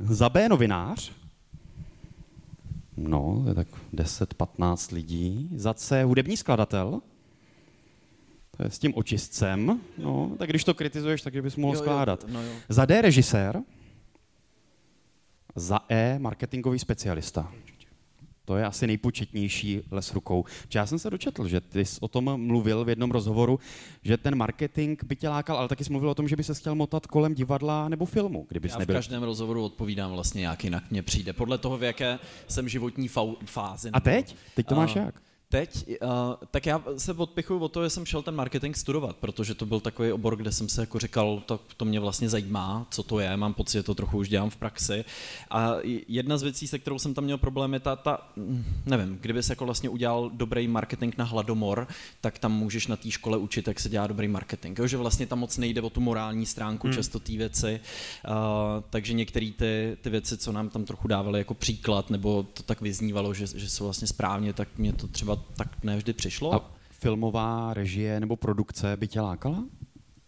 za 0.00 0.28
B. 0.28 0.48
Novinář. 0.48 1.12
No, 2.96 3.44
je 3.48 3.54
tak 3.54 3.68
10-15 3.94 4.94
lidí. 4.94 5.50
Za 5.56 5.74
C. 5.74 6.02
Hudební 6.04 6.36
skladatel 6.36 7.00
s 8.58 8.78
tím 8.78 8.92
očistcem, 8.96 9.80
no, 9.98 10.32
tak 10.38 10.48
když 10.50 10.64
to 10.64 10.74
kritizuješ, 10.74 11.22
tak 11.22 11.42
bys 11.42 11.56
mohl 11.56 11.74
jo, 11.74 11.80
skládat. 11.80 12.24
Jo, 12.28 12.28
no 12.32 12.42
jo. 12.42 12.52
Za 12.68 12.84
D 12.84 13.02
režisér, 13.02 13.62
za 15.56 15.80
E 15.88 16.18
marketingový 16.18 16.78
specialista. 16.78 17.52
To 18.44 18.56
je 18.56 18.66
asi 18.66 18.86
nejpočetnější 18.86 19.80
les 19.90 20.14
rukou. 20.14 20.44
Já 20.74 20.86
jsem 20.86 20.98
se 20.98 21.10
dočetl, 21.10 21.48
že 21.48 21.60
ty 21.60 21.84
jsi 21.84 22.00
o 22.00 22.08
tom 22.08 22.46
mluvil 22.46 22.84
v 22.84 22.88
jednom 22.88 23.10
rozhovoru, 23.10 23.58
že 24.02 24.16
ten 24.16 24.34
marketing 24.34 25.04
by 25.04 25.16
tě 25.16 25.28
lákal, 25.28 25.56
ale 25.56 25.68
taky 25.68 25.84
jsi 25.84 25.90
mluvil 25.92 26.10
o 26.10 26.14
tom, 26.14 26.28
že 26.28 26.36
by 26.36 26.44
se 26.44 26.54
chtěl 26.54 26.74
motat 26.74 27.06
kolem 27.06 27.34
divadla 27.34 27.88
nebo 27.88 28.04
filmu, 28.06 28.46
kdyby 28.48 28.68
Já 28.68 28.78
nebyl. 28.78 28.94
v 28.94 28.98
každém 28.98 29.22
rozhovoru 29.22 29.64
odpovídám 29.64 30.10
vlastně 30.10 30.40
nějak 30.40 30.64
jinak 30.64 30.90
mně 30.90 31.02
přijde. 31.02 31.32
Podle 31.32 31.58
toho, 31.58 31.78
v 31.78 31.82
jaké 31.82 32.18
jsem 32.48 32.68
životní 32.68 33.08
fázi. 33.44 33.90
A 33.90 34.00
teď? 34.00 34.36
Teď 34.54 34.66
to 34.66 34.74
máš 34.74 34.96
jak? 34.96 35.22
Teď, 35.52 35.86
uh, 36.02 36.08
tak 36.50 36.66
já 36.66 36.82
se 36.96 37.12
odpichuju 37.12 37.60
o 37.60 37.68
to, 37.68 37.84
že 37.84 37.90
jsem 37.90 38.06
šel 38.06 38.22
ten 38.22 38.34
marketing 38.34 38.76
studovat, 38.76 39.16
protože 39.16 39.54
to 39.54 39.66
byl 39.66 39.80
takový 39.80 40.12
obor, 40.12 40.36
kde 40.36 40.52
jsem 40.52 40.68
se 40.68 40.80
jako 40.80 40.98
říkal, 40.98 41.42
to, 41.46 41.60
to 41.76 41.84
mě 41.84 42.00
vlastně 42.00 42.28
zajímá, 42.28 42.86
co 42.90 43.02
to 43.02 43.18
je, 43.20 43.36
mám 43.36 43.54
pocit, 43.54 43.78
že 43.78 43.82
to 43.82 43.94
trochu 43.94 44.18
už 44.18 44.28
dělám 44.28 44.50
v 44.50 44.56
praxi. 44.56 45.04
A 45.50 45.74
jedna 46.08 46.38
z 46.38 46.42
věcí, 46.42 46.66
se 46.66 46.78
kterou 46.78 46.98
jsem 46.98 47.14
tam 47.14 47.24
měl 47.24 47.38
problém, 47.38 47.74
je 47.74 47.80
ta, 47.80 47.96
ta 47.96 48.30
nevím, 48.86 49.18
kdyby 49.20 49.42
se 49.42 49.52
jako 49.52 49.64
vlastně 49.64 49.88
udělal 49.88 50.30
dobrý 50.34 50.68
marketing 50.68 51.14
na 51.18 51.24
hladomor, 51.24 51.88
tak 52.20 52.38
tam 52.38 52.52
můžeš 52.52 52.86
na 52.86 52.96
té 52.96 53.10
škole 53.10 53.38
učit, 53.38 53.68
jak 53.68 53.80
se 53.80 53.88
dělá 53.88 54.06
dobrý 54.06 54.28
marketing. 54.28 54.78
Jo, 54.78 54.86
že 54.86 54.96
vlastně 54.96 55.26
tam 55.26 55.38
moc 55.38 55.58
nejde 55.58 55.82
o 55.82 55.90
tu 55.90 56.00
morální 56.00 56.46
stránku 56.46 56.86
hmm. 56.86 56.94
často 56.96 57.20
té 57.20 57.32
věci, 57.32 57.80
uh, 58.28 58.32
takže 58.90 59.12
některé 59.12 59.50
ty, 59.56 59.96
ty 60.00 60.10
věci, 60.10 60.36
co 60.36 60.52
nám 60.52 60.68
tam 60.68 60.84
trochu 60.84 61.08
dávali 61.08 61.38
jako 61.38 61.54
příklad, 61.54 62.10
nebo 62.10 62.42
to 62.42 62.62
tak 62.62 62.80
vyznívalo, 62.80 63.34
že, 63.34 63.46
že 63.46 63.70
jsou 63.70 63.84
vlastně 63.84 64.08
správně, 64.08 64.52
tak 64.52 64.68
mě 64.78 64.92
to 64.92 65.08
třeba 65.08 65.39
tak 65.56 65.84
nevždy 65.84 66.12
přišlo. 66.12 66.54
A 66.54 66.70
filmová 66.90 67.74
režie 67.74 68.20
nebo 68.20 68.36
produkce 68.36 68.96
by 68.96 69.08
tě 69.08 69.20
lákala? 69.20 69.64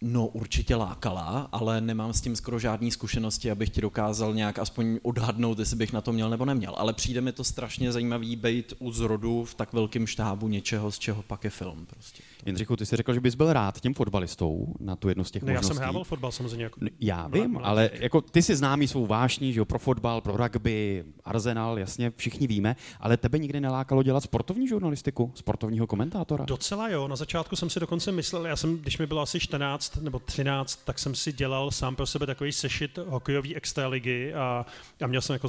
No 0.05 0.27
určitě 0.27 0.75
lákala, 0.75 1.47
ale 1.51 1.81
nemám 1.81 2.13
s 2.13 2.21
tím 2.21 2.35
skoro 2.35 2.59
žádné 2.59 2.91
zkušenosti, 2.91 3.51
abych 3.51 3.69
ti 3.69 3.81
dokázal 3.81 4.33
nějak 4.33 4.59
aspoň 4.59 4.99
odhadnout, 5.01 5.59
jestli 5.59 5.77
bych 5.77 5.93
na 5.93 6.01
to 6.01 6.13
měl 6.13 6.29
nebo 6.29 6.45
neměl. 6.45 6.73
Ale 6.77 6.93
přijde 6.93 7.21
mi 7.21 7.31
to 7.31 7.43
strašně 7.43 7.91
zajímavý 7.91 8.35
být 8.35 8.73
u 8.79 8.91
zrodu 8.91 9.43
v 9.43 9.55
tak 9.55 9.73
velkém 9.73 10.07
štábu 10.07 10.47
něčeho, 10.47 10.91
z 10.91 10.99
čeho 10.99 11.23
pak 11.23 11.43
je 11.43 11.49
film. 11.49 11.85
Prostě. 11.85 12.23
Jindřichu, 12.45 12.75
ty 12.75 12.85
jsi 12.85 12.95
řekl, 12.95 13.13
že 13.13 13.19
bys 13.19 13.35
byl 13.35 13.53
rád 13.53 13.79
tím 13.79 13.93
fotbalistou 13.93 14.73
na 14.79 14.95
tu 14.95 15.09
jednu 15.09 15.23
z 15.23 15.31
těch 15.31 15.43
ne, 15.43 15.53
možností. 15.53 15.69
Já 15.69 15.73
jsem 15.73 15.83
hrával 15.83 16.03
fotbal 16.03 16.31
samozřejmě. 16.31 16.63
Jako 16.63 16.79
já 16.99 17.27
vím, 17.27 17.51
mladý. 17.51 17.65
ale 17.65 17.89
jako 17.93 18.21
ty 18.21 18.41
si 18.41 18.55
známý 18.55 18.87
svou 18.87 19.05
vášní, 19.05 19.53
že 19.53 19.59
jo, 19.59 19.65
pro 19.65 19.79
fotbal, 19.79 20.21
pro 20.21 20.37
rugby, 20.37 21.03
Arsenal, 21.25 21.79
jasně, 21.79 22.11
všichni 22.15 22.47
víme, 22.47 22.75
ale 22.99 23.17
tebe 23.17 23.39
nikdy 23.39 23.61
nelákalo 23.61 24.03
dělat 24.03 24.23
sportovní 24.23 24.67
žurnalistiku, 24.67 25.31
sportovního 25.35 25.87
komentátora? 25.87 26.45
Docela 26.45 26.89
jo, 26.89 27.07
na 27.07 27.15
začátku 27.15 27.55
jsem 27.55 27.69
si 27.69 27.79
dokonce 27.79 28.11
myslel, 28.11 28.45
já 28.45 28.55
jsem, 28.55 28.77
když 28.77 28.97
mi 28.97 29.07
bylo 29.07 29.21
asi 29.21 29.39
14 29.39 29.92
nebo 30.01 30.19
13, 30.19 30.85
tak 30.85 30.99
jsem 30.99 31.15
si 31.15 31.33
dělal 31.33 31.71
sám 31.71 31.95
pro 31.95 32.05
sebe 32.05 32.25
takový 32.25 32.51
sešit 32.51 32.97
hokejový 33.07 33.55
extraligy 33.55 34.33
a, 34.33 34.65
a 35.03 35.07
měl 35.07 35.21
jsem 35.21 35.33
jako, 35.33 35.47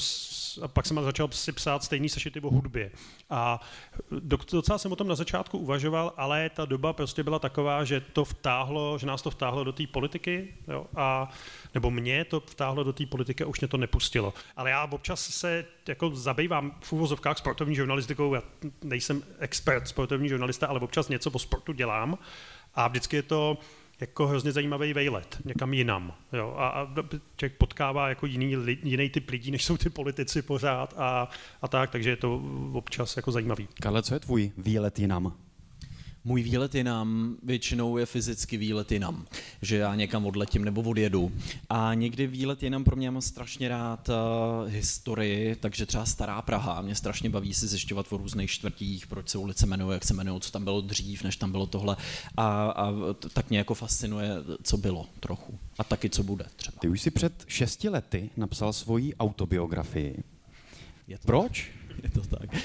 a 0.62 0.68
pak 0.68 0.86
jsem 0.86 1.04
začal 1.04 1.28
si 1.32 1.52
psát 1.52 1.84
stejný 1.84 2.08
sešity 2.08 2.40
o 2.40 2.50
hudbě. 2.50 2.90
A 3.30 3.60
docela 4.20 4.78
jsem 4.78 4.92
o 4.92 4.96
tom 4.96 5.08
na 5.08 5.14
začátku 5.14 5.58
uvažoval, 5.58 6.12
ale 6.16 6.50
ta 6.50 6.64
doba 6.64 6.92
prostě 6.92 7.22
byla 7.22 7.38
taková, 7.38 7.84
že 7.84 8.00
to 8.00 8.24
vtáhlo, 8.24 8.98
že 8.98 9.06
nás 9.06 9.22
to 9.22 9.30
vtáhlo 9.30 9.64
do 9.64 9.72
té 9.72 9.86
politiky, 9.86 10.54
jo, 10.68 10.86
a, 10.96 11.30
nebo 11.74 11.90
mě 11.90 12.24
to 12.24 12.40
vtáhlo 12.40 12.84
do 12.84 12.92
té 12.92 13.06
politiky 13.06 13.44
a 13.44 13.46
už 13.46 13.60
mě 13.60 13.68
to 13.68 13.76
nepustilo. 13.76 14.34
Ale 14.56 14.70
já 14.70 14.84
občas 14.84 15.20
se 15.20 15.64
jako 15.88 16.10
zabývám 16.10 16.78
v 16.80 16.92
úvozovkách 16.92 17.38
sportovní 17.38 17.74
žurnalistikou, 17.74 18.34
já 18.34 18.42
nejsem 18.82 19.22
expert 19.38 19.88
sportovní 19.88 20.28
žurnalista, 20.28 20.66
ale 20.66 20.80
občas 20.80 21.08
něco 21.08 21.30
o 21.30 21.38
sportu 21.38 21.72
dělám 21.72 22.18
a 22.74 22.88
vždycky 22.88 23.16
je 23.16 23.22
to 23.22 23.58
jako 24.00 24.26
hrozně 24.26 24.52
zajímavý 24.52 24.92
vejlet 24.92 25.38
někam 25.44 25.74
jinam. 25.74 26.14
Jo? 26.32 26.54
A, 26.58 26.68
a 26.68 26.88
člověk 27.36 27.58
potkává 27.58 28.08
jako 28.08 28.26
jiný, 28.26 28.56
jiný 28.82 29.10
typ 29.10 29.30
lidí, 29.30 29.50
než 29.50 29.64
jsou 29.64 29.76
ty 29.76 29.90
politici 29.90 30.42
pořád 30.42 30.94
a, 30.96 31.28
a 31.62 31.68
tak, 31.68 31.90
takže 31.90 32.10
je 32.10 32.16
to 32.16 32.42
občas 32.72 33.16
jako 33.16 33.32
zajímavý. 33.32 33.68
Karle, 33.80 34.02
co 34.02 34.14
je 34.14 34.20
tvůj 34.20 34.52
výlet 34.58 34.98
jinam? 34.98 35.36
Můj 36.26 36.42
výlet 36.42 36.74
jinam 36.74 37.36
většinou 37.42 37.96
je 37.96 38.06
fyzicky 38.06 38.56
výlet 38.56 38.92
jinam, 38.92 39.26
že 39.62 39.76
já 39.76 39.94
někam 39.94 40.26
odletím 40.26 40.64
nebo 40.64 40.82
odjedu. 40.82 41.32
A 41.68 41.94
někdy 41.94 42.26
výlet 42.26 42.62
jinam 42.62 42.84
pro 42.84 42.96
mě 42.96 43.10
mám 43.10 43.22
strašně 43.22 43.68
rád 43.68 44.08
uh, 44.08 44.14
historii, 44.68 45.56
takže 45.56 45.86
třeba 45.86 46.06
Stará 46.06 46.42
Praha. 46.42 46.82
Mě 46.82 46.94
strašně 46.94 47.30
baví 47.30 47.54
si 47.54 47.66
zjišťovat 47.66 48.12
o 48.12 48.16
různých 48.16 48.50
čtvrtích, 48.50 49.06
proč 49.06 49.28
se 49.28 49.38
ulice 49.38 49.66
jmenuje, 49.66 49.94
jak 49.94 50.04
se 50.04 50.14
jmenují, 50.14 50.40
co 50.40 50.50
tam 50.50 50.64
bylo 50.64 50.80
dřív, 50.80 51.24
než 51.24 51.36
tam 51.36 51.50
bylo 51.50 51.66
tohle. 51.66 51.96
A, 52.36 52.70
a 52.70 52.92
tak 53.32 53.50
mě 53.50 53.58
jako 53.58 53.74
fascinuje, 53.74 54.30
co 54.62 54.76
bylo 54.76 55.06
trochu. 55.20 55.58
A 55.78 55.84
taky, 55.84 56.10
co 56.10 56.22
bude 56.22 56.44
třeba. 56.56 56.78
Ty 56.80 56.88
už 56.88 57.00
si 57.00 57.10
před 57.10 57.44
šesti 57.46 57.88
lety 57.88 58.30
napsal 58.36 58.72
svoji 58.72 59.14
autobiografii. 59.14 60.22
Je 61.08 61.18
to 61.18 61.26
Proč? 61.26 61.70
Je 62.02 62.10
to 62.10 62.20
tak. 62.20 62.52
Uh, 62.52 62.58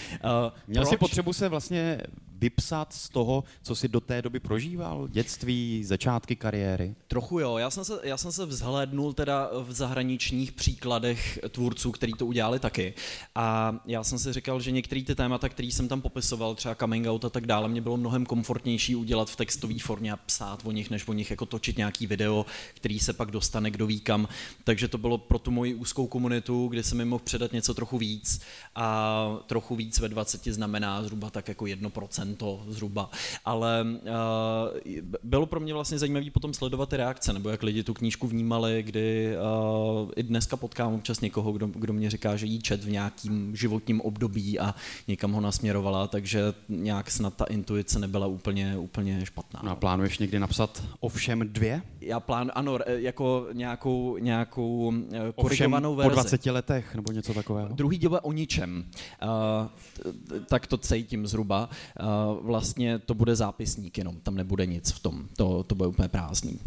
Měl 0.68 0.84
proč? 0.84 0.90
jsi 0.90 0.98
potřebu 0.98 1.34
se 1.34 1.50
vlastně 1.50 2.02
vypsat 2.42 2.94
z 2.94 3.10
toho, 3.10 3.44
co 3.62 3.76
si 3.76 3.88
do 3.88 4.00
té 4.00 4.22
doby 4.22 4.40
prožíval? 4.40 5.08
Dětství, 5.08 5.84
začátky 5.84 6.36
kariéry? 6.36 6.96
Trochu 7.08 7.40
jo. 7.40 7.58
Já 7.58 7.70
jsem 7.70 7.86
se, 7.86 8.00
já 8.04 8.18
jsem 8.18 8.32
se 8.32 8.46
vzhlédnul 8.46 9.14
teda 9.14 9.50
v 9.64 9.72
zahraničních 9.72 10.52
příkladech 10.52 11.40
tvůrců, 11.50 11.92
kteří 11.92 12.14
to 12.14 12.26
udělali 12.26 12.60
taky. 12.60 12.94
A 13.36 13.80
já 13.86 14.04
jsem 14.04 14.20
si 14.20 14.34
říkal, 14.34 14.62
že 14.62 14.72
některé 14.72 15.04
ty 15.04 15.16
témata, 15.16 15.50
které 15.50 15.68
jsem 15.68 15.88
tam 15.88 16.02
popisoval, 16.02 16.56
třeba 16.56 16.76
coming 16.76 17.08
out 17.08 17.26
a 17.26 17.30
tak 17.30 17.46
dále, 17.46 17.68
mě 17.68 17.82
bylo 17.82 17.98
mnohem 17.98 18.26
komfortnější 18.26 18.96
udělat 18.96 19.30
v 19.30 19.36
textové 19.36 19.80
formě 19.80 20.12
a 20.12 20.18
psát 20.18 20.62
o 20.64 20.72
nich, 20.72 20.90
než 20.90 21.08
o 21.08 21.14
nich 21.14 21.30
jako 21.32 21.46
točit 21.46 21.78
nějaký 21.78 22.08
video, 22.08 22.46
který 22.74 23.00
se 23.00 23.14
pak 23.14 23.32
dostane 23.32 23.72
kdo 23.72 23.88
ví 23.88 24.00
kam. 24.00 24.28
Takže 24.64 24.88
to 24.88 24.98
bylo 24.98 25.18
pro 25.18 25.40
tu 25.40 25.52
moji 25.52 25.74
úzkou 25.76 26.08
komunitu, 26.08 26.68
kde 26.68 26.84
jsem 26.84 26.98
mi 26.98 27.06
mohl 27.06 27.24
předat 27.24 27.54
něco 27.54 27.74
trochu 27.74 27.98
víc 27.98 28.42
a 28.76 29.38
trochu 29.48 29.76
víc 29.76 30.00
ve 30.00 30.10
20 30.10 30.44
znamená 30.44 31.04
zhruba 31.04 31.30
tak 31.30 31.48
jako 31.48 31.66
1% 31.66 32.29
to 32.36 32.64
zhruba. 32.68 33.10
Ale 33.46 33.86
uh, 34.02 34.98
bylo 35.24 35.46
pro 35.46 35.60
mě 35.60 35.74
vlastně 35.74 36.00
zajímavé 36.00 36.32
potom 36.32 36.54
sledovat 36.54 36.90
ty 36.90 36.98
reakce, 36.98 37.34
nebo 37.34 37.50
jak 37.50 37.64
lidi 37.64 37.84
tu 37.84 37.94
knížku 37.94 38.28
vnímali, 38.28 38.84
kdy 38.84 39.36
uh, 39.38 40.12
i 40.16 40.24
dneska 40.24 40.58
potkám 40.58 40.94
občas 40.94 41.22
někoho, 41.22 41.52
kdo, 41.52 41.68
kdo 41.68 41.94
mě 41.94 42.10
říká, 42.10 42.36
že 42.36 42.46
jí 42.46 42.60
čet 42.60 42.84
v 42.84 42.90
nějakým 42.90 43.56
životním 43.56 44.02
období 44.02 44.60
a 44.60 44.76
někam 45.08 45.32
ho 45.32 45.42
nasměrovala, 45.42 46.08
takže 46.08 46.54
nějak 46.70 47.12
snad 47.12 47.36
ta 47.36 47.46
intuice 47.46 48.00
nebyla 48.00 48.28
úplně, 48.28 48.78
úplně 48.78 49.26
špatná. 49.26 49.62
No 49.64 49.72
a 49.72 49.76
plánuješ 49.76 50.20
někdy 50.20 50.40
napsat 50.40 50.84
ovšem 51.00 51.40
dvě? 51.40 51.82
Já 52.02 52.20
plán, 52.20 52.52
ano, 52.56 52.80
jako 52.88 53.48
nějakou, 53.54 54.18
nějakou 54.18 54.94
eh, 55.14 55.32
korigovanou 55.36 55.96
verzi. 55.96 56.10
po 56.10 56.14
20 56.14 56.46
letech 56.46 56.96
nebo 56.96 57.12
něco 57.12 57.34
takového? 57.34 57.70
Druhý 57.74 57.98
díl 57.98 58.20
o 58.24 58.32
ničem. 58.32 58.86
Uh, 59.24 60.40
tak 60.46 60.68
to 60.68 60.78
cítím 60.78 61.28
zhruba. 61.28 61.70
Uh, 62.00 62.08
vlastně 62.42 63.00
to 63.00 63.14
bude 63.14 63.36
zápisník 63.36 63.98
jenom, 63.98 64.20
tam 64.20 64.36
nebude 64.36 64.66
nic 64.66 64.92
v 64.92 65.00
tom, 65.00 65.28
to, 65.38 65.64
to 65.64 65.76
bude 65.76 65.90
úplně 65.90 66.08
prázdný. 66.08 66.60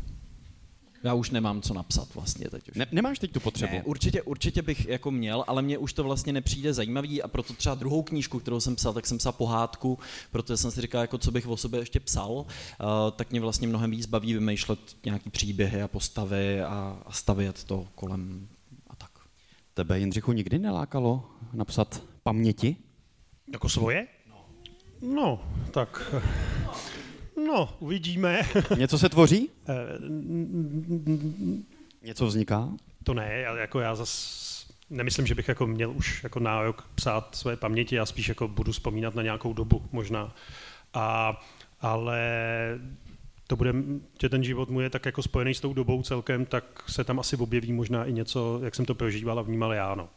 Já 1.04 1.14
už 1.14 1.30
nemám 1.30 1.62
co 1.62 1.74
napsat 1.74 2.14
vlastně 2.14 2.50
teď 2.50 2.70
už. 2.70 2.76
Ne, 2.76 2.86
nemáš 2.92 3.18
teď 3.18 3.32
tu 3.32 3.40
potřebu? 3.40 3.72
Ne, 3.72 3.82
určitě, 3.82 4.22
určitě 4.22 4.62
bych 4.62 4.86
jako 4.86 5.10
měl, 5.10 5.44
ale 5.46 5.62
mně 5.62 5.78
už 5.78 5.92
to 5.92 6.04
vlastně 6.04 6.32
nepřijde 6.32 6.74
zajímavý 6.74 7.22
a 7.22 7.28
proto 7.28 7.52
třeba 7.52 7.74
druhou 7.74 8.02
knížku, 8.02 8.38
kterou 8.38 8.60
jsem 8.60 8.76
psal, 8.76 8.92
tak 8.92 9.06
jsem 9.06 9.18
psal 9.18 9.32
pohádku, 9.32 9.98
protože 10.30 10.56
jsem 10.56 10.70
si 10.70 10.80
říkal, 10.80 11.00
jako 11.00 11.18
co 11.18 11.30
bych 11.30 11.46
o 11.46 11.56
sobě 11.56 11.80
ještě 11.80 12.00
psal, 12.00 12.30
uh, 12.32 12.44
tak 13.16 13.30
mě 13.30 13.40
vlastně 13.40 13.68
mnohem 13.68 13.90
víc 13.90 14.06
baví 14.06 14.34
vymýšlet 14.34 14.78
nějaký 15.04 15.30
příběhy 15.30 15.82
a 15.82 15.88
postavy 15.88 16.62
a, 16.62 17.02
a 17.06 17.12
stavět 17.12 17.64
to 17.64 17.86
kolem 17.94 18.48
a 18.86 18.96
tak. 18.96 19.10
Tebe, 19.74 19.98
Jindřichu, 19.98 20.32
nikdy 20.32 20.58
nelákalo 20.58 21.30
napsat 21.52 22.02
paměti? 22.22 22.76
Jako 23.52 23.68
svoje? 23.68 24.06
No, 25.02 25.44
tak... 25.70 26.14
No, 27.46 27.76
uvidíme. 27.80 28.42
Něco 28.78 28.98
se 28.98 29.08
tvoří? 29.08 29.50
Něco 32.02 32.26
vzniká? 32.26 32.68
To 33.04 33.14
ne, 33.14 33.32
jako 33.40 33.80
já 33.80 33.94
zas 33.94 34.42
nemyslím, 34.90 35.26
že 35.26 35.34
bych 35.34 35.48
jako 35.48 35.66
měl 35.66 35.90
už 35.90 36.24
jako 36.24 36.40
nárok 36.40 36.88
psát 36.94 37.34
své 37.34 37.56
paměti, 37.56 37.94
já 37.94 38.06
spíš 38.06 38.28
jako 38.28 38.48
budu 38.48 38.72
vzpomínat 38.72 39.14
na 39.14 39.22
nějakou 39.22 39.52
dobu 39.52 39.82
možná. 39.92 40.34
A, 40.94 41.40
ale 41.80 42.20
to 43.46 43.56
bude, 43.56 43.72
že 44.20 44.28
ten 44.28 44.44
život 44.44 44.70
mu 44.70 44.80
je 44.80 44.90
tak 44.90 45.06
jako 45.06 45.22
spojený 45.22 45.54
s 45.54 45.60
tou 45.60 45.74
dobou 45.74 46.02
celkem, 46.02 46.46
tak 46.46 46.84
se 46.88 47.04
tam 47.04 47.20
asi 47.20 47.36
objeví 47.36 47.72
možná 47.72 48.04
i 48.04 48.12
něco, 48.12 48.60
jak 48.64 48.74
jsem 48.74 48.84
to 48.84 48.94
prožíval 48.94 49.38
a 49.38 49.42
vnímal 49.42 49.72
já, 49.72 49.94
no. 49.94 50.08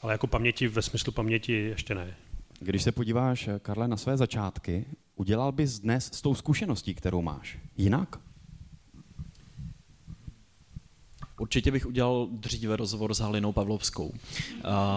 Ale 0.00 0.14
jako 0.14 0.26
paměti 0.26 0.68
ve 0.68 0.82
smyslu 0.82 1.12
paměti 1.12 1.52
ještě 1.52 1.94
ne. 1.94 2.16
Když 2.60 2.82
se 2.82 2.92
podíváš, 2.92 3.48
Karle, 3.62 3.88
na 3.88 3.96
své 3.96 4.16
začátky, 4.16 4.84
udělal 5.16 5.52
bys 5.52 5.78
dnes 5.78 6.10
s 6.12 6.22
tou 6.22 6.34
zkušeností, 6.34 6.94
kterou 6.94 7.22
máš, 7.22 7.58
jinak? 7.76 8.18
Určitě 11.38 11.70
bych 11.70 11.86
udělal 11.86 12.28
dříve 12.30 12.76
rozhovor 12.76 13.14
s 13.14 13.20
Halinou 13.20 13.52
Pavlovskou. 13.52 14.12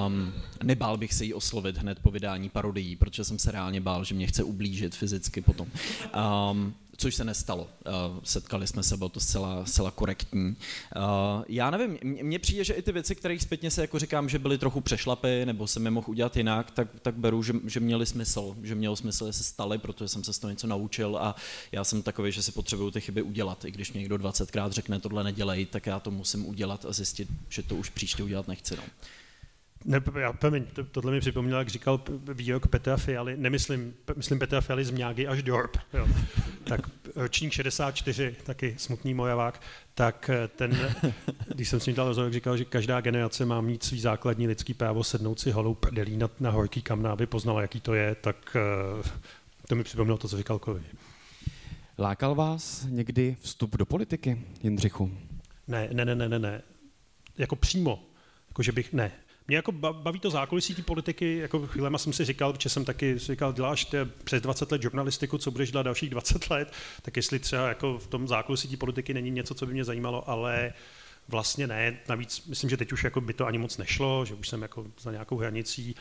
Um, 0.07 0.33
nebál 0.63 0.97
bych 0.97 1.13
se 1.13 1.25
jí 1.25 1.33
oslovit 1.33 1.77
hned 1.77 1.99
po 1.99 2.11
vydání 2.11 2.49
parodií, 2.49 2.95
protože 2.95 3.23
jsem 3.23 3.39
se 3.39 3.51
reálně 3.51 3.81
bál, 3.81 4.03
že 4.03 4.15
mě 4.15 4.27
chce 4.27 4.43
ublížit 4.43 4.95
fyzicky 4.95 5.41
potom. 5.41 5.67
Um, 6.51 6.73
což 6.99 7.15
se 7.15 7.23
nestalo. 7.23 7.63
Uh, 7.63 8.19
setkali 8.23 8.67
jsme 8.67 8.83
se, 8.83 8.97
bylo 8.97 9.09
to 9.09 9.19
zcela, 9.19 9.65
zcela 9.65 9.91
korektní. 9.91 10.55
Uh, 10.95 11.43
já 11.47 11.69
nevím, 11.69 11.97
mně 12.03 12.39
přijde, 12.39 12.63
že 12.63 12.73
i 12.73 12.81
ty 12.81 12.91
věci, 12.91 13.15
které 13.15 13.39
zpětně 13.39 13.71
se 13.71 13.81
jako 13.81 13.99
říkám, 13.99 14.29
že 14.29 14.39
byly 14.39 14.57
trochu 14.57 14.81
přešlapy, 14.81 15.45
nebo 15.45 15.67
jsem 15.67 15.85
je 15.85 15.91
mohl 15.91 16.09
udělat 16.09 16.37
jinak, 16.37 16.71
tak, 16.71 16.87
tak 17.01 17.15
beru, 17.15 17.43
že, 17.43 17.53
že 17.65 17.79
měli 17.79 18.05
smysl, 18.05 18.55
že 18.63 18.75
mělo 18.75 18.95
smysl, 18.95 19.27
že 19.27 19.33
se 19.33 19.43
staly, 19.43 19.77
protože 19.77 20.07
jsem 20.07 20.23
se 20.23 20.33
z 20.33 20.39
toho 20.39 20.51
něco 20.51 20.67
naučil 20.67 21.17
a 21.17 21.35
já 21.71 21.83
jsem 21.83 22.01
takový, 22.01 22.31
že 22.31 22.43
si 22.43 22.51
potřebuju 22.51 22.91
ty 22.91 23.01
chyby 23.01 23.21
udělat. 23.21 23.65
I 23.65 23.71
když 23.71 23.93
mě 23.93 23.99
někdo 23.99 24.15
20krát 24.15 24.71
řekne, 24.71 24.99
tohle 24.99 25.23
nedělej, 25.23 25.65
tak 25.65 25.85
já 25.85 25.99
to 25.99 26.11
musím 26.11 26.47
udělat 26.47 26.85
a 26.85 26.93
zjistit, 26.93 27.29
že 27.49 27.63
to 27.63 27.75
už 27.75 27.89
příště 27.89 28.23
udělat 28.23 28.47
nechci. 28.47 28.75
No. 28.75 28.83
Ne, 29.85 30.01
já, 30.19 30.33
promiň, 30.33 30.65
to, 30.73 30.83
tohle 30.83 31.11
mi 31.11 31.19
připomněl, 31.19 31.57
jak 31.57 31.67
říkal 31.67 32.01
výrok 32.33 32.67
Petra 32.67 32.97
Fialy, 32.97 33.37
nemyslím, 33.37 33.93
myslím 34.15 34.39
Petra 34.39 34.61
Fialy 34.61 34.85
z 34.85 34.91
Mňágy 34.91 35.27
až 35.27 35.43
Dorp, 35.43 35.77
jo. 35.93 36.07
tak 36.63 36.81
ročník 37.15 37.53
64, 37.53 38.35
taky 38.43 38.75
smutný 38.77 39.13
mojavák, 39.13 39.61
tak 39.93 40.29
eh, 40.29 40.47
ten, 40.47 40.93
když 41.55 41.69
jsem 41.69 41.79
s 41.79 41.85
ním 41.85 41.95
dal 41.95 42.07
rozhovor, 42.07 42.31
říkal, 42.31 42.57
že 42.57 42.65
každá 42.65 43.01
generace 43.01 43.45
má 43.45 43.61
mít 43.61 43.83
svý 43.83 43.99
základní 43.99 44.47
lidský 44.47 44.73
právo 44.73 45.03
sednout 45.03 45.39
si 45.39 45.51
holou 45.51 45.75
prdelí 45.75 46.17
na, 46.17 46.29
na 46.39 46.49
horký 46.49 46.81
kamna, 46.81 47.11
aby 47.11 47.25
poznala, 47.25 47.61
jaký 47.61 47.79
to 47.79 47.93
je, 47.93 48.15
tak 48.15 48.55
eh, 48.55 49.09
to 49.67 49.75
mi 49.75 49.83
připomnělo 49.83 50.17
to, 50.17 50.27
co 50.27 50.37
říkal 50.37 50.59
Kovi. 50.59 50.81
Lákal 51.99 52.35
vás 52.35 52.85
někdy 52.89 53.37
vstup 53.41 53.77
do 53.77 53.85
politiky, 53.85 54.41
Jindřichu? 54.63 55.11
Ne, 55.67 55.89
ne, 55.93 56.05
ne, 56.05 56.15
ne, 56.15 56.29
ne, 56.29 56.39
ne. 56.39 56.61
Jako 57.37 57.55
přímo. 57.55 58.03
Jako, 58.49 58.63
že 58.63 58.71
bych, 58.71 58.93
ne, 58.93 59.11
mě 59.49 59.55
jako 59.55 59.71
baví 59.71 60.19
to 60.19 60.29
zákulisí 60.29 60.75
té 60.75 60.81
politiky, 60.81 61.37
jako 61.37 61.67
chvílema 61.67 61.97
jsem 61.97 62.13
si 62.13 62.25
říkal, 62.25 62.53
že 62.59 62.69
jsem 62.69 62.85
taky 62.85 63.19
si 63.19 63.31
říkal, 63.31 63.53
děláš 63.53 63.85
ty 63.85 63.97
přes 64.23 64.41
20 64.41 64.71
let 64.71 64.81
žurnalistiku, 64.81 65.37
co 65.37 65.51
budeš 65.51 65.71
dělat 65.71 65.83
dalších 65.83 66.09
20 66.09 66.49
let, 66.49 66.73
tak 67.01 67.17
jestli 67.17 67.39
třeba 67.39 67.67
jako 67.67 67.97
v 67.97 68.07
tom 68.07 68.27
zákulisí 68.27 68.67
té 68.67 68.77
politiky 68.77 69.13
není 69.13 69.31
něco, 69.31 69.53
co 69.53 69.65
by 69.65 69.73
mě 69.73 69.83
zajímalo, 69.83 70.29
ale 70.29 70.73
vlastně 71.27 71.67
ne. 71.67 71.99
Navíc 72.09 72.45
myslím, 72.45 72.69
že 72.69 72.77
teď 72.77 72.91
už 72.91 73.03
jako 73.03 73.21
by 73.21 73.33
to 73.33 73.45
ani 73.45 73.57
moc 73.57 73.77
nešlo, 73.77 74.25
že 74.25 74.33
už 74.33 74.49
jsem 74.49 74.61
jako 74.61 74.85
za 75.01 75.11
nějakou 75.11 75.37
hranicí 75.37 75.95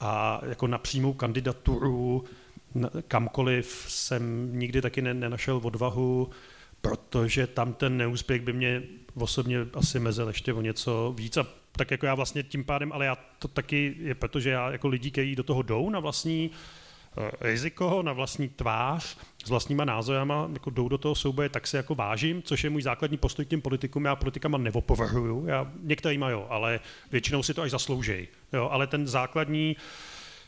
a 0.00 0.40
jako 0.48 0.66
na 0.66 0.78
přímou 0.78 1.12
kandidaturu 1.12 2.24
kamkoliv 3.08 3.84
jsem 3.88 4.50
nikdy 4.58 4.82
taky 4.82 5.02
nenašel 5.02 5.60
odvahu, 5.62 6.30
protože 6.80 7.46
tam 7.46 7.74
ten 7.74 7.96
neúspěch 7.96 8.42
by 8.42 8.52
mě 8.52 8.82
osobně 9.14 9.58
asi 9.74 9.98
mezil 10.00 10.28
ještě 10.28 10.52
o 10.52 10.60
něco 10.60 11.14
víc 11.16 11.36
a 11.36 11.61
tak 11.76 11.90
jako 11.90 12.06
já 12.06 12.14
vlastně 12.14 12.42
tím 12.42 12.64
pádem, 12.64 12.92
ale 12.92 13.06
já 13.06 13.16
to 13.38 13.48
taky 13.48 13.94
je, 13.98 14.14
protože 14.14 14.50
já 14.50 14.70
jako 14.70 14.88
lidi, 14.88 15.10
kteří 15.10 15.36
do 15.36 15.42
toho 15.42 15.62
jdou 15.62 15.90
na 15.90 16.00
vlastní 16.00 16.50
uh, 17.16 17.24
riziko, 17.40 18.02
na 18.02 18.12
vlastní 18.12 18.48
tvář, 18.48 19.16
s 19.44 19.48
vlastníma 19.48 19.84
názorama, 19.84 20.48
jako 20.52 20.70
jdou 20.70 20.88
do 20.88 20.98
toho 20.98 21.14
souboje, 21.14 21.48
tak 21.48 21.66
se 21.66 21.76
jako 21.76 21.94
vážím, 21.94 22.42
což 22.42 22.64
je 22.64 22.70
můj 22.70 22.82
základní 22.82 23.16
postoj 23.16 23.44
k 23.44 23.48
těm 23.48 23.60
politikům. 23.60 24.04
Já 24.04 24.16
politikama 24.16 24.58
neopovrhuju, 24.58 25.46
já 25.46 25.72
některýma 25.82 26.30
jo, 26.30 26.46
ale 26.50 26.80
většinou 27.12 27.42
si 27.42 27.54
to 27.54 27.62
až 27.62 27.70
zaslouží. 27.70 28.28
Jo, 28.52 28.68
ale 28.72 28.86
ten 28.86 29.06
základní 29.06 29.76
uh, 29.76 29.82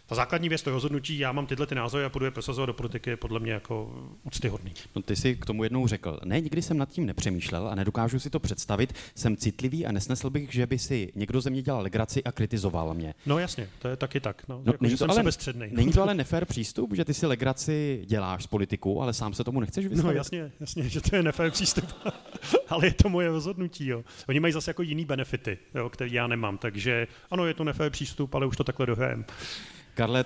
ta 0.07 0.15
základní 0.15 0.49
věc, 0.49 0.63
to 0.63 0.71
rozhodnutí, 0.71 1.19
já 1.19 1.33
mám 1.33 1.47
tyhle 1.47 1.67
ty 1.67 1.75
názory 1.75 2.05
a 2.05 2.09
půjdu 2.09 2.25
je 2.25 2.31
prosazovat 2.31 2.67
do 2.67 2.75
politiky, 2.75 3.11
je 3.11 3.17
podle 3.17 3.41
mě 3.41 3.53
jako 3.53 4.05
úctyhodný. 4.23 4.73
No 4.97 5.03
ty 5.03 5.17
si 5.17 5.37
k 5.37 5.47
tomu 5.47 5.65
jednou 5.65 5.87
řekl, 5.87 6.21
ne, 6.25 6.41
nikdy 6.41 6.63
jsem 6.63 6.79
nad 6.79 6.89
tím 6.89 7.07
nepřemýšlel 7.07 7.69
a 7.69 7.75
nedokážu 7.75 8.19
si 8.19 8.31
to 8.31 8.41
představit, 8.41 8.95
jsem 9.15 9.37
citlivý 9.37 9.87
a 9.87 9.93
nesnesl 9.93 10.31
bych, 10.31 10.53
že 10.53 10.67
by 10.67 10.79
si 10.79 11.13
někdo 11.15 11.41
ze 11.41 11.51
mě 11.51 11.63
dělal 11.63 11.83
legraci 11.83 12.25
a 12.25 12.33
kritizoval 12.33 12.95
mě. 12.95 13.15
No 13.27 13.39
jasně, 13.39 13.69
to 13.79 13.89
je 13.89 13.97
taky 13.97 14.21
tak. 14.21 14.43
No. 14.49 14.57
no 14.57 14.73
jako, 14.73 14.85
není, 14.85 14.97
to 14.97 15.11
ale, 15.11 15.25
není 15.71 15.93
to 15.93 16.03
ale 16.03 16.15
nefér 16.15 16.45
přístup, 16.45 16.95
že 16.95 17.05
ty 17.05 17.15
si 17.15 17.27
legraci 17.27 18.03
děláš 18.07 18.45
z 18.45 18.47
politiku, 18.47 19.03
ale 19.03 19.13
sám 19.13 19.35
se 19.35 19.45
tomu 19.45 19.61
nechceš 19.61 19.87
vystavit? 19.87 20.15
No 20.15 20.19
jasně, 20.19 20.53
jasně, 20.61 20.89
že 20.89 21.01
to 21.01 21.17
je 21.17 21.23
nefér 21.23 21.51
přístup, 21.51 21.85
ale 22.69 22.87
je 22.87 22.95
to 22.95 23.09
moje 23.09 23.29
rozhodnutí. 23.29 23.87
Jo. 23.87 24.05
Oni 24.29 24.41
mají 24.41 24.53
zase 24.53 24.71
jako 24.71 24.83
jiný 24.83 25.05
benefity, 25.05 25.59
jo, 25.75 25.91
který 25.91 26.13
já 26.13 26.27
nemám, 26.27 26.59
takže 26.59 27.07
ano, 27.31 27.47
je 27.47 27.55
to 27.55 27.65
nefér 27.65 27.91
přístup, 27.91 28.35
ale 28.35 28.47
už 28.47 28.57
to 28.57 28.65
takhle 28.65 28.87
dohrajem. 28.87 29.25
Karle, 29.95 30.25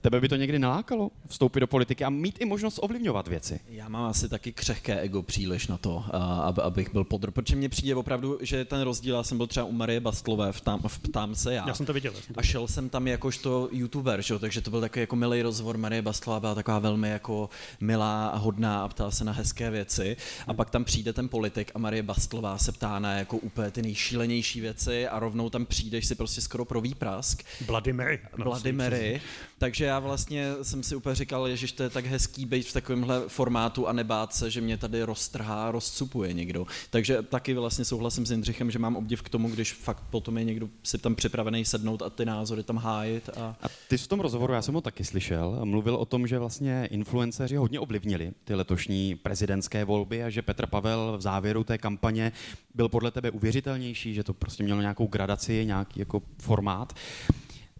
Tebe 0.00 0.20
by 0.20 0.28
to 0.28 0.36
někdy 0.36 0.58
nalákalo 0.58 1.10
vstoupit 1.26 1.60
do 1.60 1.66
politiky 1.66 2.04
a 2.04 2.10
mít 2.10 2.40
i 2.40 2.44
možnost 2.44 2.78
ovlivňovat 2.82 3.28
věci? 3.28 3.60
Já 3.68 3.88
mám 3.88 4.04
asi 4.04 4.28
taky 4.28 4.52
křehké 4.52 5.00
ego 5.00 5.22
příliš 5.22 5.66
na 5.66 5.78
to, 5.78 6.04
ab, 6.12 6.58
abych 6.58 6.92
byl 6.92 7.04
podr. 7.04 7.30
Protože 7.30 7.56
mně 7.56 7.68
přijde 7.68 7.94
opravdu, 7.94 8.38
že 8.42 8.64
ten 8.64 8.80
rozdíl, 8.80 9.14
já 9.16 9.22
jsem 9.22 9.36
byl 9.36 9.46
třeba 9.46 9.66
u 9.66 9.72
Marie 9.72 10.00
Bastlové 10.00 10.52
v, 10.52 10.60
tam, 10.60 10.80
v 10.86 10.98
Ptám 10.98 11.34
se 11.34 11.54
já. 11.54 11.68
Já 11.68 11.74
jsem 11.74 11.86
to 11.86 11.92
viděl. 11.92 12.12
Jsem 12.12 12.34
to 12.34 12.40
a 12.40 12.42
šel 12.42 12.68
jsem 12.68 12.88
tam 12.88 13.06
jakožto 13.06 13.68
youtuber, 13.72 14.22
že? 14.22 14.38
takže 14.38 14.60
to 14.60 14.70
byl 14.70 14.80
takový 14.80 15.00
jako 15.00 15.16
milý 15.16 15.42
rozhovor. 15.42 15.78
Marie 15.78 16.02
Bastlová 16.02 16.40
byla 16.40 16.54
taková 16.54 16.78
velmi 16.78 17.10
jako 17.10 17.50
milá 17.80 18.28
a 18.28 18.36
hodná 18.36 18.84
a 18.84 18.88
ptala 18.88 19.10
se 19.10 19.24
na 19.24 19.32
hezké 19.32 19.70
věci. 19.70 20.16
A 20.46 20.54
pak 20.54 20.70
tam 20.70 20.84
přijde 20.84 21.12
ten 21.12 21.28
politik 21.28 21.70
a 21.74 21.78
Marie 21.78 22.02
Bastlová 22.02 22.58
se 22.58 22.72
ptá 22.72 22.98
na 22.98 23.12
jako 23.12 23.36
úplně 23.36 23.70
ty 23.70 23.82
nejšílenější 23.82 24.60
věci 24.60 25.08
a 25.08 25.18
rovnou 25.18 25.50
tam 25.50 25.66
přijdeš 25.66 26.06
si 26.06 26.14
prostě 26.14 26.40
skoro 26.40 26.64
pro 26.64 26.80
výprask. 26.80 27.42
Bloody 28.36 28.72
Mary. 28.72 29.14
No. 29.14 29.20
Takže 29.58 29.87
já 29.88 29.98
vlastně 29.98 30.52
jsem 30.62 30.82
si 30.82 30.96
úplně 30.96 31.14
říkal, 31.14 31.56
že 31.56 31.74
to 31.74 31.82
je 31.82 31.90
tak 31.90 32.06
hezký 32.06 32.46
být 32.46 32.66
v 32.66 32.72
takovémhle 32.72 33.22
formátu 33.28 33.88
a 33.88 33.92
nebát 33.92 34.34
se, 34.34 34.50
že 34.50 34.60
mě 34.60 34.76
tady 34.76 35.02
roztrhá, 35.02 35.70
rozcupuje 35.70 36.32
někdo. 36.32 36.66
Takže 36.90 37.22
taky 37.22 37.54
vlastně 37.54 37.84
souhlasím 37.84 38.26
s 38.26 38.30
Jindřichem, 38.30 38.70
že 38.70 38.78
mám 38.78 38.96
obdiv 38.96 39.22
k 39.22 39.28
tomu, 39.28 39.48
když 39.48 39.72
fakt 39.72 40.02
potom 40.10 40.38
je 40.38 40.44
někdo 40.44 40.68
si 40.82 40.98
tam 40.98 41.14
připravený 41.14 41.64
sednout 41.64 42.02
a 42.02 42.10
ty 42.10 42.24
názory 42.24 42.62
tam 42.62 42.76
hájit. 42.76 43.30
A... 43.36 43.56
a 43.62 43.66
ty 43.88 43.98
v 43.98 44.06
tom 44.06 44.20
rozhovoru, 44.20 44.52
já 44.52 44.62
jsem 44.62 44.74
ho 44.74 44.80
taky 44.80 45.04
slyšel, 45.04 45.60
mluvil 45.64 45.96
o 45.96 46.04
tom, 46.04 46.26
že 46.26 46.38
vlastně 46.38 46.88
influenceři 46.90 47.56
hodně 47.56 47.80
ovlivnili 47.80 48.32
ty 48.44 48.54
letošní 48.54 49.14
prezidentské 49.14 49.84
volby 49.84 50.24
a 50.24 50.30
že 50.30 50.42
Petr 50.42 50.66
Pavel 50.66 51.18
v 51.18 51.20
závěru 51.20 51.64
té 51.64 51.78
kampaně 51.78 52.32
byl 52.74 52.88
podle 52.88 53.10
tebe 53.10 53.30
uvěřitelnější, 53.30 54.14
že 54.14 54.24
to 54.24 54.34
prostě 54.34 54.62
mělo 54.62 54.80
nějakou 54.80 55.06
gradaci, 55.06 55.64
nějaký 55.66 56.00
jako 56.00 56.22
formát. 56.38 56.92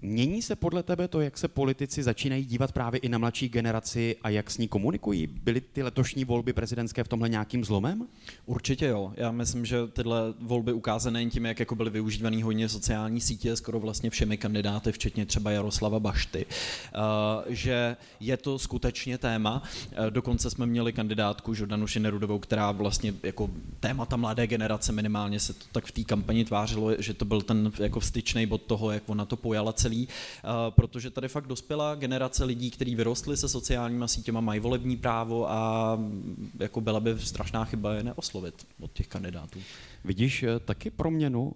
Mění 0.03 0.43
se 0.43 0.57
podle 0.57 0.83
tebe 0.83 1.09
to, 1.09 1.21
jak 1.21 1.39
se 1.39 1.49
politici 1.49 2.03
začínají 2.03 2.45
dívat 2.45 2.73
právě 2.73 3.01
i 3.01 3.09
na 3.09 3.19
mladší 3.19 3.49
generaci 3.49 4.17
a 4.23 4.29
jak 4.29 4.51
s 4.51 4.59
ní 4.59 4.69
komunikují? 4.69 5.27
Byly 5.27 5.61
ty 5.61 5.83
letošní 5.83 6.25
volby 6.25 6.53
prezidentské 6.53 7.05
v 7.05 7.09
tomhle 7.09 7.29
nějakým 7.29 7.65
zlomem? 7.65 8.07
Určitě 8.47 8.87
jo. 8.87 9.13
Já 9.17 9.31
myslím, 9.31 9.67
že 9.67 9.87
tyhle 9.87 10.21
volby 10.41 10.73
ukázané 10.73 11.27
tím, 11.27 11.47
jak 11.47 11.61
jako 11.61 11.75
byly 11.75 11.91
využívané 11.91 12.45
hodně 12.45 12.69
sociální 12.69 13.21
sítě, 13.21 13.57
skoro 13.57 13.81
vlastně 13.81 14.11
všemi 14.11 14.37
kandidáty, 14.37 14.93
včetně 14.93 15.27
třeba 15.27 15.51
Jaroslava 15.51 16.01
Bašty, 16.01 16.47
uh, 16.47 17.03
že 17.49 17.97
je 18.21 18.37
to 18.37 18.59
skutečně 18.59 19.19
téma. 19.19 19.63
Uh, 19.99 20.07
dokonce 20.11 20.51
jsme 20.51 20.67
měli 20.67 20.93
kandidátku 20.93 21.55
Žordanu 21.55 21.87
Šinerudovou, 21.87 22.39
která 22.39 22.73
vlastně 22.73 23.15
jako 23.23 23.51
témata 23.81 24.17
mladé 24.17 24.47
generace 24.47 24.93
minimálně 24.93 25.41
se 25.41 25.53
to 25.53 25.65
tak 25.73 25.87
v 25.87 25.93
té 25.93 26.05
kampani 26.05 26.45
tvářilo, 26.45 27.03
že 27.03 27.15
to 27.15 27.25
byl 27.25 27.43
ten 27.43 27.73
jako 27.79 28.01
vstyčný 28.01 28.47
bod 28.47 28.63
toho, 28.63 28.91
jak 28.91 29.03
ona 29.07 29.25
to 29.25 29.37
pojala 29.37 29.73
celý, 29.89 30.09
eh, 30.09 30.49
protože 30.71 31.11
tady 31.11 31.29
fakt 31.29 31.47
dospěla 31.47 31.95
generace 31.95 32.45
lidí, 32.45 32.71
kteří 32.71 32.95
vyrostli 32.95 33.37
se 33.37 33.49
sociálníma 33.49 34.09
sítěma, 34.09 34.41
mají 34.41 34.61
volební 34.61 34.97
právo 34.97 35.51
a 35.51 35.97
mm, 35.97 36.51
jako 36.61 36.81
byla 36.81 37.01
by 37.01 37.19
strašná 37.19 37.65
chyba 37.65 37.95
je 37.95 38.03
neoslovit 38.03 38.67
od 38.81 38.93
těch 38.93 39.09
kandidátů. 39.09 39.59
Vidíš 40.05 40.43
eh, 40.43 40.59
taky 40.61 40.91
proměnu 40.91 41.53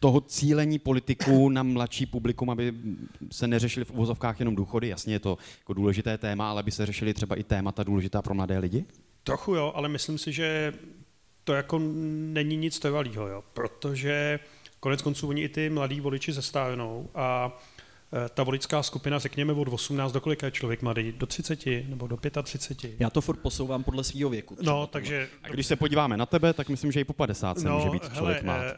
toho 0.00 0.20
cílení 0.20 0.78
politiků 0.78 1.48
na 1.48 1.62
mladší 1.62 2.06
publikum, 2.06 2.50
aby 2.50 2.74
se 3.32 3.48
neřešili 3.48 3.84
v 3.84 3.90
uvozovkách 3.90 4.38
jenom 4.38 4.54
důchody, 4.54 4.88
jasně 4.88 5.14
je 5.14 5.20
to 5.20 5.38
jako 5.58 5.72
důležité 5.72 6.18
téma, 6.18 6.50
ale 6.50 6.60
aby 6.60 6.70
se 6.70 6.86
řešili 6.86 7.14
třeba 7.14 7.36
i 7.36 7.42
témata 7.42 7.82
důležitá 7.82 8.22
pro 8.22 8.34
mladé 8.34 8.58
lidi? 8.58 8.84
Trochu 9.24 9.54
jo, 9.54 9.72
ale 9.74 9.88
myslím 9.88 10.18
si, 10.18 10.32
že 10.32 10.72
to 11.44 11.54
jako 11.54 11.78
není 12.32 12.56
nic 12.56 12.78
trvalého, 12.78 13.28
jo, 13.28 13.44
protože 13.52 14.38
Konec 14.80 15.02
konců 15.02 15.28
oni 15.28 15.42
i 15.42 15.48
ty 15.48 15.70
mladí 15.70 16.00
voliči 16.00 16.32
zestárnou 16.32 17.10
a 17.14 17.58
e, 18.26 18.28
ta 18.28 18.42
voličská 18.42 18.82
skupina, 18.82 19.18
řekněme 19.18 19.52
od 19.52 19.68
18 19.68 20.12
do 20.12 20.20
kolika 20.20 20.46
je 20.46 20.50
člověk 20.50 20.82
mladý? 20.82 21.12
Do 21.12 21.26
30 21.26 21.66
nebo 21.66 22.06
do 22.06 22.18
35? 22.42 23.00
Já 23.00 23.10
to 23.10 23.20
furt 23.20 23.36
posouvám 23.36 23.84
podle 23.84 24.04
svého 24.04 24.30
věku. 24.30 24.56
No, 24.62 24.86
takže... 24.86 25.28
A 25.42 25.48
když 25.48 25.66
se 25.66 25.76
podíváme 25.76 26.16
na 26.16 26.26
tebe, 26.26 26.52
tak 26.52 26.68
myslím, 26.68 26.92
že 26.92 27.00
i 27.00 27.04
po 27.04 27.12
50 27.12 27.58
se 27.58 27.68
no, 27.68 27.78
může 27.78 27.90
být 27.90 28.14
člověk 28.14 28.42
mlad. 28.42 28.62
E, 28.62 28.76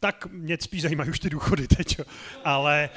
tak 0.00 0.26
mě 0.26 0.58
spíš 0.60 0.82
zajímají 0.82 1.10
už 1.10 1.20
ty 1.20 1.30
důchody 1.30 1.68
teď, 1.68 2.00
ale 2.44 2.90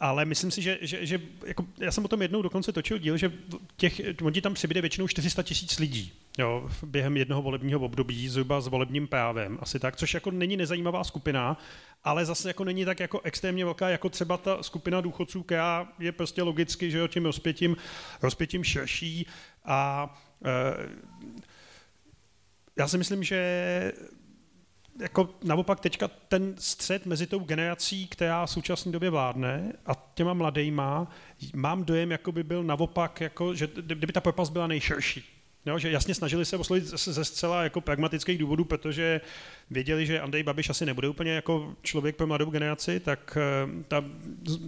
ale 0.00 0.24
myslím 0.24 0.50
si, 0.50 0.62
že, 0.62 0.78
že, 0.80 1.06
že 1.06 1.20
jako, 1.46 1.66
já 1.78 1.92
jsem 1.92 2.04
o 2.04 2.08
tom 2.08 2.22
jednou 2.22 2.42
dokonce 2.42 2.72
točil 2.72 2.98
díl, 2.98 3.16
že 3.16 3.32
těch, 3.76 4.00
oni 4.22 4.40
tam 4.40 4.54
přibyde 4.54 4.80
většinou 4.80 5.08
400 5.08 5.42
tisíc 5.42 5.78
lidí 5.78 6.12
jo, 6.38 6.68
během 6.86 7.16
jednoho 7.16 7.42
volebního 7.42 7.80
období, 7.80 8.28
zhruba 8.28 8.60
s 8.60 8.66
volebním 8.66 9.08
právem, 9.08 9.58
asi 9.60 9.78
tak, 9.78 9.96
což 9.96 10.14
jako 10.14 10.30
není 10.30 10.56
nezajímavá 10.56 11.04
skupina, 11.04 11.58
ale 12.04 12.24
zase 12.24 12.48
jako 12.48 12.64
není 12.64 12.84
tak 12.84 13.00
jako 13.00 13.20
extrémně 13.24 13.64
velká, 13.64 13.88
jako 13.88 14.08
třeba 14.08 14.36
ta 14.36 14.62
skupina 14.62 15.00
důchodců, 15.00 15.42
která 15.42 15.88
je 15.98 16.12
prostě 16.12 16.42
logicky, 16.42 16.90
že 16.90 16.98
jo, 16.98 17.08
tím 17.08 17.24
rozpětím, 17.24 17.76
rozpětím 18.22 18.64
širší. 18.64 19.26
A 19.64 20.10
e, 20.44 20.88
já 22.76 22.88
si 22.88 22.98
myslím, 22.98 23.24
že 23.24 23.92
jako 25.00 25.28
naopak 25.44 25.80
teďka 25.80 26.08
ten 26.08 26.54
střed 26.58 27.06
mezi 27.06 27.26
tou 27.26 27.38
generací, 27.38 28.06
která 28.08 28.46
v 28.46 28.50
současné 28.50 28.92
době 28.92 29.10
vládne 29.10 29.72
a 29.86 29.92
těma 30.14 30.34
mladejma, 30.34 31.10
mám 31.54 31.84
dojem, 31.84 32.10
jako 32.10 32.32
by 32.32 32.44
byl 32.44 32.64
naopak, 32.64 33.20
jako, 33.20 33.54
že 33.54 33.68
kdyby 33.76 34.12
ta 34.12 34.20
propast 34.20 34.52
byla 34.52 34.66
nejširší. 34.66 35.38
Jo, 35.66 35.78
že 35.78 35.90
jasně 35.90 36.14
snažili 36.14 36.44
se 36.44 36.56
oslovit 36.56 36.84
ze 36.84 37.24
zcela 37.24 37.62
jako 37.62 37.80
pragmatických 37.80 38.38
důvodů, 38.38 38.64
protože 38.64 39.20
věděli, 39.70 40.06
že 40.06 40.20
Andrej 40.20 40.42
Babiš 40.42 40.70
asi 40.70 40.86
nebude 40.86 41.08
úplně 41.08 41.32
jako 41.32 41.74
člověk 41.82 42.16
pro 42.16 42.26
mladou 42.26 42.50
generaci, 42.50 43.00
tak 43.00 43.38
eh, 43.40 43.82
ta, 43.88 44.04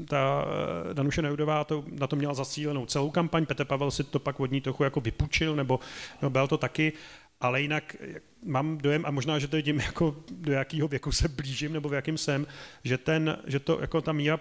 ta 0.08 0.44
eh, 0.90 0.94
Danuše 0.94 1.22
Neudová 1.22 1.64
to, 1.64 1.84
na 2.00 2.06
to 2.06 2.16
měla 2.16 2.34
zacílenou 2.34 2.86
celou 2.86 3.10
kampaň, 3.10 3.46
Petr 3.46 3.64
Pavel 3.64 3.90
si 3.90 4.04
to 4.04 4.18
pak 4.18 4.40
od 4.40 4.50
ní 4.50 4.60
trochu 4.60 4.84
jako 4.84 5.00
vypučil, 5.00 5.56
nebo 5.56 5.80
no, 6.22 6.30
byl 6.30 6.48
to 6.48 6.58
taky, 6.58 6.92
ale 7.41 7.62
jinak 7.62 7.97
mám 8.45 8.78
dojem, 8.78 9.07
a 9.07 9.11
možná, 9.11 9.38
že 9.38 9.49
to 9.49 9.62
tím, 9.62 9.80
jako 9.80 10.16
do 10.30 10.53
jakého 10.53 10.88
věku 10.88 11.12
se 11.12 11.28
blížím, 11.28 11.72
nebo 11.72 11.88
v 11.88 11.95
jakým 11.95 12.18
jsem, 12.18 12.47
že, 12.84 12.99
ten, 12.99 13.38
že 13.47 13.61
to 13.61 13.80
jako 13.80 14.01
ta 14.01 14.12
míra 14.12 14.41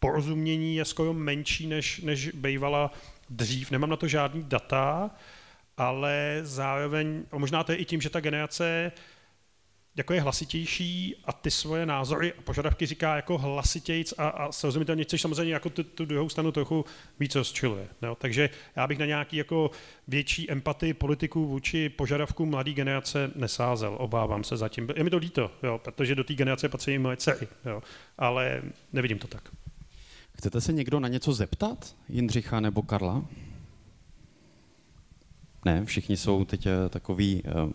porozumění 0.00 0.76
je 0.76 0.84
skoro 0.84 1.14
menší, 1.14 1.66
než, 1.66 2.00
než 2.00 2.30
bývala 2.34 2.92
dřív. 3.30 3.70
Nemám 3.70 3.90
na 3.90 3.96
to 3.96 4.08
žádný 4.08 4.42
data, 4.42 5.10
ale 5.76 6.40
zároveň, 6.42 7.24
a 7.32 7.38
možná 7.38 7.64
to 7.64 7.72
je 7.72 7.78
i 7.78 7.84
tím, 7.84 8.00
že 8.00 8.10
ta 8.10 8.20
generace 8.20 8.92
jako 9.98 10.14
je 10.14 10.20
hlasitější 10.20 11.14
a 11.24 11.32
ty 11.32 11.50
svoje 11.50 11.86
názory 11.86 12.32
a 12.32 12.42
požadavky 12.42 12.86
říká 12.86 13.16
jako 13.16 13.38
hlasitějc 13.38 14.14
a, 14.18 14.28
a 14.28 14.52
srozumitelně, 14.52 15.04
což 15.04 15.20
samozřejmě 15.20 15.52
jako 15.52 15.70
tu, 15.70 15.82
tu 15.84 16.04
druhou 16.04 16.28
stranu 16.28 16.52
trochu 16.52 16.84
víc 17.20 17.34
rozčiluje. 17.34 17.88
No? 18.02 18.14
Takže 18.14 18.50
já 18.76 18.86
bych 18.86 18.98
na 18.98 19.06
nějaký 19.06 19.36
jako 19.36 19.70
větší 20.08 20.50
empatii 20.50 20.94
politiků 20.94 21.46
vůči 21.46 21.88
požadavků 21.88 22.46
mladé 22.46 22.72
generace 22.72 23.30
nesázel, 23.34 23.96
obávám 23.98 24.44
se 24.44 24.56
zatím. 24.56 24.88
Je 24.96 25.04
mi 25.04 25.10
to 25.10 25.16
líto, 25.16 25.50
jo, 25.62 25.80
protože 25.84 26.14
do 26.14 26.24
té 26.24 26.34
generace 26.34 26.68
patří 26.68 26.90
i 26.90 26.98
moje 26.98 27.16
dcery, 27.16 27.48
jo, 27.66 27.82
ale 28.18 28.62
nevidím 28.92 29.18
to 29.18 29.26
tak. 29.26 29.48
Chcete 30.38 30.60
se 30.60 30.72
někdo 30.72 31.00
na 31.00 31.08
něco 31.08 31.32
zeptat? 31.32 31.96
Jindřicha 32.08 32.60
nebo 32.60 32.82
Karla? 32.82 33.24
Ne, 35.64 35.84
všichni 35.84 36.16
jsou 36.16 36.44
teď 36.44 36.66
eh, 36.66 36.88
takový 36.88 37.42
uh, 37.42 37.70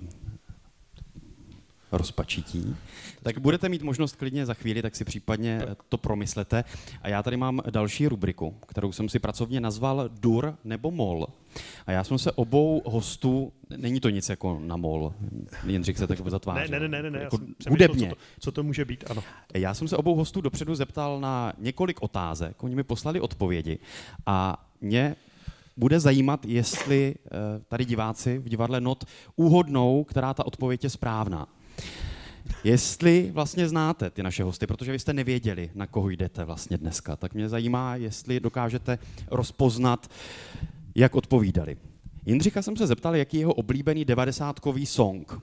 rozpačití. 1.93 2.75
Tak 3.23 3.39
budete 3.39 3.69
mít 3.69 3.81
možnost 3.81 4.15
klidně 4.15 4.45
za 4.45 4.53
chvíli, 4.53 4.81
tak 4.81 4.95
si 4.95 5.05
případně 5.05 5.61
to 5.89 5.97
promyslete. 5.97 6.63
A 7.01 7.09
já 7.09 7.23
tady 7.23 7.37
mám 7.37 7.61
další 7.69 8.07
rubriku, 8.07 8.55
kterou 8.67 8.91
jsem 8.91 9.09
si 9.09 9.19
pracovně 9.19 9.61
nazval 9.61 10.09
Dur 10.19 10.57
nebo 10.63 10.91
Mol. 10.91 11.27
A 11.87 11.91
já 11.91 12.03
jsem 12.03 12.17
se 12.17 12.31
obou 12.31 12.81
hostů, 12.85 13.53
není 13.77 13.99
to 13.99 14.09
nic 14.09 14.29
jako 14.29 14.59
na 14.59 14.77
mol, 14.77 15.13
Jindřich 15.67 15.97
se 15.97 16.07
tak 16.07 16.29
zatváří. 16.29 16.71
Ne, 16.71 16.79
ne, 16.79 16.87
ne, 16.87 17.03
ne, 17.03 17.11
ne 17.11 17.19
jako 17.19 17.37
hudebně. 17.69 18.09
Co 18.09 18.15
to, 18.15 18.21
co 18.39 18.51
to 18.51 18.63
může 18.63 18.85
být, 18.85 19.03
ano. 19.09 19.23
Já 19.53 19.73
jsem 19.73 19.87
se 19.87 19.97
obou 19.97 20.15
hostů 20.15 20.41
dopředu 20.41 20.75
zeptal 20.75 21.19
na 21.19 21.53
několik 21.57 22.01
otázek, 22.01 22.63
oni 22.63 22.75
mi 22.75 22.83
poslali 22.83 23.19
odpovědi 23.19 23.79
a 24.25 24.67
mě 24.81 25.15
bude 25.77 25.99
zajímat, 25.99 26.45
jestli 26.45 27.15
eh, 27.25 27.29
tady 27.67 27.85
diváci 27.85 28.37
v 28.37 28.49
divadle 28.49 28.81
Not 28.81 29.05
uhodnou, 29.35 30.03
která 30.03 30.33
ta 30.33 30.45
odpověď 30.45 30.83
je 30.83 30.89
správná. 30.89 31.47
Jestli 32.63 33.31
vlastně 33.33 33.67
znáte 33.67 34.09
ty 34.09 34.23
naše 34.23 34.43
hosty, 34.43 34.67
protože 34.67 34.91
vy 34.91 34.99
jste 34.99 35.13
nevěděli, 35.13 35.71
na 35.75 35.87
koho 35.87 36.09
jdete 36.09 36.45
vlastně 36.45 36.77
dneska, 36.77 37.15
tak 37.15 37.33
mě 37.33 37.49
zajímá, 37.49 37.95
jestli 37.95 38.39
dokážete 38.39 38.99
rozpoznat, 39.31 40.11
jak 40.95 41.15
odpovídali. 41.15 41.77
Jindřicha 42.25 42.61
jsem 42.61 42.77
se 42.77 42.87
zeptal, 42.87 43.15
jaký 43.15 43.37
je 43.37 43.41
jeho 43.41 43.53
oblíbený 43.53 44.05
devadesátkový 44.05 44.85
song. 44.85 45.41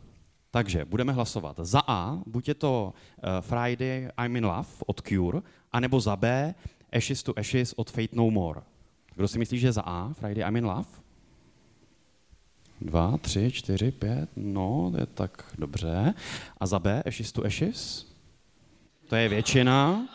Takže 0.51 0.85
budeme 0.85 1.13
hlasovat 1.13 1.57
za 1.63 1.83
A, 1.87 2.19
buď 2.27 2.49
je 2.49 2.55
to 2.55 2.93
uh, 2.93 3.31
Friday 3.41 4.09
I'm 4.25 4.37
in 4.37 4.47
Love 4.47 4.69
od 4.87 5.01
Cure, 5.09 5.41
anebo 5.73 6.01
za 6.01 6.17
B 6.17 6.55
Ashes 6.93 7.23
to 7.23 7.39
Ashes 7.39 7.75
od 7.77 7.91
Fate 7.91 8.17
No 8.17 8.31
More. 8.31 8.61
Kdo 9.15 9.29
si 9.29 9.39
myslí, 9.39 9.59
že 9.59 9.73
za 9.73 9.83
A, 9.83 10.13
Friday 10.13 10.49
I'm 10.49 10.57
in 10.57 10.67
Love? 10.67 10.89
Dva, 12.81 13.19
tři, 13.19 13.53
čtyři, 13.53 13.91
pět, 13.91 14.31
no, 14.37 14.93
je 14.99 15.07
tak 15.07 15.45
dobře. 15.59 16.15
A 16.61 16.67
za 16.67 16.79
B, 16.79 17.03
Ashes 17.03 17.33
to 17.33 17.45
Ashes? 17.45 18.07
To 19.09 19.17
je 19.17 19.29
většina. 19.29 20.09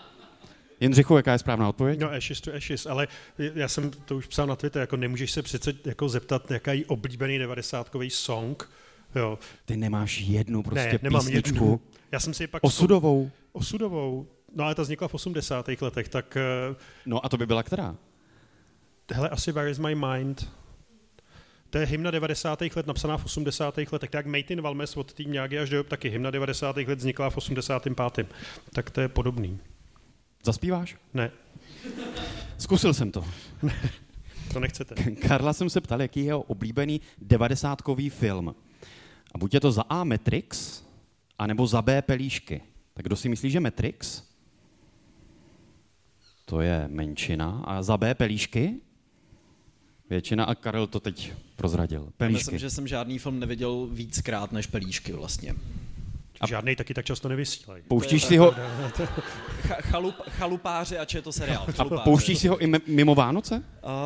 Jindřichu, 0.80 1.18
jaká 1.18 1.32
je 1.32 1.39
správná 1.39 1.70
odpověď? 1.70 1.99
No, 1.99 2.11
Ashes 2.11 2.41
to 2.41 2.53
Ashes, 2.53 2.86
ale 2.86 3.07
já 3.38 3.68
jsem 3.68 3.91
to 3.91 4.18
už 4.18 4.28
psal 4.28 4.47
na 4.47 4.55
Twitter, 4.55 4.80
jako 4.80 4.97
nemůžeš 4.97 5.32
se 5.32 5.41
přece 5.41 5.74
jako 5.86 6.09
zeptat, 6.09 6.51
jaká 6.51 6.74
je 6.74 6.86
oblíbený 6.86 7.38
90 7.38 7.91
song. 8.09 8.70
Jo. 9.16 9.39
Ty 9.66 9.78
nemáš 9.78 10.20
jednu 10.22 10.63
prostě 10.63 10.89
ne, 10.91 10.99
nemám 11.01 11.22
písničku. 11.26 11.53
jednu. 11.55 11.80
Já 12.11 12.20
jsem 12.20 12.34
si 12.34 12.47
pak... 12.47 12.63
Osudovou. 12.63 13.32
Osudovou. 13.51 14.28
No 14.55 14.63
ale 14.63 14.76
ta 14.76 14.82
vznikla 14.82 15.07
v 15.07 15.13
80. 15.13 15.70
letech, 15.82 16.09
tak... 16.09 16.38
eh, 16.38 16.76
No 17.05 17.26
a 17.26 17.30
to 17.30 17.38
by 17.38 17.45
byla 17.45 17.63
která? 17.63 17.95
Hele, 19.13 19.30
asi 19.30 19.51
Where 19.51 19.70
is 19.72 19.80
my 19.80 19.95
mind? 19.95 20.49
To 21.76 21.80
je 21.80 21.86
hymna 21.86 22.11
90. 22.11 22.61
let, 22.61 22.88
napsaná 22.88 23.17
v 23.17 23.26
80. 23.26 23.78
letech. 23.91 24.09
Tak 24.09 24.26
Mejtin 24.26 24.61
Valmes 24.61 24.97
od 24.97 25.13
tým 25.13 25.32
nějaký 25.32 25.57
až 25.57 25.69
do 25.69 25.78
Job, 25.78 25.88
taky 25.88 26.09
hymna 26.09 26.32
90. 26.32 26.78
let 26.78 26.97
vznikla 26.97 27.30
v 27.30 27.38
85. 27.38 28.28
Tak 28.73 28.89
to 28.89 29.01
je 29.01 29.07
podobný. 29.07 29.59
Zaspíváš? 30.43 30.95
Ne, 31.13 31.32
Zkusil 32.57 32.93
jsem 32.93 33.11
to. 33.11 33.26
to 34.53 34.59
nechcete. 34.59 34.95
Karla 35.11 35.53
jsem 35.53 35.69
se 35.69 35.82
ptal, 35.82 36.01
jaký 36.01 36.19
je 36.19 36.26
jeho 36.26 36.41
oblíbený 36.41 37.01
devadesátkový 37.17 38.09
film. 38.09 38.55
A 39.34 39.38
buď 39.38 39.53
je 39.53 39.59
to 39.59 39.71
za 39.71 39.82
A 39.82 40.03
Matrix, 40.03 40.84
anebo 41.39 41.67
za 41.67 41.82
B 41.82 42.01
Pelíšky. 42.01 42.61
Tak 42.93 43.05
kdo 43.05 43.15
si 43.15 43.30
myslí, 43.30 43.49
že 43.49 43.59
Matrix? 43.59 44.23
To 46.45 46.61
je 46.61 46.88
menšina. 46.88 47.63
A 47.65 47.84
za 47.84 47.97
B 47.97 48.15
Pelíšky? 48.15 48.82
Většina 50.10 50.43
a 50.45 50.56
Karel 50.56 50.88
to 50.88 50.99
teď 50.99 51.34
prozradil. 51.56 52.01
Já 52.06 52.12
Pelíšky. 52.18 52.38
myslím, 52.39 52.60
že 52.60 52.70
jsem 52.70 52.88
žádný 52.88 53.20
film 53.20 53.39
neviděl 53.39 53.88
víckrát 53.91 54.51
než 54.51 54.68
Pelíšky 54.68 55.12
vlastně. 55.14 55.56
A 56.41 56.47
žádnej 56.47 56.76
taky 56.76 56.93
tak 56.93 57.06
často 57.06 57.30
nevysílají. 57.30 57.84
Pouštíš 57.88 58.24
si 58.24 58.38
ho, 58.38 58.51
Ch- 59.62 59.82
chalup, 59.82 60.16
chalupáři, 60.30 60.97
ač 60.97 61.14
je 61.14 61.22
to 61.22 61.32
seriál. 61.32 61.66
a 61.68 61.72
Chalupáři. 61.72 62.01
pouštíš 62.03 62.39
si 62.39 62.47
ho 62.47 62.58
i 62.58 62.68
mi- 62.68 62.80
mimo 62.88 63.16
Vánoce? 63.16 63.64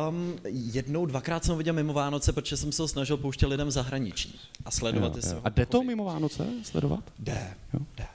Um, 0.08 0.36
jednou, 0.44 1.06
dvakrát 1.06 1.44
jsem 1.44 1.52
ho 1.52 1.58
viděl 1.58 1.74
mimo 1.74 1.92
Vánoce, 1.92 2.32
protože 2.32 2.56
jsem 2.56 2.72
se 2.72 2.82
ho 2.82 2.88
snažil 2.88 3.16
pouštět 3.16 3.46
lidem 3.46 3.68
v 3.68 3.70
zahraničí 3.70 4.40
a 4.64 4.70
sledovat, 4.70 5.12
Jo, 5.12 5.16
jestli 5.16 5.30
jo. 5.32 5.36
ho 5.40 5.46
A 5.46 5.48
jde 5.48 5.66
to 5.66 5.82
mimo 5.82 6.04
Vánoce 6.04 6.46
sledovat? 6.62 7.04
Jde, 7.18 7.54
Jo. 7.74 7.80
jde. 7.96 8.06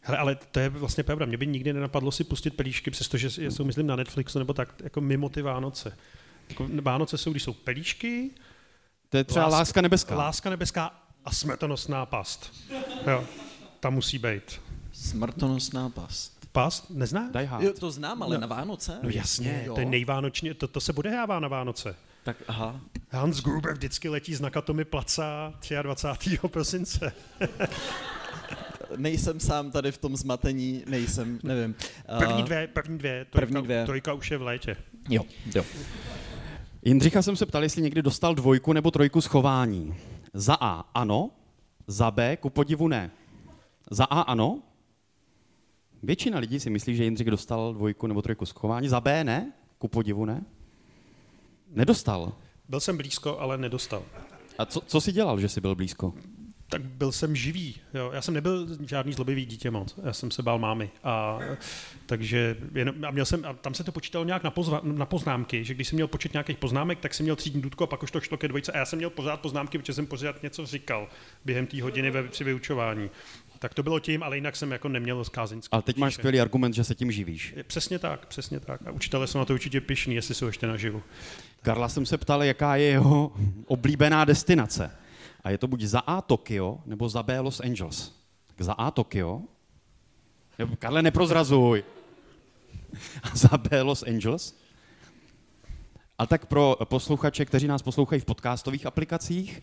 Hele, 0.00 0.18
ale 0.18 0.38
to 0.52 0.60
je 0.60 0.68
vlastně 0.68 1.04
pravda. 1.04 1.26
Mě 1.26 1.36
by 1.36 1.46
nikdy 1.46 1.72
nenapadlo 1.72 2.12
si 2.12 2.24
pustit 2.24 2.50
pelíšky, 2.50 2.90
přestože 2.90 3.30
jsou, 3.30 3.64
myslím, 3.64 3.86
na 3.86 3.96
Netflixu 3.96 4.38
nebo 4.38 4.52
tak, 4.52 4.74
jako 4.84 5.00
mimo 5.00 5.28
ty 5.28 5.42
Vánoce. 5.42 5.96
Jako 6.50 6.66
Vánoce 6.82 7.18
jsou, 7.18 7.30
když 7.30 7.42
jsou 7.42 7.52
pelíšky, 7.52 8.30
To 9.08 9.16
je 9.16 9.24
třeba 9.24 9.44
Láska- 9.46 9.52
Láska 9.58 9.80
nebeská. 9.80 10.14
láska 10.16 10.50
nebeská 10.50 11.00
a 11.24 11.30
smrtonosná 11.32 12.06
past. 12.06 12.52
Jo, 13.10 13.24
ta 13.80 13.90
musí 13.90 14.18
být. 14.18 14.60
Smrtonosná 14.92 15.88
past. 15.88 16.46
Past? 16.52 16.90
Nezná? 16.90 17.30
Die 17.32 17.46
Hard. 17.46 17.64
Jo, 17.64 17.72
to 17.72 17.90
znám, 17.90 18.22
ale 18.22 18.38
na 18.38 18.46
Vánoce? 18.46 18.98
No 19.02 19.08
jasně, 19.10 19.62
Jo. 19.66 19.74
to 19.74 19.80
je 19.80 19.86
nejvánoční, 19.86 20.54
to, 20.54 20.68
to 20.68 20.80
se 20.80 20.92
odehrává 20.92 21.40
na 21.40 21.48
Vánoce. 21.48 21.96
Tak 22.24 22.36
aha. 22.48 22.80
Hans 23.10 23.40
Gruber 23.42 23.72
vždycky 23.72 24.08
letí 24.08 24.34
z 24.34 24.40
Nakatomi 24.40 24.84
Placa 24.84 25.54
23. 25.82 26.38
prosince. 26.48 27.12
Nejsem 28.96 29.40
sám 29.40 29.70
tady 29.70 29.92
v 29.92 29.98
tom 29.98 30.16
zmatení, 30.16 30.82
nejsem, 30.86 31.38
nevím. 31.42 31.74
První 32.18 32.42
dvě, 32.42 32.66
první 32.66 32.98
dvě, 32.98 33.24
trojka, 33.30 33.46
První 33.46 33.62
dvě. 33.64 33.84
trojka 33.86 34.12
už 34.12 34.30
je 34.30 34.38
v 34.38 34.42
létě. 34.42 34.76
Jo, 35.08 35.22
jo. 35.54 35.64
Jindřicha 36.84 37.22
jsem 37.22 37.36
se 37.36 37.46
ptal, 37.46 37.62
jestli 37.62 37.82
někdy 37.82 38.02
dostal 38.02 38.34
dvojku 38.34 38.72
nebo 38.72 38.90
trojku 38.90 39.20
schování. 39.20 39.94
Za 40.34 40.56
A 40.60 40.84
ano, 40.94 41.30
za 41.86 42.10
B 42.10 42.36
ku 42.36 42.50
podivu 42.50 42.88
ne. 42.88 43.10
Za 43.90 44.04
A 44.04 44.20
ano. 44.20 44.62
Většina 46.02 46.38
lidí 46.38 46.60
si 46.60 46.70
myslí, 46.70 46.96
že 46.96 47.04
Jindřich 47.04 47.30
dostal 47.30 47.74
dvojku 47.74 48.06
nebo 48.06 48.22
trojku 48.22 48.46
schování. 48.46 48.88
Za 48.88 49.00
B 49.00 49.24
ne, 49.24 49.52
ku 49.78 49.88
podivu 49.88 50.24
ne. 50.24 50.44
Nedostal. 51.70 52.32
Byl 52.68 52.80
jsem 52.80 52.96
blízko, 52.96 53.38
ale 53.38 53.58
nedostal. 53.58 54.02
A 54.58 54.66
co, 54.66 54.80
co 54.80 55.00
jsi 55.00 55.12
dělal, 55.12 55.40
že 55.40 55.48
jsi 55.48 55.60
byl 55.60 55.74
blízko? 55.74 56.14
Tak 56.70 56.82
byl 56.82 57.12
jsem 57.12 57.36
živý. 57.36 57.74
Jo. 57.94 58.10
Já 58.14 58.22
jsem 58.22 58.34
nebyl 58.34 58.66
žádný 58.86 59.12
zlobivý 59.12 59.46
dítě 59.46 59.70
moc. 59.70 59.94
Já 60.04 60.12
jsem 60.12 60.30
se 60.30 60.42
bál 60.42 60.58
mámy. 60.58 60.90
A, 61.04 61.38
takže 62.06 62.56
jenom, 62.74 63.04
a 63.04 63.10
měl 63.10 63.24
jsem, 63.24 63.44
a 63.44 63.52
tam 63.52 63.74
se 63.74 63.84
to 63.84 63.92
počítalo 63.92 64.24
nějak 64.24 64.42
na, 64.42 64.50
pozva, 64.50 64.80
na 64.84 65.06
poznámky, 65.06 65.64
že 65.64 65.74
když 65.74 65.88
jsem 65.88 65.96
měl 65.96 66.08
počet 66.08 66.32
nějakých 66.32 66.58
poznámek, 66.58 66.98
tak 67.00 67.14
jsem 67.14 67.24
měl 67.24 67.36
třídní 67.36 67.62
dudku 67.62 67.84
a 67.84 67.86
pak 67.86 68.02
už 68.02 68.10
to 68.10 68.20
šlo 68.20 68.36
ke 68.36 68.48
dvojce. 68.48 68.72
A 68.72 68.78
já 68.78 68.84
jsem 68.84 68.96
měl 68.96 69.10
pořád 69.10 69.40
poznámky, 69.40 69.78
protože 69.78 69.92
jsem 69.92 70.06
pořád 70.06 70.42
něco 70.42 70.66
říkal 70.66 71.08
během 71.44 71.66
té 71.66 71.82
hodiny 71.82 72.10
ve, 72.10 72.22
při 72.22 72.44
vyučování. 72.44 73.10
Tak 73.58 73.74
to 73.74 73.82
bylo 73.82 74.00
tím, 74.00 74.22
ale 74.22 74.36
jinak 74.36 74.56
jsem 74.56 74.72
jako 74.72 74.88
neměl 74.88 75.24
zkázeňský. 75.24 75.72
Ale 75.72 75.82
teď 75.82 75.96
máš 75.96 76.14
skvělý 76.14 76.40
argument, 76.40 76.72
že 76.74 76.84
se 76.84 76.94
tím 76.94 77.12
živíš. 77.12 77.54
Přesně 77.66 77.98
tak, 77.98 78.26
přesně 78.26 78.60
tak. 78.60 78.80
A 78.86 78.90
učitelé 78.90 79.26
jsou 79.26 79.38
na 79.38 79.44
to 79.44 79.54
určitě 79.54 79.80
pišní, 79.80 80.14
jestli 80.14 80.34
jsou 80.34 80.46
ještě 80.46 80.66
naživu. 80.66 81.02
Karla 81.62 81.88
jsem 81.88 82.06
se 82.06 82.18
ptal, 82.18 82.42
jaká 82.42 82.76
je 82.76 82.84
jeho 82.84 83.32
oblíbená 83.66 84.24
destinace. 84.24 84.90
A 85.44 85.50
je 85.50 85.58
to 85.58 85.66
buď 85.66 85.82
za 85.82 86.00
A 86.00 86.20
Tokio, 86.20 86.78
nebo 86.86 87.08
za 87.08 87.22
B 87.22 87.40
Los 87.40 87.60
Angeles. 87.60 88.12
Tak 88.46 88.62
za 88.66 88.72
A 88.72 88.90
Tokio. 88.90 89.42
Nebo, 90.58 90.76
Karle, 90.76 91.02
neprozrazuj. 91.02 91.84
A 93.22 93.28
za 93.36 93.58
B 93.58 93.82
Los 93.82 94.02
Angeles. 94.02 94.60
A 96.18 96.26
tak 96.26 96.46
pro 96.46 96.76
posluchače, 96.84 97.44
kteří 97.44 97.66
nás 97.66 97.82
poslouchají 97.82 98.20
v 98.20 98.24
podcastových 98.24 98.86
aplikacích, 98.86 99.62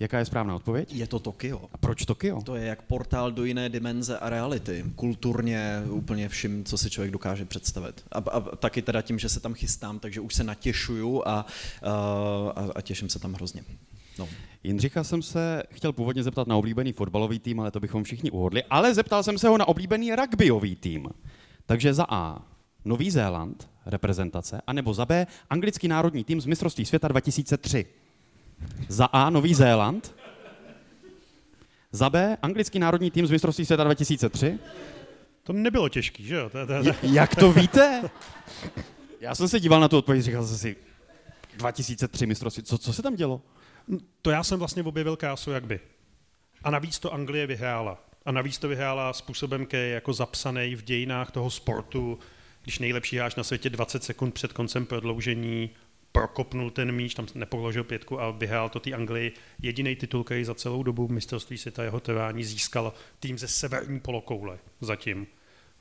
jaká 0.00 0.18
je 0.18 0.24
správná 0.24 0.56
odpověď? 0.56 0.94
Je 0.94 1.06
to 1.06 1.18
Tokio. 1.18 1.68
A 1.72 1.78
proč 1.78 2.04
Tokio? 2.04 2.42
To 2.42 2.56
je 2.56 2.66
jak 2.66 2.82
portál 2.82 3.32
do 3.32 3.44
jiné 3.44 3.68
dimenze 3.68 4.18
a 4.18 4.30
reality. 4.30 4.84
Kulturně 4.94 5.82
úplně 5.90 6.28
vším, 6.28 6.64
co 6.64 6.78
si 6.78 6.90
člověk 6.90 7.12
dokáže 7.12 7.44
představit. 7.44 8.04
A, 8.12 8.18
a 8.18 8.40
taky 8.40 8.82
teda 8.82 9.02
tím, 9.02 9.18
že 9.18 9.28
se 9.28 9.40
tam 9.40 9.54
chystám, 9.54 9.98
takže 9.98 10.20
už 10.20 10.34
se 10.34 10.44
natěšuju 10.44 11.22
a, 11.26 11.30
a, 11.30 11.46
a, 12.56 12.68
a 12.74 12.80
těším 12.80 13.08
se 13.08 13.18
tam 13.18 13.32
hrozně. 13.32 13.64
No. 14.18 14.28
Jindřicha 14.64 15.04
jsem 15.04 15.22
se 15.22 15.62
chtěl 15.70 15.92
původně 15.92 16.22
zeptat 16.22 16.46
na 16.46 16.56
oblíbený 16.56 16.92
fotbalový 16.92 17.38
tým, 17.38 17.60
ale 17.60 17.70
to 17.70 17.80
bychom 17.80 18.04
všichni 18.04 18.30
uhodli, 18.30 18.62
ale 18.70 18.94
zeptal 18.94 19.22
jsem 19.22 19.38
se 19.38 19.48
ho 19.48 19.58
na 19.58 19.68
oblíbený 19.68 20.14
rugbyový 20.14 20.76
tým. 20.76 21.08
Takže 21.66 21.94
za 21.94 22.06
A 22.08 22.42
Nový 22.84 23.10
Zéland, 23.10 23.70
reprezentace, 23.86 24.60
anebo 24.66 24.94
za 24.94 25.06
B 25.06 25.26
anglický 25.50 25.88
národní 25.88 26.24
tým 26.24 26.40
z 26.40 26.46
mistrovství 26.46 26.84
světa 26.84 27.08
2003. 27.08 27.86
Za 28.88 29.04
A 29.04 29.30
Nový 29.30 29.54
Zéland, 29.54 30.14
za 31.92 32.10
B 32.10 32.36
anglický 32.42 32.78
národní 32.78 33.10
tým 33.10 33.26
z 33.26 33.30
mistrovství 33.30 33.64
světa 33.64 33.84
2003. 33.84 34.58
To 35.42 35.52
nebylo 35.52 35.88
těžký, 35.88 36.24
že 36.24 36.34
jo? 36.34 36.50
Jak 37.02 37.36
to 37.36 37.52
víte? 37.52 38.10
Já 39.20 39.34
jsem 39.34 39.48
se 39.48 39.60
díval 39.60 39.80
na 39.80 39.88
tu 39.88 39.98
odpověď, 39.98 40.24
říkal 40.24 40.46
jsem 40.46 40.58
si, 40.58 40.76
2003 41.56 42.26
mistrovství, 42.26 42.62
co, 42.62 42.78
co 42.78 42.92
se 42.92 43.02
tam 43.02 43.14
dělo? 43.14 43.40
To 44.22 44.30
já 44.30 44.44
jsem 44.44 44.58
vlastně 44.58 44.82
objevil 44.82 45.16
krásu 45.16 45.50
jak 45.50 45.66
by. 45.66 45.80
A 46.62 46.70
navíc 46.70 46.98
to 46.98 47.14
Anglie 47.14 47.46
vyhrála. 47.46 48.04
A 48.24 48.32
navíc 48.32 48.58
to 48.58 48.68
vyhrála 48.68 49.12
způsobem, 49.12 49.66
který 49.66 49.82
je 49.82 49.88
jako 49.88 50.12
zapsaný 50.12 50.74
v 50.74 50.82
dějinách 50.82 51.30
toho 51.30 51.50
sportu, 51.50 52.18
když 52.62 52.78
nejlepší 52.78 53.16
hráč 53.16 53.34
na 53.34 53.44
světě 53.44 53.70
20 53.70 54.04
sekund 54.04 54.34
před 54.34 54.52
koncem 54.52 54.86
prodloužení 54.86 55.70
prokopnul 56.12 56.70
ten 56.70 56.92
míč, 56.92 57.14
tam 57.14 57.26
nepoložil 57.34 57.84
pětku 57.84 58.20
a 58.20 58.30
vyhrál 58.30 58.68
to 58.68 58.80
té 58.80 58.92
Anglii. 58.92 59.32
Jediný 59.62 59.96
titul, 59.96 60.24
který 60.24 60.44
za 60.44 60.54
celou 60.54 60.82
dobu 60.82 61.08
mistrovství 61.08 61.58
světa 61.58 61.84
jeho 61.84 62.00
trvání 62.00 62.44
získal 62.44 62.92
tým 63.20 63.38
ze 63.38 63.48
severní 63.48 64.00
polokoule 64.00 64.58
zatím. 64.80 65.26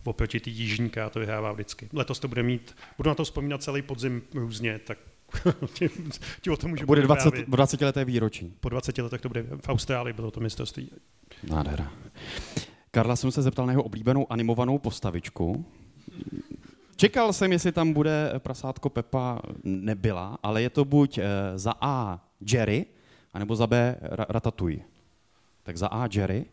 Oproti 0.04 0.40
té 0.40 0.50
jižní, 0.50 0.90
která 0.90 1.10
to 1.10 1.20
vyhrává 1.20 1.52
vždycky. 1.52 1.90
Letos 1.94 2.20
to 2.20 2.28
bude 2.28 2.44
mít, 2.44 2.76
budu 2.98 3.08
na 3.08 3.16
to 3.16 3.24
vzpomínat 3.24 3.64
celý 3.64 3.82
podzim 3.82 4.22
různě, 4.34 4.80
tak 4.80 4.98
ti, 6.42 6.50
o 6.50 6.58
tom 6.58 6.70
můžu 6.70 6.86
Bude 6.86 7.02
povyprávět. 7.02 7.34
20, 7.34 7.50
20 7.50 7.82
leté 7.82 8.06
výročí. 8.06 8.54
Po 8.60 8.70
20 8.70 8.98
letech 8.98 9.22
to 9.22 9.30
bude 9.30 9.44
v 9.44 9.70
Austrálii, 9.70 10.14
bylo 10.14 10.32
to 10.32 10.40
mistrovství. 10.40 10.92
Nádhera. 11.50 11.92
Karla 12.92 13.16
jsem 13.16 13.32
se 13.32 13.42
zeptal 13.42 13.66
na 13.66 13.72
jeho 13.72 13.84
oblíbenou 13.84 14.32
animovanou 14.32 14.78
postavičku. 14.78 15.66
Čekal 16.96 17.34
jsem, 17.34 17.52
jestli 17.52 17.72
tam 17.72 17.94
bude 17.94 18.34
prasátko 18.38 18.90
Pepa, 18.90 19.40
nebyla, 19.64 20.38
ale 20.44 20.62
je 20.62 20.70
to 20.70 20.86
buď 20.86 21.18
eh, 21.18 21.24
za 21.56 21.74
A 21.82 22.26
Jerry, 22.52 22.86
anebo 23.34 23.56
za 23.56 23.68
B 23.68 23.96
Ra- 24.02 24.26
Ratatouille. 24.30 24.80
Tak 25.64 25.78
za 25.78 25.88
A 25.88 26.08
Jerry 26.14 26.46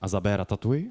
a 0.00 0.08
za 0.08 0.20
B 0.20 0.36
Ratatouille. 0.36 0.90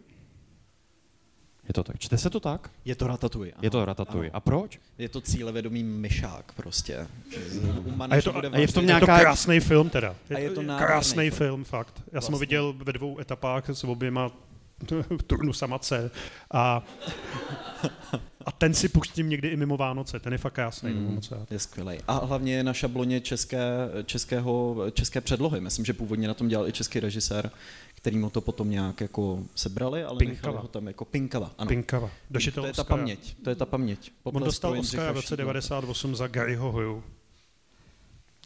Je 1.68 1.74
to 1.74 1.84
tak. 1.84 1.99
Čte 1.99 2.18
se 2.18 2.30
to 2.30 2.39
tak? 2.39 2.70
Je 2.86 2.95
to 2.95 3.07
Ratatouille. 3.07 3.51
Je 3.62 3.70
to 3.70 3.86
Ratatouille. 3.86 4.32
A 4.34 4.39
proč? 4.39 4.80
Je 4.97 5.09
to 5.09 5.22
cílevědomý 5.22 5.84
myšák 5.84 6.51
prostě. 6.55 7.07
A 8.09 8.16
je 8.16 8.22
to- 8.22 8.38
a 8.53 8.57
je 8.57 8.68
v 8.68 8.74
tom 8.74 8.86
nějaká- 8.86 9.14
Je 9.14 9.20
to 9.20 9.24
krásný 9.24 9.59
film 9.59 9.89
teda. 9.89 10.16
A 10.36 10.39
je 10.39 10.49
to 10.51 10.62
krásný 10.78 11.30
film. 11.30 11.38
film. 11.38 11.64
fakt. 11.64 11.93
Já 11.97 12.03
jsem 12.03 12.12
Vlastně. 12.12 12.34
ho 12.36 12.39
viděl 12.39 12.74
ve 12.78 12.93
dvou 12.93 13.20
etapách 13.20 13.70
s 13.70 13.84
oběma 13.84 14.32
turnu 15.28 15.53
samace 15.53 16.12
a, 16.51 16.84
a 18.45 18.51
ten 18.51 18.74
si 18.74 18.89
pustím 18.89 19.30
někdy 19.30 19.47
i 19.47 19.55
mimo 19.57 19.78
Vánoce, 19.78 20.20
ten 20.20 20.34
je 20.34 20.38
fakt 20.38 20.53
krásný. 20.53 20.91
Mm, 20.91 21.14
moc 21.16 21.34
je 21.51 21.59
skvělý. 21.59 21.97
A 22.07 22.26
hlavně 22.26 22.55
je 22.55 22.64
na 22.64 22.74
šabloně 22.74 23.22
české, 23.22 23.59
českého, 24.05 24.76
české 24.93 25.22
předlohy. 25.22 25.62
Myslím, 25.62 25.86
že 25.86 25.93
původně 25.93 26.28
na 26.28 26.34
tom 26.34 26.47
dělal 26.47 26.68
i 26.68 26.72
český 26.72 26.99
režisér, 26.99 27.51
který 28.02 28.18
mu 28.18 28.30
to 28.30 28.41
potom 28.41 28.70
nějak 28.70 29.02
jako 29.02 29.43
sebrali, 29.56 30.04
ale 30.04 30.18
Pinkava. 30.18 30.36
nechali 30.36 30.58
ho 30.58 30.68
tam 30.68 30.88
jako 30.88 31.06
Pinkava. 31.06 31.52
Ano. 31.58 31.68
Pinkava. 31.68 32.12
to 32.54 32.66
je 32.66 32.74
ta 32.74 32.84
paměť. 32.84 33.36
To 33.43 33.49
je 33.49 33.56
ta 33.56 33.66
paměť. 33.66 34.12
Potlesk 34.24 34.36
On 34.36 34.43
dostal 34.43 34.80
Oscar 34.80 35.14
v 35.14 35.16
roce 35.16 35.38
98 35.38 36.16
za 36.16 36.28
Garyho 36.28 36.72
Hoju. 36.72 37.04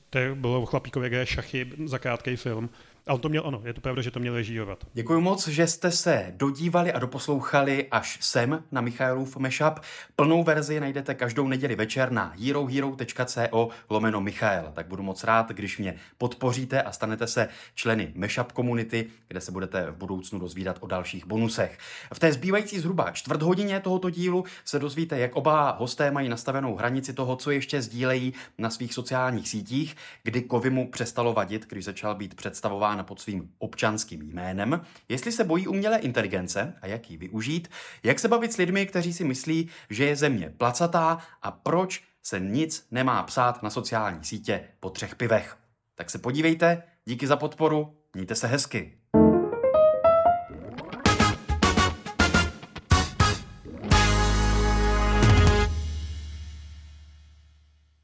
To 0.09 0.19
bylo 0.35 0.65
chlapíkově 0.65 1.25
šachy 1.25 1.71
za 1.85 1.99
krátký 1.99 2.35
film. 2.35 2.69
A 3.07 3.13
on 3.13 3.19
to 3.19 3.29
měl, 3.29 3.43
ano, 3.45 3.61
je 3.65 3.73
to 3.73 3.81
pravda, 3.81 4.01
že 4.01 4.11
to 4.11 4.19
měl 4.19 4.33
režírovat. 4.33 4.87
Děkuji 4.93 5.21
moc, 5.21 5.47
že 5.47 5.67
jste 5.67 5.91
se 5.91 6.33
dodívali 6.35 6.93
a 6.93 6.99
doposlouchali 6.99 7.87
až 7.91 8.17
sem 8.21 8.63
na 8.71 8.81
Michailův 8.81 9.37
Meshup. 9.37 9.79
Plnou 10.15 10.43
verzi 10.43 10.79
najdete 10.79 11.15
každou 11.15 11.47
neděli 11.47 11.75
večer 11.75 12.11
na 12.11 12.33
herohero.co 12.45 13.69
lomeno 13.89 14.21
Michael. 14.21 14.71
Tak 14.73 14.87
budu 14.87 15.03
moc 15.03 15.23
rád, 15.23 15.49
když 15.49 15.77
mě 15.77 15.95
podpoříte 16.17 16.81
a 16.81 16.91
stanete 16.91 17.27
se 17.27 17.47
členy 17.75 18.11
Meshup 18.15 18.51
komunity, 18.51 19.07
kde 19.27 19.41
se 19.41 19.51
budete 19.51 19.91
v 19.91 19.95
budoucnu 19.95 20.39
dozvídat 20.39 20.77
o 20.79 20.87
dalších 20.87 21.25
bonusech. 21.25 21.77
V 22.13 22.19
té 22.19 22.33
zbývající 22.33 22.79
zhruba 22.79 23.11
čtvrt 23.11 23.41
hodině 23.41 23.79
tohoto 23.79 24.09
dílu 24.09 24.45
se 24.65 24.79
dozvíte, 24.79 25.19
jak 25.19 25.35
oba 25.35 25.71
hosté 25.79 26.11
mají 26.11 26.29
nastavenou 26.29 26.75
hranici 26.75 27.13
toho, 27.13 27.35
co 27.35 27.51
ještě 27.51 27.81
sdílejí 27.81 28.33
na 28.57 28.69
svých 28.69 28.93
sociálních 28.93 29.49
sítích, 29.49 29.95
kdy 30.23 30.41
Kovimu 30.41 30.91
přestalo 30.91 31.33
vadit, 31.33 31.65
když 31.69 31.85
začal 31.85 32.15
být 32.15 32.35
představován 32.35 32.94
nazývána 32.95 33.03
pod 33.03 33.19
svým 33.19 33.49
občanským 33.59 34.21
jménem, 34.21 34.81
jestli 35.09 35.31
se 35.31 35.43
bojí 35.43 35.67
umělé 35.67 35.99
inteligence 35.99 36.73
a 36.81 36.87
jak 36.87 37.11
ji 37.11 37.17
využít, 37.17 37.67
jak 38.03 38.19
se 38.19 38.27
bavit 38.27 38.53
s 38.53 38.57
lidmi, 38.57 38.85
kteří 38.85 39.13
si 39.13 39.23
myslí, 39.23 39.69
že 39.89 40.05
je 40.05 40.15
země 40.15 40.49
placatá 40.57 41.19
a 41.41 41.51
proč 41.51 42.03
se 42.23 42.39
nic 42.39 42.87
nemá 42.91 43.23
psát 43.23 43.63
na 43.63 43.69
sociální 43.69 44.23
sítě 44.23 44.63
po 44.79 44.89
třech 44.89 45.15
pivech. 45.15 45.57
Tak 45.95 46.09
se 46.09 46.19
podívejte, 46.19 46.83
díky 47.05 47.27
za 47.27 47.35
podporu, 47.35 47.97
mějte 48.13 48.35
se 48.35 48.47
hezky. 48.47 48.97